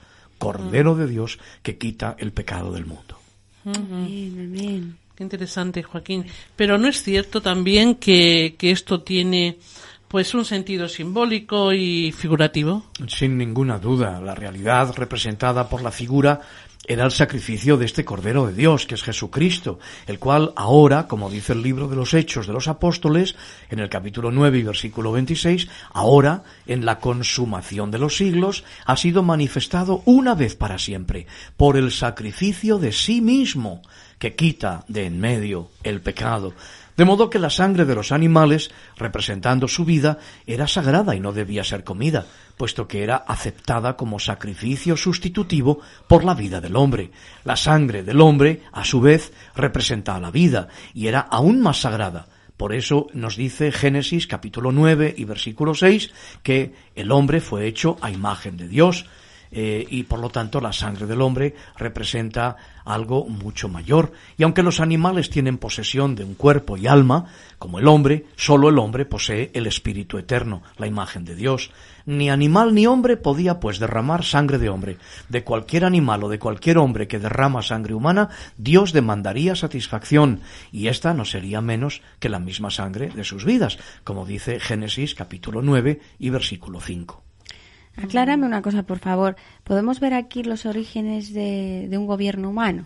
Cordero 0.43 0.95
de 0.95 1.07
Dios 1.07 1.39
que 1.61 1.77
quita 1.77 2.15
el 2.19 2.33
pecado 2.33 2.73
del 2.73 2.85
mundo. 2.85 3.17
Qué 3.63 5.23
interesante, 5.23 5.83
Joaquín. 5.83 6.25
Pero 6.55 6.77
no 6.77 6.87
es 6.87 7.01
cierto 7.01 7.41
también 7.41 7.95
que, 7.95 8.55
que 8.57 8.71
esto 8.71 9.01
tiene 9.01 9.57
pues 10.07 10.33
un 10.35 10.45
sentido 10.45 10.87
simbólico 10.89 11.73
y 11.73 12.11
figurativo. 12.11 12.83
Sin 13.07 13.37
ninguna 13.37 13.79
duda, 13.79 14.19
la 14.21 14.35
realidad 14.35 14.93
representada 14.95 15.69
por 15.69 15.81
la 15.81 15.91
figura 15.91 16.41
era 16.85 17.05
el 17.05 17.11
sacrificio 17.11 17.77
de 17.77 17.85
este 17.85 18.03
Cordero 18.03 18.45
de 18.45 18.53
Dios, 18.53 18.85
que 18.85 18.95
es 18.95 19.03
Jesucristo, 19.03 19.79
el 20.05 20.19
cual 20.19 20.51
ahora, 20.57 21.07
como 21.07 21.29
dice 21.29 21.53
el 21.53 21.61
libro 21.61 21.87
de 21.87 21.95
los 21.95 22.13
Hechos 22.13 22.45
de 22.45 22.53
los 22.53 22.67
Apóstoles, 22.67 23.35
en 23.69 23.79
el 23.79 23.89
capítulo 23.89 24.31
9 24.31 24.59
y 24.59 24.63
versículo 24.63 25.13
26, 25.13 25.69
ahora, 25.93 26.43
en 26.67 26.85
la 26.85 26.99
consumación 26.99 27.89
de 27.89 27.99
los 27.99 28.17
siglos, 28.17 28.65
ha 28.85 28.97
sido 28.97 29.23
manifestado 29.23 30.01
una 30.05 30.35
vez 30.35 30.55
para 30.55 30.77
siempre, 30.77 31.25
por 31.55 31.77
el 31.77 31.91
sacrificio 31.91 32.79
de 32.79 32.91
sí 32.91 33.21
mismo, 33.21 33.81
que 34.19 34.35
quita 34.35 34.83
de 34.87 35.05
en 35.05 35.19
medio 35.19 35.69
el 35.83 36.01
pecado 36.01 36.53
de 36.97 37.05
modo 37.05 37.29
que 37.29 37.39
la 37.39 37.49
sangre 37.49 37.85
de 37.85 37.95
los 37.95 38.11
animales, 38.11 38.71
representando 38.97 39.67
su 39.67 39.85
vida, 39.85 40.19
era 40.45 40.67
sagrada 40.67 41.15
y 41.15 41.19
no 41.19 41.31
debía 41.31 41.63
ser 41.63 41.83
comida, 41.83 42.25
puesto 42.57 42.87
que 42.87 43.03
era 43.03 43.15
aceptada 43.15 43.97
como 43.97 44.19
sacrificio 44.19 44.95
sustitutivo 44.95 45.79
por 46.07 46.23
la 46.23 46.35
vida 46.35 46.61
del 46.61 46.75
hombre. 46.75 47.11
La 47.43 47.55
sangre 47.55 48.03
del 48.03 48.21
hombre, 48.21 48.61
a 48.71 48.85
su 48.85 49.01
vez, 49.01 49.33
representaba 49.55 50.19
la 50.19 50.31
vida 50.31 50.67
y 50.93 51.07
era 51.07 51.21
aún 51.21 51.61
más 51.61 51.81
sagrada. 51.81 52.27
Por 52.57 52.73
eso 52.73 53.07
nos 53.13 53.35
dice 53.35 53.71
Génesis 53.71 54.27
capítulo 54.27 54.71
9 54.71 55.15
y 55.17 55.25
versículo 55.25 55.73
6 55.73 56.11
que 56.43 56.73
el 56.95 57.11
hombre 57.11 57.41
fue 57.41 57.65
hecho 57.65 57.97
a 58.01 58.11
imagen 58.11 58.57
de 58.57 58.67
Dios, 58.67 59.07
eh, 59.55 59.85
y 59.89 60.03
por 60.03 60.19
lo 60.19 60.29
tanto 60.29 60.61
la 60.61 60.73
sangre 60.73 61.05
del 61.05 61.21
hombre 61.21 61.55
representa 61.77 62.57
algo 62.85 63.25
mucho 63.25 63.69
mayor. 63.69 64.11
Y 64.37 64.43
aunque 64.43 64.63
los 64.63 64.79
animales 64.79 65.29
tienen 65.29 65.57
posesión 65.57 66.15
de 66.15 66.23
un 66.23 66.35
cuerpo 66.35 66.77
y 66.77 66.87
alma, 66.87 67.25
como 67.59 67.79
el 67.79 67.87
hombre, 67.87 68.25
solo 68.35 68.69
el 68.69 68.77
hombre 68.77 69.05
posee 69.05 69.51
el 69.53 69.67
espíritu 69.67 70.17
eterno, 70.17 70.63
la 70.77 70.87
imagen 70.87 71.25
de 71.25 71.35
Dios. 71.35 71.71
Ni 72.05 72.29
animal 72.29 72.73
ni 72.73 72.85
hombre 72.85 73.15
podía 73.15 73.59
pues 73.59 73.79
derramar 73.79 74.23
sangre 74.23 74.57
de 74.57 74.69
hombre. 74.69 74.97
De 75.29 75.43
cualquier 75.43 75.85
animal 75.85 76.23
o 76.23 76.29
de 76.29 76.39
cualquier 76.39 76.77
hombre 76.77 77.07
que 77.07 77.19
derrama 77.19 77.61
sangre 77.61 77.93
humana, 77.93 78.29
Dios 78.57 78.91
demandaría 78.91 79.55
satisfacción, 79.55 80.41
y 80.71 80.87
esta 80.87 81.13
no 81.13 81.25
sería 81.25 81.61
menos 81.61 82.01
que 82.19 82.29
la 82.29 82.39
misma 82.39 82.69
sangre 82.71 83.09
de 83.09 83.23
sus 83.23 83.45
vidas, 83.45 83.77
como 84.03 84.25
dice 84.25 84.59
Génesis 84.59 85.15
capítulo 85.15 85.61
9 85.61 86.01
y 86.19 86.29
versículo 86.29 86.81
5. 86.81 87.23
Aclárame 87.97 88.45
una 88.45 88.61
cosa, 88.61 88.83
por 88.83 88.99
favor. 88.99 89.35
¿Podemos 89.63 89.99
ver 89.99 90.13
aquí 90.13 90.43
los 90.43 90.65
orígenes 90.65 91.33
de, 91.33 91.87
de 91.89 91.97
un 91.97 92.07
gobierno 92.07 92.49
humano? 92.49 92.85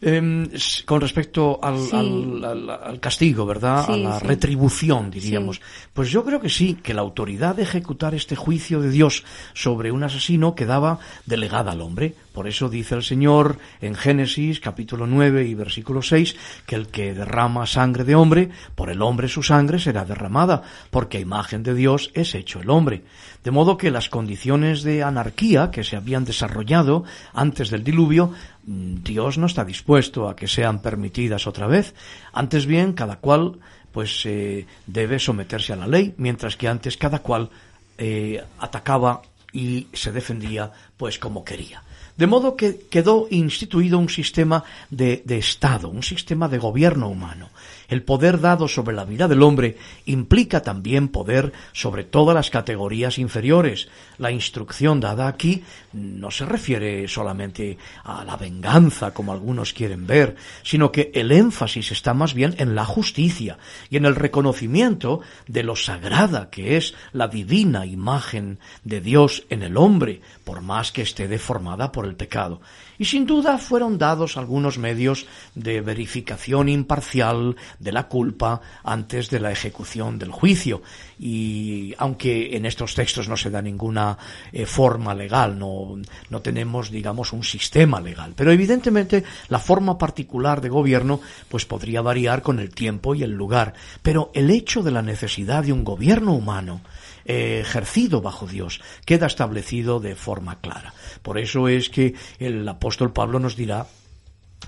Eh, 0.00 0.48
con 0.86 1.00
respecto 1.00 1.58
al, 1.60 1.76
Sí. 1.80 1.96
al- 1.96 2.44
al- 2.44 2.70
al 2.70 3.00
castigo, 3.00 3.44
¿verdad? 3.46 3.84
a 3.90 3.96
la 3.96 4.20
sí. 4.20 4.26
retribución, 4.26 5.10
diríamos. 5.10 5.60
Pues 5.92 6.08
yo 6.12 6.24
creo 6.24 6.40
que 6.40 6.48
sí, 6.48 6.74
que 6.80 6.94
la 6.94 7.00
autoridad 7.00 7.56
de 7.56 7.64
ejecutar 7.64 8.14
este 8.14 8.36
juicio 8.36 8.80
de 8.80 8.90
Dios 8.90 9.24
sobre 9.54 9.90
un 9.90 10.04
asesino 10.04 10.54
quedaba 10.54 11.00
delegada 11.26 11.72
al 11.72 11.80
hombre. 11.80 12.14
Por 12.38 12.46
eso 12.46 12.68
dice 12.68 12.94
el 12.94 13.02
Señor 13.02 13.58
en 13.80 13.96
Génesis 13.96 14.60
capítulo 14.60 15.08
9 15.08 15.44
y 15.44 15.54
versículo 15.54 16.02
6 16.02 16.36
que 16.66 16.76
el 16.76 16.86
que 16.86 17.12
derrama 17.12 17.66
sangre 17.66 18.04
de 18.04 18.14
hombre, 18.14 18.50
por 18.76 18.90
el 18.90 19.02
hombre 19.02 19.26
su 19.26 19.42
sangre 19.42 19.80
será 19.80 20.04
derramada, 20.04 20.62
porque 20.92 21.18
a 21.18 21.20
imagen 21.20 21.64
de 21.64 21.74
Dios 21.74 22.12
es 22.14 22.36
hecho 22.36 22.60
el 22.60 22.70
hombre. 22.70 23.02
De 23.42 23.50
modo 23.50 23.76
que 23.76 23.90
las 23.90 24.08
condiciones 24.08 24.84
de 24.84 25.02
anarquía 25.02 25.72
que 25.72 25.82
se 25.82 25.96
habían 25.96 26.24
desarrollado 26.24 27.02
antes 27.34 27.70
del 27.70 27.82
diluvio 27.82 28.32
mm, 28.66 29.02
Dios 29.02 29.36
no 29.36 29.46
está 29.46 29.64
dispuesto 29.64 30.28
a 30.28 30.36
que 30.36 30.46
sean 30.46 30.80
permitidas 30.80 31.48
otra 31.48 31.66
vez. 31.66 31.92
Antes 32.32 32.66
bien, 32.66 32.92
cada 32.92 33.16
cual 33.16 33.58
pues 33.90 34.24
eh, 34.26 34.64
debe 34.86 35.18
someterse 35.18 35.72
a 35.72 35.76
la 35.76 35.88
ley, 35.88 36.14
mientras 36.18 36.56
que 36.56 36.68
antes 36.68 36.96
cada 36.96 37.18
cual 37.18 37.50
eh, 37.98 38.40
atacaba 38.60 39.22
y 39.52 39.88
se 39.92 40.12
defendía 40.12 40.70
pues 40.96 41.18
como 41.18 41.44
quería. 41.44 41.82
De 42.18 42.26
modo 42.26 42.56
que 42.56 42.80
quedó 42.90 43.28
instituido 43.30 43.96
un 43.96 44.08
sistema 44.08 44.64
de, 44.90 45.22
Estado, 45.38 45.88
un 45.88 46.02
sistema 46.02 46.48
de 46.48 46.58
gobierno 46.58 47.08
humano. 47.08 47.48
El 47.88 48.02
poder 48.02 48.40
dado 48.40 48.68
sobre 48.68 48.94
la 48.94 49.06
vida 49.06 49.28
del 49.28 49.42
hombre 49.42 49.78
implica 50.04 50.60
también 50.60 51.08
poder 51.08 51.54
sobre 51.72 52.04
todas 52.04 52.34
las 52.34 52.50
categorías 52.50 53.18
inferiores. 53.18 53.88
La 54.18 54.30
instrucción 54.30 55.00
dada 55.00 55.26
aquí 55.26 55.64
no 55.94 56.30
se 56.30 56.44
refiere 56.44 57.08
solamente 57.08 57.78
a 58.04 58.24
la 58.24 58.36
venganza, 58.36 59.14
como 59.14 59.32
algunos 59.32 59.72
quieren 59.72 60.06
ver, 60.06 60.36
sino 60.62 60.92
que 60.92 61.10
el 61.14 61.32
énfasis 61.32 61.90
está 61.90 62.12
más 62.12 62.34
bien 62.34 62.54
en 62.58 62.74
la 62.74 62.84
justicia 62.84 63.56
y 63.88 63.96
en 63.96 64.04
el 64.04 64.16
reconocimiento 64.16 65.22
de 65.46 65.62
lo 65.62 65.74
sagrada 65.74 66.50
que 66.50 66.76
es 66.76 66.94
la 67.12 67.28
divina 67.28 67.86
imagen 67.86 68.58
de 68.84 69.00
Dios 69.00 69.44
en 69.48 69.62
el 69.62 69.78
hombre, 69.78 70.20
por 70.44 70.60
más 70.60 70.92
que 70.92 71.00
esté 71.00 71.26
deformada 71.26 71.90
por 71.90 72.04
el 72.04 72.16
pecado. 72.16 72.60
Y 72.98 73.04
sin 73.04 73.26
duda 73.26 73.58
fueron 73.58 73.96
dados 73.96 74.36
algunos 74.36 74.78
medios 74.78 75.26
de 75.54 75.80
verificación 75.80 76.68
imparcial 76.68 77.56
de 77.78 77.92
la 77.92 78.08
culpa 78.08 78.60
antes 78.82 79.30
de 79.30 79.38
la 79.38 79.52
ejecución 79.52 80.18
del 80.18 80.32
juicio. 80.32 80.82
Y 81.18 81.94
aunque 81.98 82.56
en 82.56 82.66
estos 82.66 82.94
textos 82.94 83.28
no 83.28 83.36
se 83.36 83.50
da 83.50 83.62
ninguna 83.62 84.18
eh, 84.52 84.66
forma 84.66 85.14
legal, 85.14 85.58
no, 85.58 85.96
no 86.28 86.40
tenemos, 86.40 86.90
digamos, 86.90 87.32
un 87.32 87.44
sistema 87.44 88.00
legal. 88.00 88.32
Pero 88.36 88.50
evidentemente 88.50 89.22
la 89.48 89.60
forma 89.60 89.96
particular 89.96 90.60
de 90.60 90.68
gobierno 90.68 91.20
pues 91.48 91.66
podría 91.66 92.02
variar 92.02 92.42
con 92.42 92.58
el 92.58 92.74
tiempo 92.74 93.14
y 93.14 93.22
el 93.22 93.32
lugar. 93.32 93.74
Pero 94.02 94.30
el 94.34 94.50
hecho 94.50 94.82
de 94.82 94.90
la 94.90 95.02
necesidad 95.02 95.62
de 95.62 95.72
un 95.72 95.84
gobierno 95.84 96.32
humano 96.32 96.80
eh, 97.24 97.60
ejercido 97.60 98.22
bajo 98.22 98.46
Dios 98.46 98.80
queda 99.04 99.26
establecido 99.26 100.00
de 100.00 100.14
forma 100.14 100.60
clara. 100.60 100.94
Por 101.28 101.36
eso 101.36 101.68
es 101.68 101.90
que 101.90 102.14
el 102.38 102.66
apóstol 102.66 103.12
Pablo 103.12 103.38
nos 103.38 103.54
dirá 103.54 103.86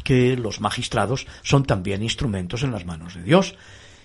que 0.04 0.36
los 0.36 0.60
magistrados 0.60 1.26
son 1.42 1.64
también 1.64 2.02
instrumentos 2.02 2.62
en 2.62 2.70
las 2.70 2.84
manos 2.84 3.14
de 3.14 3.22
Dios. 3.22 3.54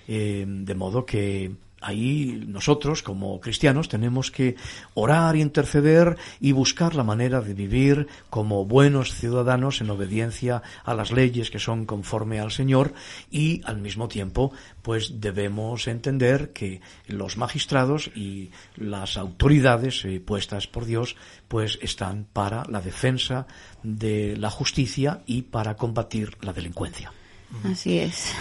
Eh, 0.08 0.46
de 0.48 0.74
modo 0.74 1.06
que 1.06 1.52
ahí 1.86 2.44
nosotros 2.48 3.04
como 3.04 3.40
cristianos 3.40 3.90
tenemos 3.90 4.32
que 4.32 4.56
orar, 4.96 5.36
interceder 5.36 6.18
y 6.40 6.52
buscar 6.52 6.96
la 6.96 7.04
manera 7.04 7.42
de 7.42 7.54
vivir 7.54 8.08
como 8.30 8.66
buenos 8.66 9.14
ciudadanos 9.14 9.82
en 9.82 9.90
obediencia 9.92 10.64
a 10.84 10.94
las 10.96 11.12
leyes 11.12 11.52
que 11.52 11.60
son 11.60 11.86
conforme 11.86 12.40
al 12.40 12.52
Señor 12.52 12.94
y 13.30 13.62
al 13.66 13.78
mismo 13.78 14.08
tiempo 14.08 14.52
pues 14.82 15.22
debemos 15.22 15.88
entender 15.88 16.52
que 16.54 16.82
los 17.08 17.38
magistrados 17.38 18.10
y 18.16 18.50
las 18.76 19.18
autoridades 19.18 20.04
eh, 20.06 20.20
puestas 20.20 20.68
por 20.68 20.86
Dios 20.86 21.16
pues 21.48 21.78
están 21.82 22.26
para 22.34 22.64
la 22.66 22.82
defensa 22.82 23.46
de 23.84 24.36
la 24.38 24.50
justicia 24.50 25.22
y 25.26 25.44
para 25.44 25.76
combatir 25.76 26.38
la 26.42 26.54
delincuencia. 26.54 27.12
Así 27.64 28.00
es. 28.00 28.34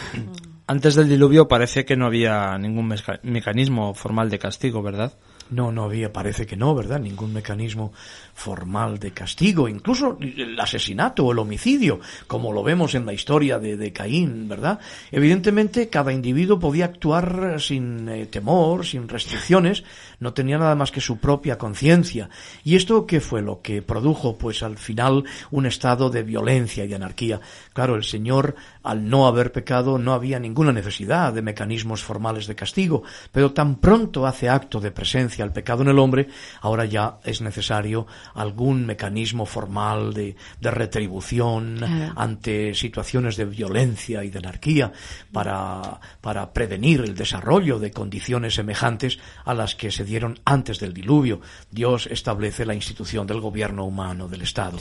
Antes 0.67 0.95
del 0.95 1.09
diluvio 1.09 1.47
parece 1.47 1.85
que 1.85 1.97
no 1.97 2.07
había 2.07 2.57
ningún 2.59 2.89
meca- 2.89 3.21
mecanismo 3.23 3.93
formal 3.95 4.31
de 4.31 4.39
castigo, 4.39 4.83
¿verdad? 4.83 5.13
No, 5.51 5.71
no 5.71 5.85
había, 5.85 6.13
parece 6.13 6.47
que 6.47 6.57
no, 6.57 6.75
¿verdad? 6.75 7.01
Ningún 7.01 7.33
mecanismo 7.33 7.93
formal 8.35 8.99
de 8.99 9.13
castigo, 9.13 9.69
incluso 9.69 10.19
el 10.21 10.59
asesinato 10.59 11.25
o 11.25 11.33
el 11.33 11.39
homicidio, 11.39 12.01
como 12.27 12.53
lo 12.53 12.63
vemos 12.63 12.95
en 12.95 13.07
la 13.07 13.13
historia 13.13 13.59
de, 13.59 13.77
de 13.77 13.93
Caín, 13.93 14.49
¿verdad? 14.49 14.81
Evidentemente, 15.13 15.89
cada 15.89 16.13
individuo 16.13 16.59
podía 16.59 16.87
actuar 16.87 17.61
sin 17.61 18.09
eh, 18.09 18.27
temor, 18.27 18.87
sin 18.87 19.09
restricciones, 19.09 19.85
no 20.19 20.33
tenía 20.33 20.59
nada 20.59 20.75
más 20.75 20.91
que 20.91 21.01
su 21.01 21.19
propia 21.19 21.59
conciencia. 21.59 22.31
¿Y 22.65 22.77
esto 22.77 23.07
qué 23.07 23.21
fue 23.21 23.43
lo 23.43 23.61
que 23.61 23.83
produjo? 23.83 24.37
Pues 24.39 24.63
al 24.63 24.79
final 24.79 25.25
un 25.51 25.67
estado 25.67 26.11
de 26.11 26.23
violencia 26.23 26.85
y 26.85 26.95
anarquía. 26.95 27.41
Claro, 27.73 27.95
el 27.95 28.05
Señor, 28.05 28.57
al 28.83 29.09
no 29.09 29.27
haber 29.27 29.53
pecado, 29.53 29.99
no 29.99 30.13
había 30.13 30.39
ninguna 30.39 30.73
necesidad 30.73 31.33
de 31.33 31.43
mecanismos 31.43 32.03
formales 32.03 32.47
de 32.47 32.55
castigo, 32.55 33.03
pero 33.31 33.53
tan 33.53 33.77
pronto 33.77 34.27
hace 34.27 34.49
acto 34.49 34.81
de 34.81 34.91
presencia 34.91 35.34
el 35.43 35.51
pecado 35.51 35.83
en 35.83 35.89
el 35.89 35.99
hombre, 35.99 36.29
ahora 36.61 36.85
ya 36.85 37.19
es 37.25 37.41
necesario 37.41 38.07
algún 38.35 38.87
mecanismo 38.87 39.47
formal 39.47 40.15
de, 40.15 40.37
de 40.61 40.71
retribución 40.71 41.77
Claro. 41.79 42.13
ante 42.17 42.75
situaciones 42.75 43.37
de 43.37 43.45
violencia 43.47 44.23
y 44.23 44.31
de 44.31 44.39
anarquía 44.39 44.93
para, 45.33 46.01
para 46.21 46.53
prevenir 46.53 47.01
el 47.01 47.15
desarrollo 47.15 47.79
de 47.79 47.91
condiciones 47.91 48.55
semejantes 48.55 49.19
a 49.45 49.55
las 49.55 49.75
que 49.75 49.91
se 49.91 50.05
dieron 50.05 50.39
antes 50.45 50.79
del 50.79 50.93
diluvio. 50.95 51.41
Dios 51.71 52.07
establece 52.07 52.65
la 52.67 52.75
institución 52.75 53.27
del 53.27 53.41
gobierno 53.41 53.85
humano, 53.85 54.29
del 54.29 54.43
Estado. 54.43 54.79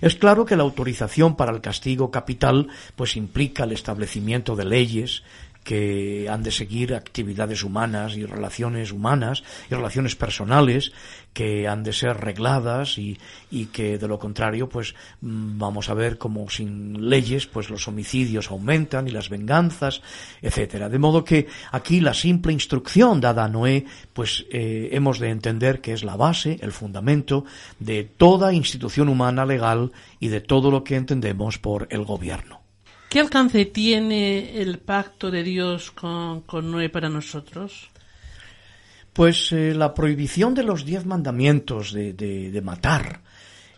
Es 0.00 0.14
claro 0.14 0.44
que 0.44 0.56
la 0.56 0.62
autorización 0.62 1.36
para 1.36 1.52
el 1.52 1.60
castigo 1.60 2.10
capital 2.10 2.68
pues 2.94 3.16
implica 3.16 3.64
el 3.64 3.72
establecimiento 3.72 4.54
de 4.54 4.64
leyes 4.64 5.22
que 5.66 6.28
han 6.30 6.44
de 6.44 6.52
seguir 6.52 6.94
actividades 6.94 7.64
humanas 7.64 8.16
y 8.16 8.24
relaciones 8.24 8.92
humanas 8.92 9.42
y 9.68 9.74
relaciones 9.74 10.14
personales 10.14 10.92
que 11.32 11.66
han 11.66 11.82
de 11.82 11.92
ser 11.92 12.18
regladas 12.18 12.98
y, 12.98 13.18
y 13.50 13.66
que 13.66 13.98
de 13.98 14.06
lo 14.06 14.20
contrario 14.20 14.68
pues 14.68 14.94
mm, 15.22 15.58
vamos 15.58 15.90
a 15.90 15.94
ver 15.94 16.18
como 16.18 16.48
sin 16.50 17.10
leyes 17.10 17.48
pues 17.48 17.68
los 17.68 17.88
homicidios 17.88 18.52
aumentan 18.52 19.08
y 19.08 19.10
las 19.10 19.28
venganzas 19.28 20.02
etcétera. 20.40 20.88
De 20.88 21.00
modo 21.00 21.24
que 21.24 21.48
aquí 21.72 22.00
la 22.00 22.14
simple 22.14 22.52
instrucción 22.52 23.20
dada 23.20 23.42
a 23.42 23.48
Noé 23.48 23.86
pues 24.12 24.46
eh, 24.52 24.90
hemos 24.92 25.18
de 25.18 25.30
entender 25.30 25.80
que 25.80 25.94
es 25.94 26.04
la 26.04 26.14
base 26.14 26.60
el 26.62 26.70
fundamento 26.70 27.44
de 27.80 28.04
toda 28.04 28.52
institución 28.52 29.08
humana 29.08 29.44
legal 29.44 29.90
y 30.20 30.28
de 30.28 30.40
todo 30.40 30.70
lo 30.70 30.84
que 30.84 30.94
entendemos 30.94 31.58
por 31.58 31.88
el 31.90 32.04
gobierno 32.04 32.65
¿Qué 33.08 33.20
alcance 33.20 33.64
tiene 33.66 34.60
el 34.60 34.78
pacto 34.78 35.30
de 35.30 35.42
Dios 35.42 35.90
con, 35.92 36.40
con 36.42 36.70
Noé 36.70 36.88
para 36.88 37.08
nosotros? 37.08 37.90
Pues 39.12 39.52
eh, 39.52 39.72
la 39.74 39.94
prohibición 39.94 40.54
de 40.54 40.64
los 40.64 40.84
diez 40.84 41.06
mandamientos 41.06 41.92
de, 41.92 42.12
de, 42.12 42.60
matar 42.60 43.22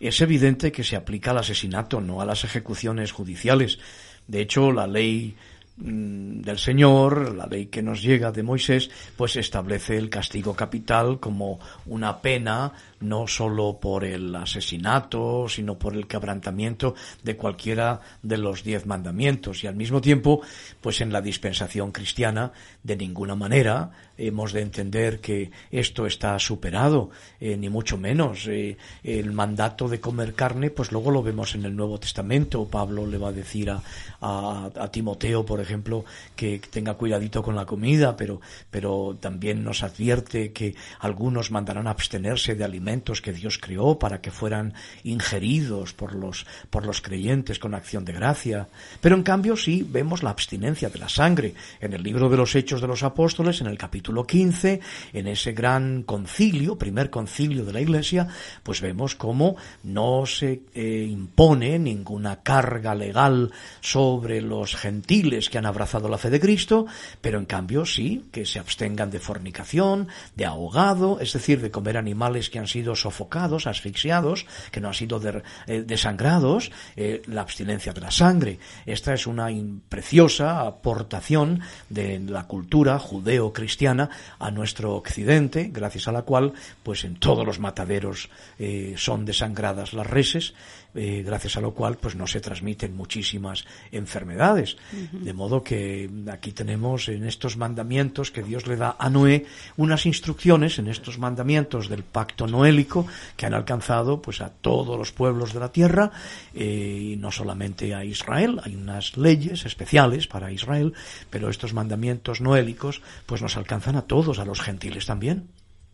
es 0.01 0.21
evidente 0.21 0.73
que 0.73 0.83
se 0.83 0.97
aplica 0.97 1.31
al 1.31 1.39
asesinato, 1.39 2.01
no 2.01 2.21
a 2.21 2.25
las 2.25 2.43
ejecuciones 2.43 3.13
judiciales. 3.13 3.79
De 4.27 4.41
hecho, 4.41 4.73
la 4.73 4.89
ley 4.89 5.37
mm, 5.77 6.41
del 6.41 6.59
Señor, 6.59 7.37
la 7.37 7.47
ley 7.47 7.67
que 7.67 7.83
nos 7.83 8.03
llega 8.03 8.33
de 8.33 8.43
Moisés, 8.43 8.91
pues 9.17 9.37
establece 9.37 9.97
el 9.97 10.11
castigo 10.11 10.55
capital 10.55 11.21
como 11.21 11.61
una 11.87 12.21
pena 12.21 12.73
no 13.01 13.27
solo 13.27 13.79
por 13.81 14.05
el 14.05 14.35
asesinato, 14.35 15.47
sino 15.49 15.79
por 15.79 15.95
el 15.95 16.07
quebrantamiento 16.07 16.95
de 17.23 17.37
cualquiera 17.37 18.01
de 18.23 18.39
los 18.39 18.65
diez 18.65 18.87
mandamientos. 18.87 19.63
Y 19.65 19.67
al 19.67 19.77
mismo 19.77 20.01
tiempo, 20.01 20.41
pues 20.81 21.01
en 21.01 21.13
la 21.13 21.21
dispensación 21.21 21.93
cristiana, 21.93 22.53
de 22.83 22.97
ninguna 22.97 23.35
manera 23.35 23.91
hemos 24.17 24.53
de 24.53 24.63
entender 24.63 25.21
que 25.21 25.53
esto 25.71 26.05
está 26.07 26.37
superado, 26.41 27.11
eh, 27.41 27.57
ni 27.57 27.69
mucho 27.69 27.97
menos. 27.97 28.49
Eh, 28.49 28.77
el 29.05 29.33
mandato 29.33 29.89
de 29.89 30.01
comer 30.01 30.35
carne, 30.35 30.71
pues 30.71 30.91
luego 30.91 31.13
lo 31.13 31.23
vemos 31.23 31.55
en 31.55 31.65
el 31.65 31.77
Nuevo 31.77 32.01
Testamento. 32.01 32.67
Pablo 32.67 33.07
le 33.07 33.17
va 33.17 33.29
a 33.29 33.33
decir 33.33 33.71
a, 33.71 33.81
a, 34.21 34.91
Timoteo, 34.91 35.47
por 35.47 35.61
ejemplo, 35.61 36.05
que 36.35 36.61
tenga 36.71 36.95
cuidadito 36.95 37.43
con 37.43 37.55
la 37.55 37.65
comida, 37.65 38.17
pero, 38.17 38.41
pero 38.71 39.17
también 39.21 39.63
nos 39.63 39.85
advierte 39.85 40.53
que 40.53 40.75
algunos 40.99 41.53
mandarán 41.53 41.87
abstenerse 41.87 42.57
de 42.57 42.65
alimentos 42.65 42.88
que 43.23 43.33
Dios 43.33 43.59
creó 43.59 43.99
para 43.99 44.21
que 44.21 44.31
fueran 44.31 44.73
ingeridos 45.05 45.93
por 45.93 46.15
los, 46.15 46.47
por 46.71 46.87
los 46.87 47.03
creyentes 47.03 47.59
con 47.59 47.75
acción 47.75 48.05
de 48.05 48.13
gracia. 48.15 48.69
Pero 49.01 49.17
en 49.17 49.23
cambio 49.23 49.57
sí 49.57 49.87
vemos 49.89 50.23
la 50.23 50.31
abstinencia 50.31 50.89
de 50.89 50.99
la 50.99 51.09
sangre. 51.09 51.55
En 51.81 51.93
el 51.93 52.03
libro 52.03 52.29
de 52.29 52.37
los 52.37 52.55
Hechos 52.55 52.81
de 52.81 52.87
los 52.87 53.03
Apóstoles, 53.03 53.61
en 53.61 53.67
el 53.67 53.77
capítulo 53.77 53.99
capítulo 53.99 54.27
15, 54.27 54.81
en 55.13 55.27
ese 55.27 55.53
gran 55.53 56.05
concilio, 56.05 56.79
primer 56.79 57.11
concilio 57.11 57.65
de 57.65 57.73
la 57.73 57.81
Iglesia, 57.81 58.29
pues 58.63 58.81
vemos 58.81 59.17
cómo 59.17 59.57
no 59.83 60.25
se 60.25 60.63
eh, 60.73 61.05
impone 61.11 61.81
ninguna 61.81 62.45
carga 62.45 62.95
legal 62.95 63.51
sobre 63.81 64.41
los 64.41 64.77
gentiles 64.77 65.51
que 65.51 65.59
han 65.59 65.67
abrazado 65.67 66.09
la 66.09 66.17
fe 66.17 66.31
de 66.31 66.39
Cristo, 66.39 66.87
pero 67.21 67.41
en 67.41 67.45
cambio 67.45 67.85
sí 67.85 68.25
que 68.31 68.47
se 68.47 68.61
abstengan 68.61 69.11
de 69.11 69.19
fornicación, 69.19 70.07
de 70.37 70.47
ahogado, 70.47 71.19
es 71.21 71.33
decir, 71.33 71.61
de 71.61 71.73
comer 71.73 71.97
animales 71.97 72.51
que 72.51 72.61
han 72.61 72.69
sido 72.69 72.78
sofocados, 72.97 73.67
asfixiados, 73.67 74.47
que 74.71 74.81
no 74.81 74.89
han 74.89 74.95
sido 74.95 75.21
eh, 75.67 75.83
desangrados, 75.83 76.71
eh, 76.97 77.23
la 77.27 77.43
abstinencia 77.43 77.93
de 77.93 78.01
la 78.01 78.11
sangre. 78.11 78.59
Esta 78.87 79.15
es 79.15 79.27
una 79.27 79.49
preciosa 79.89 80.67
aportación 80.67 81.61
de 81.89 82.19
la 82.19 82.47
cultura 82.47 82.99
judeo-cristiana 82.99 84.11
a 84.39 84.51
nuestro 84.51 84.95
occidente, 84.95 85.71
gracias 85.73 86.09
a 86.09 86.13
la 86.13 86.23
cual, 86.23 86.53
pues 86.83 87.05
en 87.05 87.17
todos 87.17 87.45
los 87.47 87.59
mataderos 87.59 88.29
eh, 88.59 88.95
son 88.97 89.25
desangradas 89.25 89.93
las 89.93 90.07
reses, 90.07 90.55
eh, 90.95 91.23
gracias 91.25 91.57
a 91.57 91.61
lo 91.61 91.73
cual, 91.73 91.97
pues 91.97 92.17
no 92.17 92.27
se 92.27 92.41
transmiten 92.41 92.97
muchísimas 92.97 93.65
enfermedades. 93.93 94.77
De 95.13 95.33
modo 95.33 95.63
que 95.63 96.09
aquí 96.31 96.53
tenemos 96.53 97.09
en 97.09 97.25
estos 97.25 97.57
mandamientos 97.57 98.31
que 98.31 98.43
Dios 98.43 98.67
le 98.67 98.77
da 98.77 98.97
a 98.99 99.11
Noé 99.11 99.47
unas 99.77 100.07
instrucciones 100.07 100.79
en 100.79 100.89
estos 100.89 101.19
mandamientos 101.19 101.89
del 101.89 102.03
pacto 102.03 102.47
noélico 102.47 103.07
que 103.37 103.47
han 103.47 103.55
alcanzado 103.55 104.23
pues 104.23 104.41
a 104.41 104.51
todos 104.51 104.99
los 104.99 105.13
pueblos 105.13 105.53
de 105.53 105.61
la 105.61 105.73
tierra 105.73 106.11
eh, 106.55 107.13
y 107.13 107.17
no 107.17 107.31
solamente 107.31 107.95
a 107.95 108.05
Israel. 108.05 108.61
Hay 108.65 108.75
unas 108.75 109.17
leyes 109.17 109.67
especiales 109.67 110.27
para 110.27 110.53
Israel, 110.53 110.95
pero 111.31 111.51
estos 111.51 111.75
mandamientos 111.75 112.41
noélicos 112.41 113.03
pues 113.27 113.43
nos 113.43 113.57
alcanzan 113.57 113.97
a 113.97 114.03
todos, 114.03 114.39
a 114.39 114.45
los 114.45 114.61
gentiles 114.61 115.07
también. 115.07 115.49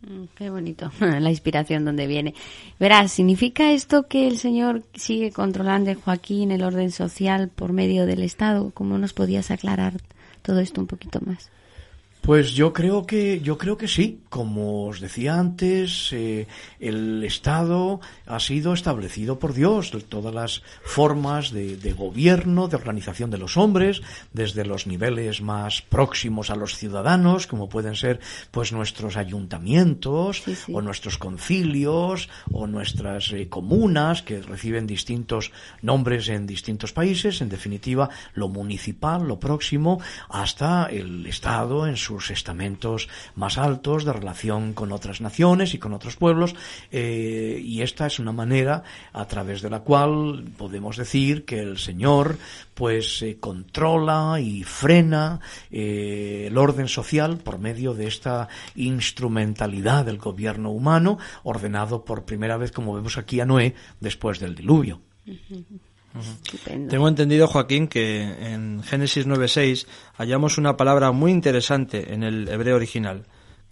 Mm, 0.07 0.25
qué 0.35 0.49
bonito, 0.49 0.91
la 0.99 1.29
inspiración 1.29 1.85
donde 1.85 2.07
viene. 2.07 2.33
Verás, 2.79 3.11
¿significa 3.11 3.71
esto 3.71 4.07
que 4.07 4.27
el 4.27 4.37
Señor 4.37 4.83
sigue 4.93 5.31
controlando 5.31 5.89
en 5.89 5.99
Joaquín 5.99 6.51
el 6.51 6.63
orden 6.63 6.91
social 6.91 7.49
por 7.49 7.73
medio 7.73 8.05
del 8.05 8.21
Estado? 8.21 8.71
¿Cómo 8.73 8.97
nos 8.97 9.13
podías 9.13 9.51
aclarar 9.51 9.93
todo 10.41 10.59
esto 10.59 10.79
un 10.81 10.87
poquito 10.87 11.19
más? 11.25 11.49
Pues 12.21 12.53
yo 12.53 12.73
creo 12.73 13.05
que 13.05 13.39
yo 13.41 13.57
creo 13.57 13.77
que 13.77 13.87
sí. 13.87 14.19
Como 14.35 14.87
os 14.91 14.99
decía 14.99 15.39
antes, 15.39 16.11
eh, 16.11 16.45
el 16.81 17.23
Estado 17.23 18.01
ha 18.25 18.41
sido 18.41 18.73
establecido 18.73 19.39
por 19.39 19.53
Dios. 19.53 19.95
Todas 20.09 20.33
las 20.33 20.61
formas 20.83 21.51
de, 21.51 21.93
gobierno, 21.93 22.67
de 22.67 22.75
organización 22.75 23.31
de 23.31 23.37
los 23.37 23.55
hombres, 23.55 24.01
desde 24.33 24.65
los 24.65 24.87
niveles 24.87 25.41
más 25.41 25.81
próximos 25.81 26.49
a 26.49 26.57
los 26.57 26.75
ciudadanos, 26.75 27.47
como 27.47 27.69
pueden 27.69 27.95
ser 27.95 28.19
pues 28.51 28.73
nuestros 28.73 29.15
ayuntamientos 29.15 30.43
o 30.69 30.81
nuestros 30.81 31.17
concilios 31.17 32.27
o 32.51 32.67
nuestras 32.67 33.31
eh, 33.31 33.47
comunas 33.47 34.21
que 34.21 34.41
reciben 34.41 34.85
distintos 34.85 35.53
nombres 35.81 36.27
en 36.27 36.45
distintos 36.45 36.91
países. 36.91 37.39
En 37.39 37.47
definitiva, 37.47 38.09
lo 38.33 38.49
municipal, 38.49 39.25
lo 39.25 39.39
próximo, 39.39 40.01
hasta 40.27 40.87
el 40.87 41.25
Estado 41.25 41.87
en 41.87 41.95
su 41.95 42.19
estamentos 42.29 43.07
más 43.35 43.57
altos 43.57 44.03
de 44.03 44.24
relación 44.25 44.73
con 44.73 44.91
otras 44.91 45.21
naciones 45.21 45.75
y 45.75 45.77
con 45.77 45.93
otros 45.93 46.15
pueblos, 46.15 46.55
eh, 46.91 47.61
y 47.63 47.83
esta 47.83 48.07
es 48.07 48.17
una 48.17 48.31
manera 48.31 48.81
a 49.13 49.27
través 49.27 49.61
de 49.61 49.69
la 49.69 49.81
cual 49.81 50.45
podemos 50.57 50.97
decir 50.97 51.45
que 51.45 51.59
el 51.59 51.77
Señor 51.77 52.37
pues 52.73 53.21
eh, 53.21 53.37
controla 53.39 54.39
y 54.41 54.63
frena 54.63 55.39
eh, 55.69 56.45
el 56.47 56.57
orden 56.57 56.87
social 56.87 57.37
por 57.37 57.59
medio 57.59 57.93
de 57.93 58.07
esta 58.07 58.49
instrumentalidad 58.75 60.05
del 60.05 60.17
gobierno 60.17 60.71
humano 60.71 61.19
ordenado 61.43 62.03
por 62.03 62.25
primera 62.25 62.57
vez, 62.57 62.71
como 62.71 62.95
vemos 62.95 63.19
aquí 63.19 63.39
a 63.39 63.45
Noé, 63.45 63.75
después 63.99 64.39
del 64.39 64.55
diluvio. 64.55 65.01
Tengo 66.89 67.07
entendido, 67.07 67.47
Joaquín, 67.47 67.87
que 67.87 68.21
en 68.23 68.81
Génesis 68.81 69.27
9.6 69.27 69.85
hallamos 70.17 70.57
una 70.57 70.77
palabra 70.77 71.11
muy 71.11 71.31
interesante 71.31 72.13
en 72.13 72.23
el 72.23 72.47
hebreo 72.47 72.75
original. 72.75 73.25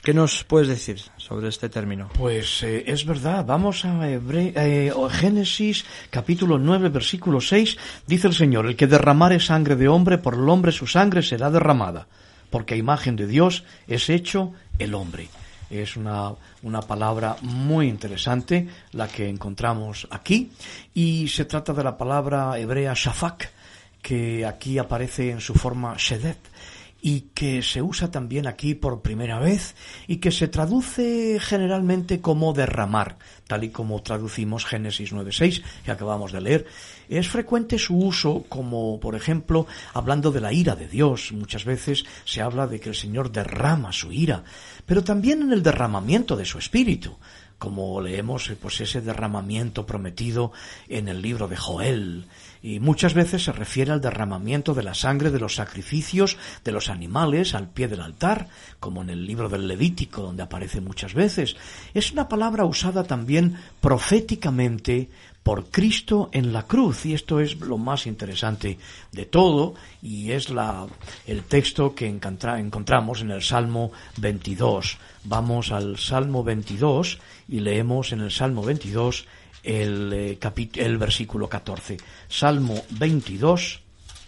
¿Qué 0.03 0.13
nos 0.13 0.43
puedes 0.43 0.67
decir 0.67 0.99
sobre 1.15 1.47
este 1.47 1.69
término? 1.69 2.09
Pues 2.17 2.61
eh, 2.63 2.83
es 2.87 3.05
verdad, 3.05 3.45
vamos 3.45 3.85
a 3.85 4.05
eh, 4.05 4.91
Génesis 5.11 5.85
capítulo 6.09 6.57
9 6.57 6.89
versículo 6.89 7.39
6, 7.39 7.77
dice 8.05 8.27
el 8.27 8.33
Señor, 8.33 8.65
el 8.65 8.75
que 8.75 8.87
derramare 8.87 9.39
sangre 9.39 9.77
de 9.77 9.87
hombre, 9.87 10.17
por 10.17 10.33
el 10.33 10.49
hombre 10.49 10.73
su 10.73 10.87
sangre 10.87 11.23
será 11.23 11.49
derramada, 11.49 12.07
porque 12.49 12.73
a 12.73 12.77
imagen 12.77 13.15
de 13.15 13.27
Dios 13.27 13.63
es 13.87 14.09
hecho 14.09 14.51
el 14.77 14.93
hombre. 14.93 15.29
Es 15.69 15.95
una, 15.95 16.33
una 16.63 16.81
palabra 16.81 17.37
muy 17.41 17.87
interesante 17.87 18.67
la 18.91 19.07
que 19.07 19.29
encontramos 19.29 20.05
aquí 20.11 20.51
y 20.93 21.29
se 21.29 21.45
trata 21.45 21.71
de 21.71 21.83
la 21.85 21.97
palabra 21.97 22.59
hebrea 22.59 22.93
shafak 22.93 23.49
que 24.01 24.45
aquí 24.45 24.77
aparece 24.79 25.31
en 25.31 25.39
su 25.39 25.53
forma 25.53 25.95
shedet 25.97 26.37
y 27.05 27.27
que 27.35 27.61
se 27.61 27.81
usa 27.81 28.09
también 28.11 28.47
aquí 28.47 28.75
por 28.75 29.01
primera 29.01 29.37
vez 29.37 29.75
y 30.07 30.17
que 30.17 30.31
se 30.31 30.47
traduce 30.47 31.37
generalmente 31.41 32.21
como 32.21 32.53
derramar, 32.53 33.17
tal 33.45 33.65
y 33.65 33.69
como 33.69 34.01
traducimos 34.01 34.65
Génesis 34.65 35.11
9.6 35.11 35.63
que 35.83 35.91
acabamos 35.91 36.31
de 36.31 36.39
leer. 36.39 36.65
Es 37.09 37.27
frecuente 37.27 37.77
su 37.77 37.97
uso 37.97 38.45
como, 38.47 39.01
por 39.01 39.15
ejemplo, 39.15 39.67
hablando 39.93 40.31
de 40.31 40.39
la 40.39 40.53
ira 40.53 40.77
de 40.77 40.87
Dios. 40.87 41.33
Muchas 41.33 41.65
veces 41.65 42.05
se 42.23 42.41
habla 42.41 42.67
de 42.67 42.79
que 42.79 42.87
el 42.87 42.95
Señor 42.95 43.33
derrama 43.33 43.91
su 43.91 44.13
ira, 44.13 44.45
pero 44.85 45.03
también 45.03 45.41
en 45.41 45.51
el 45.51 45.61
derramamiento 45.61 46.37
de 46.37 46.45
su 46.45 46.57
espíritu 46.57 47.17
como 47.63 48.01
leemos 48.01 48.51
pues 48.61 48.81
ese 48.81 48.99
derramamiento 48.99 49.85
prometido 49.85 50.51
en 50.89 51.07
el 51.07 51.21
libro 51.21 51.47
de 51.47 51.55
Joel, 51.55 52.25
y 52.64 52.80
muchas 52.80 53.14
veces 53.14 53.43
se 53.43 53.51
refiere 53.51 53.91
al 53.91 53.99
derramamiento 53.99 54.74
de 54.74 54.84
la 54.84 54.93
sangre 54.93 55.30
de 55.30 55.39
los 55.39 55.55
sacrificios 55.55 56.38
de 56.64 56.72
los 56.72 56.89
animales 56.89 57.53
al 57.53 57.68
pie 57.68 57.89
del 57.89 57.99
altar, 57.99 58.47
como 58.80 59.01
en 59.01 59.09
el 59.09 59.28
libro 59.28 59.49
del 59.49 59.68
Levítico, 59.68 60.22
donde 60.22 60.43
aparece 60.43 60.80
muchas 60.80 61.14
veces. 61.14 61.57
Es 61.93 62.14
una 62.14 62.30
palabra 62.30 62.64
usada 62.64 63.03
también 63.03 63.57
proféticamente 63.82 65.09
por 65.43 65.66
Cristo 65.66 66.30
en 66.32 66.53
la 66.53 66.64
cruz 66.64 67.05
y 67.05 67.14
esto 67.14 67.41
es 67.41 67.59
lo 67.59 67.78
más 67.78 68.07
interesante 68.07 68.78
de 69.11 69.26
todo 69.26 69.76
y 70.01 70.32
es 70.32 70.49
la, 70.49 70.88
el 71.28 71.43
texto 71.43 71.93
que 71.93 72.07
encontramos 72.07 73.20
en 73.20 73.32
el 73.32 73.43
Salmo 73.43 73.91
22. 74.18 74.97
Vamos 75.26 75.74
al 75.74 75.97
Salmo 75.97 76.45
22 76.45 77.20
y 77.49 77.59
leemos 77.59 78.14
en 78.14 78.22
el 78.22 78.32
Salmo 78.32 78.64
22 78.64 79.26
el, 79.64 80.11
eh, 80.14 80.39
el 80.76 80.97
versículo 80.97 81.47
14. 81.47 81.97
Salmo 82.28 82.84
22, 82.91 83.80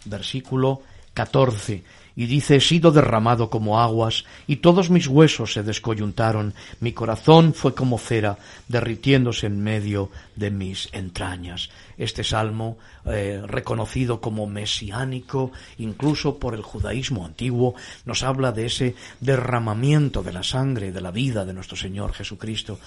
versículo 0.06 0.82
14. 1.14 1.84
Y 2.18 2.28
dice, 2.28 2.56
he 2.56 2.62
sido 2.62 2.92
derramado 2.92 3.50
como 3.50 3.82
aguas, 3.82 4.24
y 4.48 4.58
todos 4.58 4.90
mis 4.90 5.08
huesos 5.08 5.52
se 5.52 5.64
descoyuntaron, 5.64 6.54
mi 6.80 6.94
corazón 6.94 7.54
fue 7.54 7.76
como 7.76 7.98
cera, 7.98 8.38
derritiéndose 8.70 9.48
en 9.48 9.62
medio 9.62 10.10
de 10.38 10.50
mis 10.50 10.88
entrañas. 10.94 11.70
Este 11.98 12.24
salmo, 12.24 12.78
eh, 13.06 13.42
reconocido 13.46 14.22
como 14.22 14.48
mesiánico, 14.48 15.52
incluso 15.78 16.40
por 16.40 16.56
el 16.56 16.62
judaísmo 16.62 17.26
antiguo, 17.26 17.76
nos 18.06 18.24
habla 18.24 18.54
de 18.54 18.68
ese 18.68 18.96
derramamiento 19.20 20.24
de 20.24 20.32
la 20.32 20.44
sangre, 20.44 20.94
de 20.94 21.02
la 21.02 21.12
vida 21.12 21.44
de 21.44 21.54
nuestro 21.54 21.76
Señor 21.76 22.14
Jesucristo. 22.14 22.80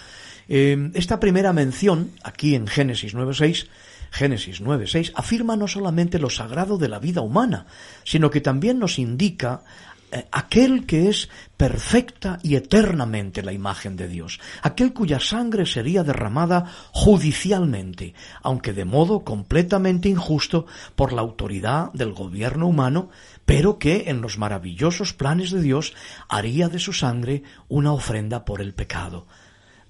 Eh, 0.49 0.91
esta 0.95 1.21
primera 1.21 1.53
mención, 1.53 2.13
aquí 2.23 2.55
en 2.55 2.67
Génesis 2.67 3.15
9.6, 3.15 3.69
Génesis 4.11 4.63
9.6, 4.63 5.13
afirma 5.15 5.57
no 5.57 5.69
solamente 5.69 6.19
lo 6.19 6.31
sagrado 6.31 6.79
de 6.79 6.89
la 6.89 6.99
vida 6.99 7.21
humana, 7.21 7.67
sino 8.05 8.31
que 8.31 8.41
también 8.41 8.79
nos 8.79 8.99
indica 8.99 9.63
eh, 10.11 10.27
aquel 10.33 10.87
que 10.87 11.11
es 11.11 11.29
perfecta 11.59 12.39
y 12.43 12.55
eternamente 12.55 13.43
la 13.43 13.53
imagen 13.53 13.97
de 13.97 14.09
Dios, 14.09 14.41
aquel 14.63 14.95
cuya 14.95 15.21
sangre 15.21 15.67
sería 15.67 16.03
derramada 16.03 16.65
judicialmente, 16.93 18.15
aunque 18.43 18.73
de 18.73 18.87
modo 18.87 19.25
completamente 19.25 20.09
injusto 20.09 20.65
por 20.97 21.13
la 21.13 21.21
autoridad 21.21 21.93
del 21.93 22.15
gobierno 22.15 22.69
humano, 22.69 23.11
pero 23.45 23.79
que 23.79 24.05
en 24.09 24.23
los 24.23 24.39
maravillosos 24.39 25.13
planes 25.13 25.51
de 25.51 25.61
Dios 25.61 25.93
haría 26.31 26.71
de 26.71 26.79
su 26.79 26.95
sangre 26.95 27.43
una 27.69 27.93
ofrenda 27.93 28.47
por 28.47 28.63
el 28.63 28.73
pecado. 28.73 29.27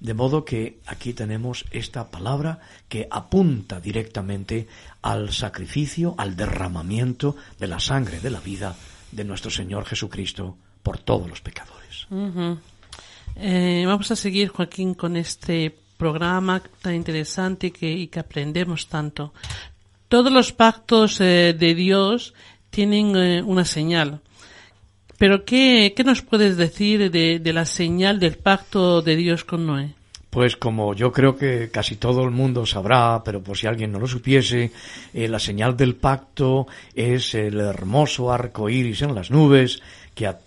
De 0.00 0.14
modo 0.14 0.44
que 0.44 0.78
aquí 0.86 1.12
tenemos 1.12 1.64
esta 1.72 2.10
palabra 2.10 2.60
que 2.88 3.08
apunta 3.10 3.80
directamente 3.80 4.68
al 5.02 5.32
sacrificio, 5.32 6.14
al 6.18 6.36
derramamiento 6.36 7.36
de 7.58 7.66
la 7.66 7.80
sangre 7.80 8.20
de 8.20 8.30
la 8.30 8.40
vida 8.40 8.76
de 9.10 9.24
nuestro 9.24 9.50
Señor 9.50 9.84
Jesucristo 9.86 10.56
por 10.82 10.98
todos 10.98 11.28
los 11.28 11.40
pecadores. 11.40 12.06
Eh, 13.36 13.84
vamos 13.86 14.10
a 14.10 14.16
seguir, 14.16 14.48
Joaquín, 14.48 14.94
con 14.94 15.16
este 15.16 15.74
programa 15.96 16.62
tan 16.80 16.94
interesante 16.94 17.72
que, 17.72 17.90
y 17.90 18.06
que 18.06 18.20
aprendemos 18.20 18.86
tanto. 18.86 19.32
Todos 20.08 20.32
los 20.32 20.52
pactos 20.52 21.20
eh, 21.20 21.54
de 21.58 21.74
Dios 21.74 22.34
tienen 22.70 23.16
eh, 23.16 23.42
una 23.42 23.64
señal. 23.64 24.20
Pero 25.18 25.44
¿qué, 25.44 25.92
¿qué, 25.96 26.04
nos 26.04 26.22
puedes 26.22 26.56
decir 26.56 27.10
de, 27.10 27.40
de 27.40 27.52
la 27.52 27.66
señal 27.66 28.20
del 28.20 28.38
pacto 28.38 29.02
de 29.02 29.16
Dios 29.16 29.44
con 29.44 29.66
Noé? 29.66 29.94
Pues 30.30 30.56
como 30.56 30.94
yo 30.94 31.10
creo 31.10 31.36
que 31.36 31.70
casi 31.70 31.96
todo 31.96 32.22
el 32.22 32.30
mundo 32.30 32.66
sabrá, 32.66 33.22
pero 33.24 33.42
por 33.42 33.56
si 33.56 33.66
alguien 33.66 33.90
no 33.90 33.98
lo 33.98 34.06
supiese, 34.06 34.70
eh, 35.14 35.26
la 35.26 35.38
señal 35.38 35.76
del 35.76 35.96
pacto 35.96 36.66
es 36.94 37.34
el 37.34 37.58
hermoso 37.58 38.30
arco 38.30 38.68
iris 38.68 39.02
en 39.02 39.14
las 39.14 39.30
nubes 39.30 39.82
que 40.14 40.26
a 40.26 40.38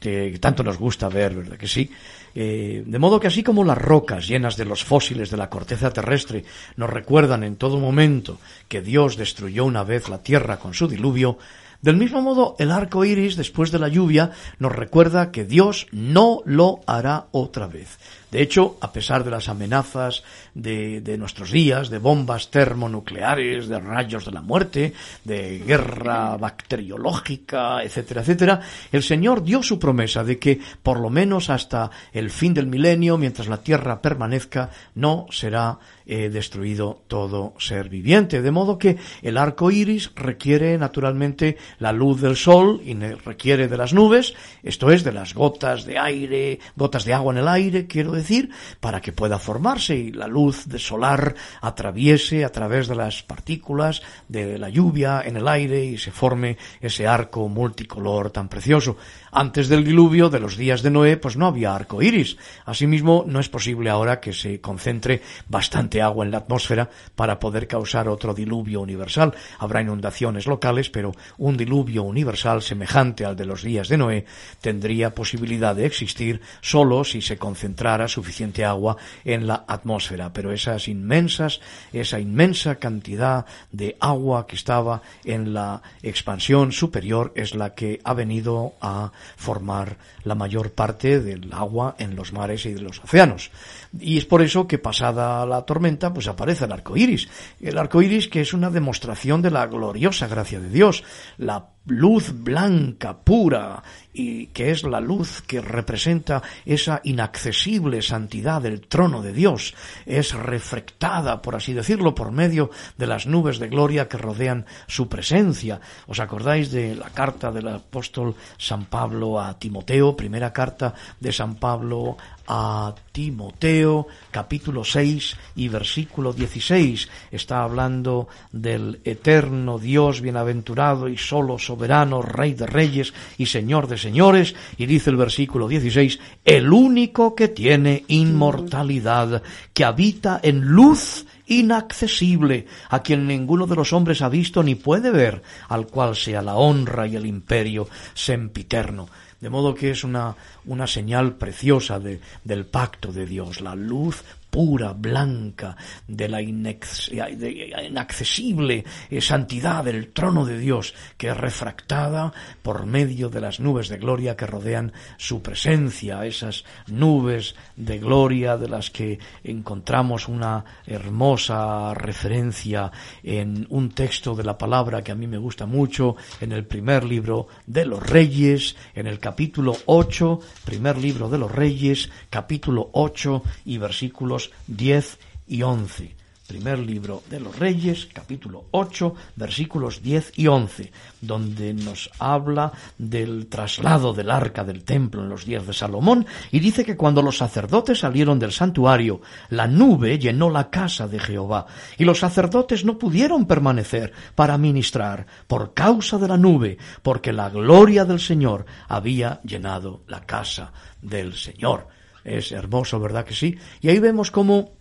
que 0.00 0.38
tanto 0.40 0.62
nos 0.62 0.76
gusta 0.76 1.08
ver, 1.08 1.34
¿verdad 1.34 1.56
que 1.56 1.68
sí? 1.68 1.90
Eh, 2.34 2.82
de 2.84 2.98
modo 2.98 3.20
que 3.20 3.28
así 3.28 3.42
como 3.44 3.64
las 3.64 3.78
rocas 3.78 4.26
llenas 4.26 4.56
de 4.56 4.64
los 4.64 4.82
fósiles 4.84 5.30
de 5.30 5.36
la 5.36 5.48
corteza 5.48 5.92
terrestre 5.92 6.44
nos 6.76 6.90
recuerdan 6.90 7.44
en 7.44 7.54
todo 7.56 7.78
momento 7.78 8.40
que 8.68 8.82
Dios 8.82 9.16
destruyó 9.16 9.64
una 9.64 9.84
vez 9.84 10.08
la 10.08 10.18
tierra 10.18 10.58
con 10.58 10.74
su 10.74 10.88
diluvio, 10.88 11.38
del 11.84 11.98
mismo 11.98 12.22
modo, 12.22 12.56
el 12.58 12.70
arco 12.70 13.04
iris, 13.04 13.36
después 13.36 13.70
de 13.70 13.78
la 13.78 13.88
lluvia, 13.88 14.30
nos 14.58 14.74
recuerda 14.74 15.30
que 15.30 15.44
Dios 15.44 15.86
no 15.92 16.40
lo 16.46 16.80
hará 16.86 17.26
otra 17.30 17.66
vez. 17.66 17.98
De 18.34 18.42
hecho, 18.42 18.78
a 18.80 18.92
pesar 18.92 19.22
de 19.22 19.30
las 19.30 19.48
amenazas 19.48 20.24
de, 20.54 21.00
de, 21.00 21.16
nuestros 21.16 21.52
días, 21.52 21.88
de 21.88 21.98
bombas 21.98 22.50
termonucleares, 22.50 23.68
de 23.68 23.78
rayos 23.78 24.24
de 24.24 24.32
la 24.32 24.42
muerte, 24.42 24.92
de 25.22 25.60
guerra 25.60 26.36
bacteriológica, 26.36 27.84
etcétera, 27.84 28.22
etcétera, 28.22 28.60
el 28.90 29.04
Señor 29.04 29.44
dio 29.44 29.62
su 29.62 29.78
promesa 29.78 30.24
de 30.24 30.40
que, 30.40 30.58
por 30.82 30.98
lo 30.98 31.10
menos 31.10 31.48
hasta 31.48 31.92
el 32.12 32.28
fin 32.28 32.54
del 32.54 32.66
milenio, 32.66 33.18
mientras 33.18 33.46
la 33.46 33.58
Tierra 33.62 34.02
permanezca, 34.02 34.70
no 34.96 35.28
será 35.30 35.78
eh, 36.04 36.28
destruido 36.28 37.02
todo 37.06 37.54
ser 37.58 37.88
viviente. 37.88 38.42
De 38.42 38.50
modo 38.50 38.78
que 38.78 38.98
el 39.22 39.38
arco 39.38 39.70
iris 39.70 40.10
requiere 40.16 40.76
naturalmente 40.76 41.56
la 41.78 41.92
luz 41.92 42.20
del 42.20 42.34
sol 42.34 42.82
y 42.84 42.94
requiere 42.94 43.68
de 43.68 43.76
las 43.76 43.94
nubes, 43.94 44.34
esto 44.64 44.90
es, 44.90 45.04
de 45.04 45.12
las 45.12 45.34
gotas 45.34 45.86
de 45.86 45.98
aire, 45.98 46.58
gotas 46.74 47.04
de 47.04 47.14
agua 47.14 47.32
en 47.32 47.38
el 47.38 47.48
aire, 47.48 47.86
quiero 47.86 48.10
decir, 48.10 48.23
decir, 48.24 48.50
para 48.80 49.00
que 49.00 49.12
pueda 49.12 49.38
formarse 49.38 49.94
y 49.94 50.12
la 50.12 50.26
luz 50.26 50.66
solar 50.78 51.34
atraviese 51.60 52.44
a 52.44 52.50
través 52.50 52.88
de 52.88 52.94
las 52.94 53.22
partículas 53.22 54.02
de 54.28 54.58
la 54.58 54.68
lluvia 54.68 55.22
en 55.24 55.36
el 55.36 55.46
aire 55.46 55.84
y 55.84 55.98
se 55.98 56.10
forme 56.10 56.56
ese 56.80 57.06
arco 57.06 57.48
multicolor 57.48 58.30
tan 58.30 58.48
precioso. 58.48 58.96
Antes 59.36 59.68
del 59.68 59.82
diluvio 59.82 60.30
de 60.30 60.38
los 60.38 60.56
días 60.56 60.80
de 60.82 60.92
Noé, 60.92 61.16
pues 61.16 61.36
no 61.36 61.48
había 61.48 61.74
arco 61.74 62.00
iris. 62.00 62.36
Asimismo, 62.66 63.24
no 63.26 63.40
es 63.40 63.48
posible 63.48 63.90
ahora 63.90 64.20
que 64.20 64.32
se 64.32 64.60
concentre 64.60 65.22
bastante 65.48 66.00
agua 66.00 66.24
en 66.24 66.30
la 66.30 66.38
atmósfera 66.38 66.88
para 67.16 67.40
poder 67.40 67.66
causar 67.66 68.08
otro 68.08 68.32
diluvio 68.32 68.80
universal. 68.80 69.34
Habrá 69.58 69.80
inundaciones 69.80 70.46
locales, 70.46 70.88
pero 70.88 71.10
un 71.38 71.56
diluvio 71.56 72.04
universal 72.04 72.62
semejante 72.62 73.24
al 73.24 73.34
de 73.34 73.44
los 73.44 73.64
días 73.64 73.88
de 73.88 73.96
Noé 73.96 74.24
tendría 74.60 75.16
posibilidad 75.16 75.74
de 75.74 75.86
existir 75.86 76.40
solo 76.60 77.02
si 77.02 77.20
se 77.20 77.36
concentrara 77.36 78.06
suficiente 78.06 78.64
agua 78.64 78.98
en 79.24 79.48
la 79.48 79.64
atmósfera. 79.66 80.32
Pero 80.32 80.52
esas 80.52 80.86
inmensas, 80.86 81.60
esa 81.92 82.20
inmensa 82.20 82.76
cantidad 82.76 83.46
de 83.72 83.96
agua 83.98 84.46
que 84.46 84.54
estaba 84.54 85.02
en 85.24 85.54
la 85.54 85.82
expansión 86.04 86.70
superior 86.70 87.32
es 87.34 87.56
la 87.56 87.74
que 87.74 87.98
ha 88.04 88.14
venido 88.14 88.74
a 88.80 89.10
formar 89.36 89.98
la 90.22 90.34
mayor 90.34 90.72
parte 90.72 91.20
del 91.20 91.52
agua 91.52 91.94
en 91.98 92.16
los 92.16 92.32
mares 92.32 92.66
y 92.66 92.72
de 92.72 92.80
los 92.80 93.02
océanos. 93.02 93.50
Y 93.98 94.18
es 94.18 94.24
por 94.24 94.42
eso 94.42 94.66
que 94.66 94.78
pasada 94.78 95.44
la 95.46 95.62
tormenta, 95.62 96.12
pues 96.12 96.26
aparece 96.28 96.64
el 96.64 96.72
arco 96.72 96.96
iris. 96.96 97.28
El 97.60 97.78
arco 97.78 98.02
iris 98.02 98.28
que 98.28 98.40
es 98.40 98.52
una 98.52 98.70
demostración 98.70 99.42
de 99.42 99.50
la 99.50 99.66
gloriosa 99.66 100.26
gracia 100.26 100.60
de 100.60 100.68
Dios, 100.68 101.04
la 101.38 101.68
luz 101.86 102.32
blanca, 102.34 103.18
pura, 103.18 103.82
y 104.14 104.46
que 104.46 104.70
es 104.70 104.84
la 104.84 105.00
luz 105.00 105.42
que 105.42 105.60
representa 105.60 106.42
esa 106.64 107.00
inaccesible 107.04 108.00
santidad 108.00 108.62
del 108.62 108.86
trono 108.86 109.20
de 109.20 109.32
Dios, 109.32 109.74
es 110.06 110.32
reflectada, 110.32 111.42
por 111.42 111.56
así 111.56 111.74
decirlo, 111.74 112.14
por 112.14 112.30
medio 112.30 112.70
de 112.96 113.08
las 113.08 113.26
nubes 113.26 113.58
de 113.58 113.68
gloria 113.68 114.08
que 114.08 114.16
rodean 114.16 114.64
su 114.86 115.08
presencia. 115.08 115.80
¿Os 116.06 116.20
acordáis 116.20 116.70
de 116.70 116.94
la 116.94 117.10
carta 117.10 117.50
del 117.50 117.68
apóstol 117.68 118.36
San 118.56 118.86
Pablo 118.86 119.40
a 119.40 119.58
Timoteo, 119.58 120.16
primera 120.16 120.52
carta 120.52 120.94
de 121.18 121.32
San 121.32 121.56
Pablo 121.56 122.16
a 122.46 122.94
Timoteo, 123.12 124.06
capítulo 124.30 124.84
6 124.84 125.36
y 125.56 125.68
versículo 125.68 126.32
16. 126.32 127.08
Está 127.30 127.62
hablando 127.62 128.28
del 128.52 129.00
eterno 129.04 129.78
Dios 129.78 130.20
bienaventurado 130.20 131.08
y 131.08 131.16
solo 131.16 131.58
soberano, 131.58 132.22
Rey 132.22 132.54
de 132.54 132.66
reyes 132.66 133.14
y 133.38 133.46
Señor 133.46 133.86
de 133.88 133.98
señores. 133.98 134.54
Y 134.76 134.86
dice 134.86 135.10
el 135.10 135.16
versículo 135.16 135.68
16, 135.68 136.18
el 136.44 136.72
único 136.72 137.34
que 137.34 137.48
tiene 137.48 138.04
inmortalidad, 138.08 139.42
que 139.72 139.84
habita 139.84 140.40
en 140.42 140.60
luz 140.60 141.26
inaccesible, 141.46 142.66
a 142.88 143.02
quien 143.02 143.26
ninguno 143.26 143.66
de 143.66 143.76
los 143.76 143.92
hombres 143.92 144.22
ha 144.22 144.28
visto 144.28 144.62
ni 144.62 144.74
puede 144.74 145.10
ver, 145.10 145.42
al 145.68 145.86
cual 145.86 146.16
sea 146.16 146.42
la 146.42 146.56
honra 146.56 147.06
y 147.06 147.16
el 147.16 147.26
imperio 147.26 147.88
sempiterno. 148.14 149.08
De 149.44 149.50
modo 149.50 149.74
que 149.74 149.90
es 149.90 150.04
una, 150.04 150.34
una 150.64 150.86
señal 150.86 151.34
preciosa 151.34 152.00
de, 152.00 152.18
del 152.44 152.64
pacto 152.64 153.12
de 153.12 153.26
Dios, 153.26 153.60
la 153.60 153.74
luz 153.74 154.24
pura, 154.54 154.92
blanca, 154.92 155.76
de 156.06 156.28
la 156.28 156.40
inaccesible 156.40 158.84
eh, 159.10 159.20
santidad 159.20 159.82
del 159.82 160.12
trono 160.12 160.44
de 160.44 160.60
Dios, 160.60 160.94
que 161.16 161.30
es 161.30 161.36
refractada 161.36 162.32
por 162.62 162.86
medio 162.86 163.30
de 163.30 163.40
las 163.40 163.58
nubes 163.58 163.88
de 163.88 163.96
gloria 163.96 164.36
que 164.36 164.46
rodean 164.46 164.92
su 165.16 165.42
presencia, 165.42 166.24
esas 166.24 166.64
nubes 166.86 167.56
de 167.74 167.98
gloria 167.98 168.56
de 168.56 168.68
las 168.68 168.90
que 168.90 169.18
encontramos 169.42 170.28
una 170.28 170.64
hermosa 170.86 171.92
referencia 171.92 172.92
en 173.24 173.66
un 173.70 173.90
texto 173.90 174.36
de 174.36 174.44
la 174.44 174.56
palabra 174.56 175.02
que 175.02 175.10
a 175.10 175.16
mí 175.16 175.26
me 175.26 175.38
gusta 175.38 175.66
mucho, 175.66 176.14
en 176.40 176.52
el 176.52 176.64
primer 176.64 177.02
libro 177.02 177.48
de 177.66 177.86
los 177.86 178.08
Reyes, 178.08 178.76
en 178.94 179.08
el 179.08 179.18
capítulo 179.18 179.76
8, 179.86 180.38
primer 180.64 180.96
libro 180.96 181.28
de 181.28 181.38
los 181.38 181.50
Reyes, 181.50 182.08
capítulo 182.30 182.90
8 182.92 183.42
y 183.64 183.78
versículos 183.78 184.43
10 184.66 185.18
y 185.46 185.62
11. 185.62 186.14
Primer 186.46 186.78
libro 186.78 187.22
de 187.30 187.40
los 187.40 187.58
Reyes, 187.58 188.06
capítulo 188.12 188.66
8, 188.72 189.14
versículos 189.34 190.02
10 190.02 190.32
y 190.36 190.46
11, 190.46 190.92
donde 191.22 191.72
nos 191.72 192.10
habla 192.18 192.70
del 192.98 193.46
traslado 193.46 194.12
del 194.12 194.30
arca 194.30 194.62
del 194.62 194.84
templo 194.84 195.22
en 195.22 195.30
los 195.30 195.46
días 195.46 195.66
de 195.66 195.72
Salomón, 195.72 196.26
y 196.50 196.60
dice 196.60 196.84
que 196.84 196.98
cuando 196.98 197.22
los 197.22 197.38
sacerdotes 197.38 198.00
salieron 198.00 198.38
del 198.38 198.52
santuario, 198.52 199.22
la 199.48 199.66
nube 199.66 200.18
llenó 200.18 200.50
la 200.50 200.68
casa 200.68 201.08
de 201.08 201.18
Jehová, 201.18 201.64
y 201.96 202.04
los 202.04 202.18
sacerdotes 202.18 202.84
no 202.84 202.98
pudieron 202.98 203.46
permanecer 203.46 204.12
para 204.34 204.58
ministrar 204.58 205.26
por 205.46 205.72
causa 205.72 206.18
de 206.18 206.28
la 206.28 206.36
nube, 206.36 206.76
porque 207.02 207.32
la 207.32 207.48
gloria 207.48 208.04
del 208.04 208.20
Señor 208.20 208.66
había 208.86 209.40
llenado 209.44 210.02
la 210.08 210.26
casa 210.26 210.74
del 211.00 211.32
Señor. 211.32 211.93
Es 212.24 212.52
hermoso, 212.52 212.98
¿verdad 212.98 213.24
que 213.24 213.34
sí? 213.34 213.56
Y 213.80 213.88
ahí 213.88 213.98
vemos 213.98 214.30
cómo 214.30 214.72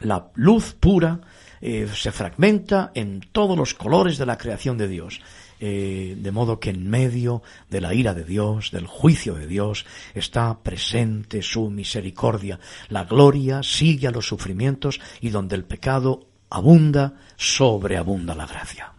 la 0.00 0.30
luz 0.34 0.74
pura 0.78 1.20
eh, 1.60 1.88
se 1.92 2.12
fragmenta 2.12 2.90
en 2.94 3.20
todos 3.32 3.56
los 3.56 3.74
colores 3.74 4.16
de 4.18 4.26
la 4.26 4.38
creación 4.38 4.78
de 4.78 4.88
Dios. 4.88 5.20
Eh, 5.62 6.16
de 6.18 6.32
modo 6.32 6.58
que 6.58 6.70
en 6.70 6.88
medio 6.88 7.42
de 7.68 7.82
la 7.82 7.92
ira 7.92 8.14
de 8.14 8.24
Dios, 8.24 8.70
del 8.70 8.86
juicio 8.86 9.34
de 9.34 9.46
Dios, 9.46 9.84
está 10.14 10.58
presente 10.62 11.42
su 11.42 11.68
misericordia. 11.68 12.58
La 12.88 13.04
gloria 13.04 13.62
sigue 13.62 14.08
a 14.08 14.10
los 14.10 14.26
sufrimientos 14.26 15.00
y 15.20 15.28
donde 15.28 15.56
el 15.56 15.64
pecado 15.64 16.28
abunda, 16.48 17.12
sobreabunda 17.36 18.34
la 18.34 18.46
gracia. 18.46 18.92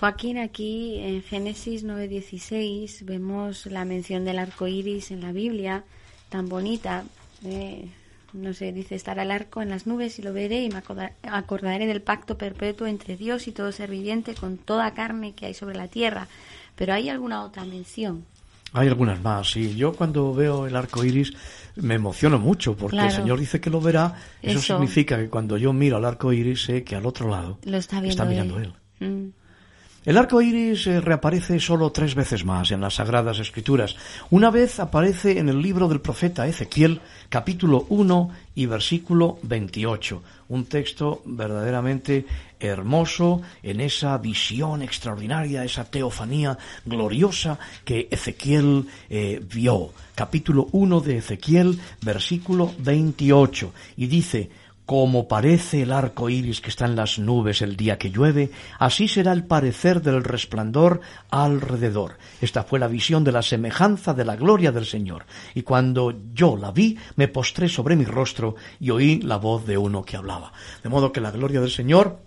Joaquín, 0.00 0.38
aquí 0.38 0.98
en 0.98 1.22
Génesis 1.22 1.84
9:16 1.84 3.04
vemos 3.04 3.66
la 3.66 3.84
mención 3.84 4.24
del 4.24 4.38
arco 4.38 4.66
iris 4.66 5.10
en 5.10 5.20
la 5.20 5.32
Biblia, 5.32 5.84
tan 6.28 6.48
bonita. 6.48 7.04
eh, 7.44 7.88
no 8.32 8.52
sé, 8.52 8.72
dice: 8.72 8.94
estará 8.94 9.22
el 9.22 9.30
arco 9.30 9.62
en 9.62 9.70
las 9.70 9.86
nubes 9.86 10.18
y 10.18 10.22
lo 10.22 10.32
veré 10.32 10.62
y 10.64 10.68
me 10.68 10.78
acorda- 10.78 11.12
acordaré 11.22 11.86
del 11.86 12.02
pacto 12.02 12.36
perpetuo 12.36 12.86
entre 12.86 13.16
Dios 13.16 13.48
y 13.48 13.52
todo 13.52 13.72
ser 13.72 13.90
viviente 13.90 14.34
con 14.34 14.58
toda 14.58 14.92
carne 14.94 15.32
que 15.34 15.46
hay 15.46 15.54
sobre 15.54 15.76
la 15.76 15.88
tierra. 15.88 16.28
Pero 16.74 16.92
hay 16.92 17.08
alguna 17.08 17.42
otra 17.44 17.64
mención. 17.64 18.24
Hay 18.72 18.88
algunas 18.88 19.22
más, 19.22 19.52
sí. 19.52 19.74
Yo 19.76 19.94
cuando 19.94 20.34
veo 20.34 20.66
el 20.66 20.76
arco 20.76 21.02
iris 21.04 21.32
me 21.76 21.94
emociono 21.94 22.38
mucho 22.38 22.76
porque 22.76 22.96
el. 22.98 23.10
Señor 23.12 23.38
dice 23.38 23.60
que 23.60 23.70
lo 23.70 23.80
verá. 23.80 24.14
Eso, 24.42 24.58
Eso. 24.58 24.74
significa 24.74 25.16
que 25.16 25.28
cuando 25.30 25.56
yo 25.56 25.72
miro 25.72 25.96
al 25.96 26.04
arco 26.04 26.32
iris 26.32 26.64
sé 26.64 26.84
que 26.84 26.96
al 26.96 27.06
otro 27.06 27.30
lado 27.30 27.58
Lo 27.64 27.78
está 27.78 28.00
viendo 28.00 28.26
mirando 28.26 28.58
él. 28.58 28.72
él. 29.00 29.08
Mm. 29.08 29.32
El 30.06 30.18
arco 30.18 30.40
iris 30.40 30.86
eh, 30.86 31.00
reaparece 31.00 31.58
solo 31.58 31.90
tres 31.90 32.14
veces 32.14 32.44
más 32.44 32.70
en 32.70 32.80
las 32.80 32.94
Sagradas 32.94 33.40
Escrituras. 33.40 33.96
Una 34.30 34.52
vez 34.52 34.78
aparece 34.78 35.40
en 35.40 35.48
el 35.48 35.60
libro 35.60 35.88
del 35.88 36.00
profeta 36.00 36.46
Ezequiel, 36.46 37.00
capítulo 37.28 37.86
1 37.88 38.30
y 38.54 38.66
versículo 38.66 39.40
28. 39.42 40.22
Un 40.50 40.66
texto 40.66 41.22
verdaderamente 41.24 42.24
hermoso 42.60 43.42
en 43.64 43.80
esa 43.80 44.16
visión 44.18 44.80
extraordinaria, 44.80 45.64
esa 45.64 45.90
teofanía 45.90 46.56
gloriosa 46.84 47.58
que 47.84 48.06
Ezequiel 48.08 48.86
eh, 49.10 49.42
vio. 49.52 49.90
Capítulo 50.14 50.68
1 50.70 51.00
de 51.00 51.16
Ezequiel, 51.16 51.80
versículo 52.00 52.72
28. 52.78 53.72
Y 53.96 54.06
dice, 54.06 54.50
como 54.86 55.26
parece 55.26 55.82
el 55.82 55.92
arco 55.92 56.30
iris 56.30 56.60
que 56.60 56.70
está 56.70 56.86
en 56.86 56.94
las 56.94 57.18
nubes 57.18 57.60
el 57.60 57.76
día 57.76 57.98
que 57.98 58.10
llueve, 58.10 58.50
así 58.78 59.08
será 59.08 59.32
el 59.32 59.44
parecer 59.44 60.00
del 60.00 60.22
resplandor 60.22 61.00
alrededor. 61.28 62.18
Esta 62.40 62.62
fue 62.62 62.78
la 62.78 62.86
visión 62.86 63.24
de 63.24 63.32
la 63.32 63.42
semejanza 63.42 64.14
de 64.14 64.24
la 64.24 64.36
gloria 64.36 64.70
del 64.70 64.86
Señor. 64.86 65.26
Y 65.54 65.62
cuando 65.62 66.14
yo 66.32 66.56
la 66.56 66.70
vi, 66.70 66.96
me 67.16 67.26
postré 67.26 67.68
sobre 67.68 67.96
mi 67.96 68.04
rostro 68.04 68.54
y 68.78 68.90
oí 68.90 69.20
la 69.20 69.36
voz 69.36 69.66
de 69.66 69.76
uno 69.76 70.04
que 70.04 70.16
hablaba. 70.16 70.52
De 70.84 70.88
modo 70.88 71.10
que 71.10 71.20
la 71.20 71.32
gloria 71.32 71.60
del 71.60 71.70
Señor 71.70 72.20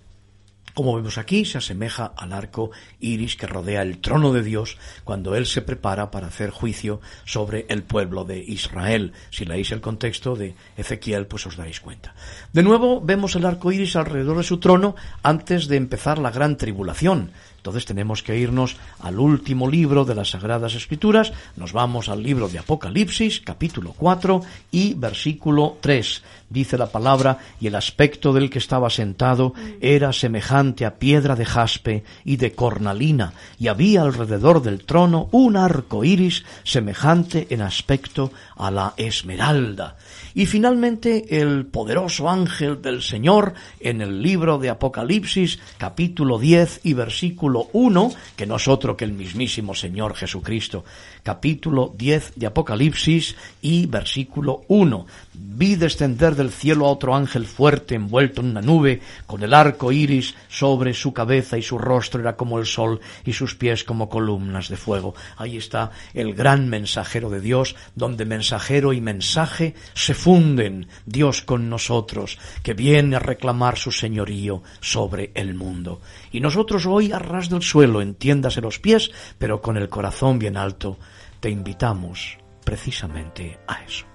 como 0.80 0.96
vemos 0.96 1.18
aquí, 1.18 1.44
se 1.44 1.58
asemeja 1.58 2.14
al 2.16 2.32
arco 2.32 2.72
iris 3.02 3.36
que 3.36 3.48
rodea 3.48 3.82
el 3.82 3.98
trono 3.98 4.32
de 4.32 4.44
Dios 4.44 4.78
cuando 5.04 5.36
Él 5.36 5.46
se 5.46 5.62
prepara 5.62 6.10
para 6.10 6.28
hacer 6.28 6.52
juicio 6.52 7.02
sobre 7.26 7.66
el 7.68 7.84
pueblo 7.84 8.24
de 8.24 8.40
Israel. 8.40 9.12
Si 9.30 9.44
leéis 9.44 9.74
el 9.74 9.82
contexto 9.82 10.38
de 10.38 10.56
Ezequiel, 10.78 11.28
pues 11.28 11.46
os 11.48 11.58
daréis 11.58 11.82
cuenta. 11.82 12.16
De 12.54 12.64
nuevo, 12.64 13.02
vemos 13.02 13.36
el 13.36 13.46
arco 13.46 13.74
iris 13.74 13.98
alrededor 13.98 14.38
de 14.38 14.44
su 14.44 14.62
trono 14.62 14.96
antes 15.22 15.68
de 15.68 15.76
empezar 15.76 16.18
la 16.18 16.32
gran 16.32 16.56
tribulación. 16.56 17.32
Entonces 17.60 17.86
tenemos 17.86 18.24
que 18.24 18.38
irnos 18.38 18.78
al 19.00 19.20
último 19.20 19.70
libro 19.70 20.06
de 20.06 20.16
las 20.16 20.30
Sagradas 20.30 20.76
Escrituras. 20.76 21.34
Nos 21.58 21.74
vamos 21.74 22.08
al 22.08 22.24
libro 22.24 22.48
de 22.48 22.58
Apocalipsis, 22.58 23.42
capítulo 23.42 23.94
4 23.98 24.42
y 24.72 24.94
versículo 24.94 25.78
3. 25.82 26.24
Dice 26.50 26.78
la 26.78 26.88
palabra, 26.88 27.38
y 27.60 27.68
el 27.68 27.76
aspecto 27.76 28.32
del 28.32 28.50
que 28.50 28.60
estaba 28.60 28.90
sentado 28.90 29.54
era 29.82 30.14
semejante 30.14 30.86
a 30.86 30.96
piedra 30.96 31.36
de 31.36 31.46
jaspe 31.46 32.04
y 32.24 32.38
de 32.38 32.54
cornalina, 32.54 33.34
y 33.60 33.68
había 33.68 34.02
alrededor 34.02 34.62
del 34.62 34.84
trono 34.86 35.28
un 35.32 35.58
arco 35.58 36.04
iris 36.04 36.46
semejante 36.64 37.48
en 37.52 37.62
aspecto 37.62 38.32
a 38.56 38.72
la 38.72 38.94
esmeralda. 38.98 39.98
Y 40.34 40.46
finalmente 40.46 41.42
el 41.42 41.66
poderoso 41.66 42.30
ángel 42.30 42.82
del 42.82 43.02
Señor 43.02 43.54
en 43.80 44.02
el 44.02 44.22
libro 44.22 44.58
de 44.58 44.70
Apocalipsis, 44.70 45.60
capítulo 45.78 46.38
10 46.38 46.82
y 46.84 46.94
versículo 46.94 47.68
1, 47.74 48.12
que 48.36 48.46
no 48.46 48.58
es 48.58 48.68
otro 48.68 48.96
que 48.96 49.06
el 49.06 49.14
mismísimo 49.14 49.74
Señor 49.74 50.16
Jesucristo. 50.16 50.84
Capítulo 51.30 51.94
10 51.96 52.34
de 52.38 52.48
Apocalipsis 52.48 53.36
y 53.62 53.86
versículo 53.86 54.64
1. 54.68 55.06
Vi 55.32 55.76
descender 55.76 56.36
del 56.36 56.50
cielo 56.50 56.88
a 56.88 56.92
otro 56.92 57.14
ángel 57.14 57.46
fuerte 57.46 57.94
envuelto 57.94 58.42
en 58.42 58.50
una 58.50 58.64
nube, 58.64 59.02
con 59.28 59.44
el 59.44 59.54
arco 59.54 59.92
iris 59.92 60.34
sobre 60.48 60.96
su 60.96 61.14
cabeza 61.14 61.56
y 61.56 61.62
su 61.62 61.78
rostro 61.78 62.20
era 62.20 62.36
como 62.36 62.58
el 62.58 62.66
sol 62.66 63.00
y 63.26 63.34
sus 63.34 63.54
pies 63.54 63.84
como 63.84 64.10
columnas 64.10 64.70
de 64.70 64.76
fuego. 64.76 65.14
Ahí 65.38 65.58
está 65.58 65.92
el 66.16 66.34
gran 66.34 66.68
mensajero 66.68 67.30
de 67.30 67.42
Dios, 67.42 67.76
donde 67.94 68.26
mensajero 68.26 68.92
y 68.92 69.00
mensaje 69.00 69.76
se 69.94 70.16
funden, 70.16 70.88
Dios 71.06 71.44
con 71.44 71.70
nosotros, 71.70 72.40
que 72.64 72.74
viene 72.74 73.18
a 73.18 73.20
reclamar 73.20 73.78
su 73.78 73.92
señorío 73.92 74.64
sobre 74.82 75.30
el 75.36 75.54
mundo. 75.54 76.02
Y 76.32 76.40
nosotros 76.40 76.88
hoy 76.88 77.12
a 77.12 77.20
ras 77.20 77.50
del 77.50 77.62
suelo, 77.62 78.02
entiéndase 78.02 78.62
los 78.62 78.80
pies, 78.80 79.12
pero 79.38 79.62
con 79.62 79.78
el 79.78 79.90
corazón 79.90 80.40
bien 80.40 80.58
alto, 80.58 80.98
te 81.40 81.50
invitamos 81.50 82.38
precisamente 82.64 83.60
a 83.68 83.84
eso 83.84 84.10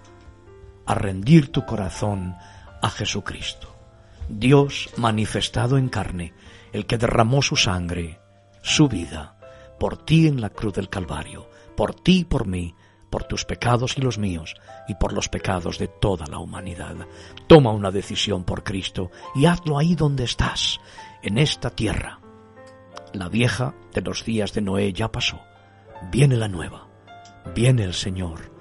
a 0.87 0.95
rendir 0.95 1.51
tu 1.51 1.65
corazón 1.65 2.37
a 2.83 2.91
Jesucristo, 2.91 3.75
Dios 4.29 4.91
manifestado 4.97 5.79
en 5.79 5.89
carne, 5.89 6.35
el 6.73 6.87
que 6.87 6.99
derramó 6.99 7.43
su 7.43 7.57
sangre, 7.57 8.21
su 8.63 8.89
vida, 8.89 9.39
por 9.79 9.97
ti 10.05 10.27
en 10.27 10.41
la 10.41 10.51
cruz 10.51 10.75
del 10.75 10.89
Calvario, 10.89 11.49
por 11.77 11.95
ti 11.95 12.21
y 12.21 12.25
por 12.25 12.47
mí, 12.47 12.75
por 13.11 13.25
tus 13.25 13.45
pecados 13.45 13.97
y 13.97 14.01
los 14.01 14.19
míos, 14.19 14.55
y 14.89 14.95
por 14.95 15.13
los 15.13 15.29
pecados 15.29 15.79
de 15.79 15.89
toda 15.89 16.27
la 16.27 16.39
humanidad. 16.39 16.97
Toma 17.47 17.71
una 17.71 17.91
decisión 17.91 18.45
por 18.45 18.65
Cristo 18.65 19.11
y 19.35 19.47
hazlo 19.47 19.79
ahí 19.79 19.95
donde 19.95 20.25
estás, 20.25 20.81
en 21.23 21.39
esta 21.39 21.71
tierra. 21.71 22.19
La 23.13 23.29
vieja 23.29 23.75
de 23.93 24.01
los 24.01 24.25
días 24.25 24.53
de 24.53 24.63
Noé 24.63 24.93
ya 24.93 25.13
pasó, 25.13 25.41
viene 26.11 26.37
la 26.37 26.49
nueva, 26.49 26.89
viene 27.55 27.85
el 27.85 27.95
Señor. 27.95 28.53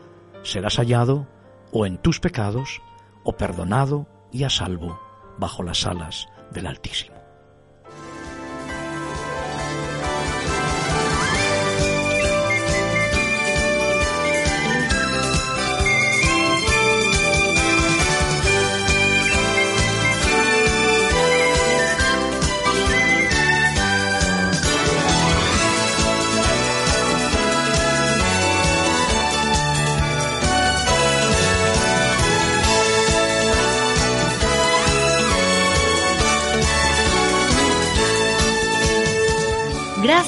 Serás 0.43 0.77
hallado 0.77 1.27
o 1.71 1.85
en 1.85 1.97
tus 1.97 2.19
pecados, 2.19 2.81
o 3.23 3.33
perdonado 3.37 4.07
y 4.31 4.43
a 4.43 4.49
salvo 4.49 4.99
bajo 5.37 5.63
las 5.63 5.85
alas 5.85 6.27
del 6.51 6.67
Altísimo. 6.67 7.12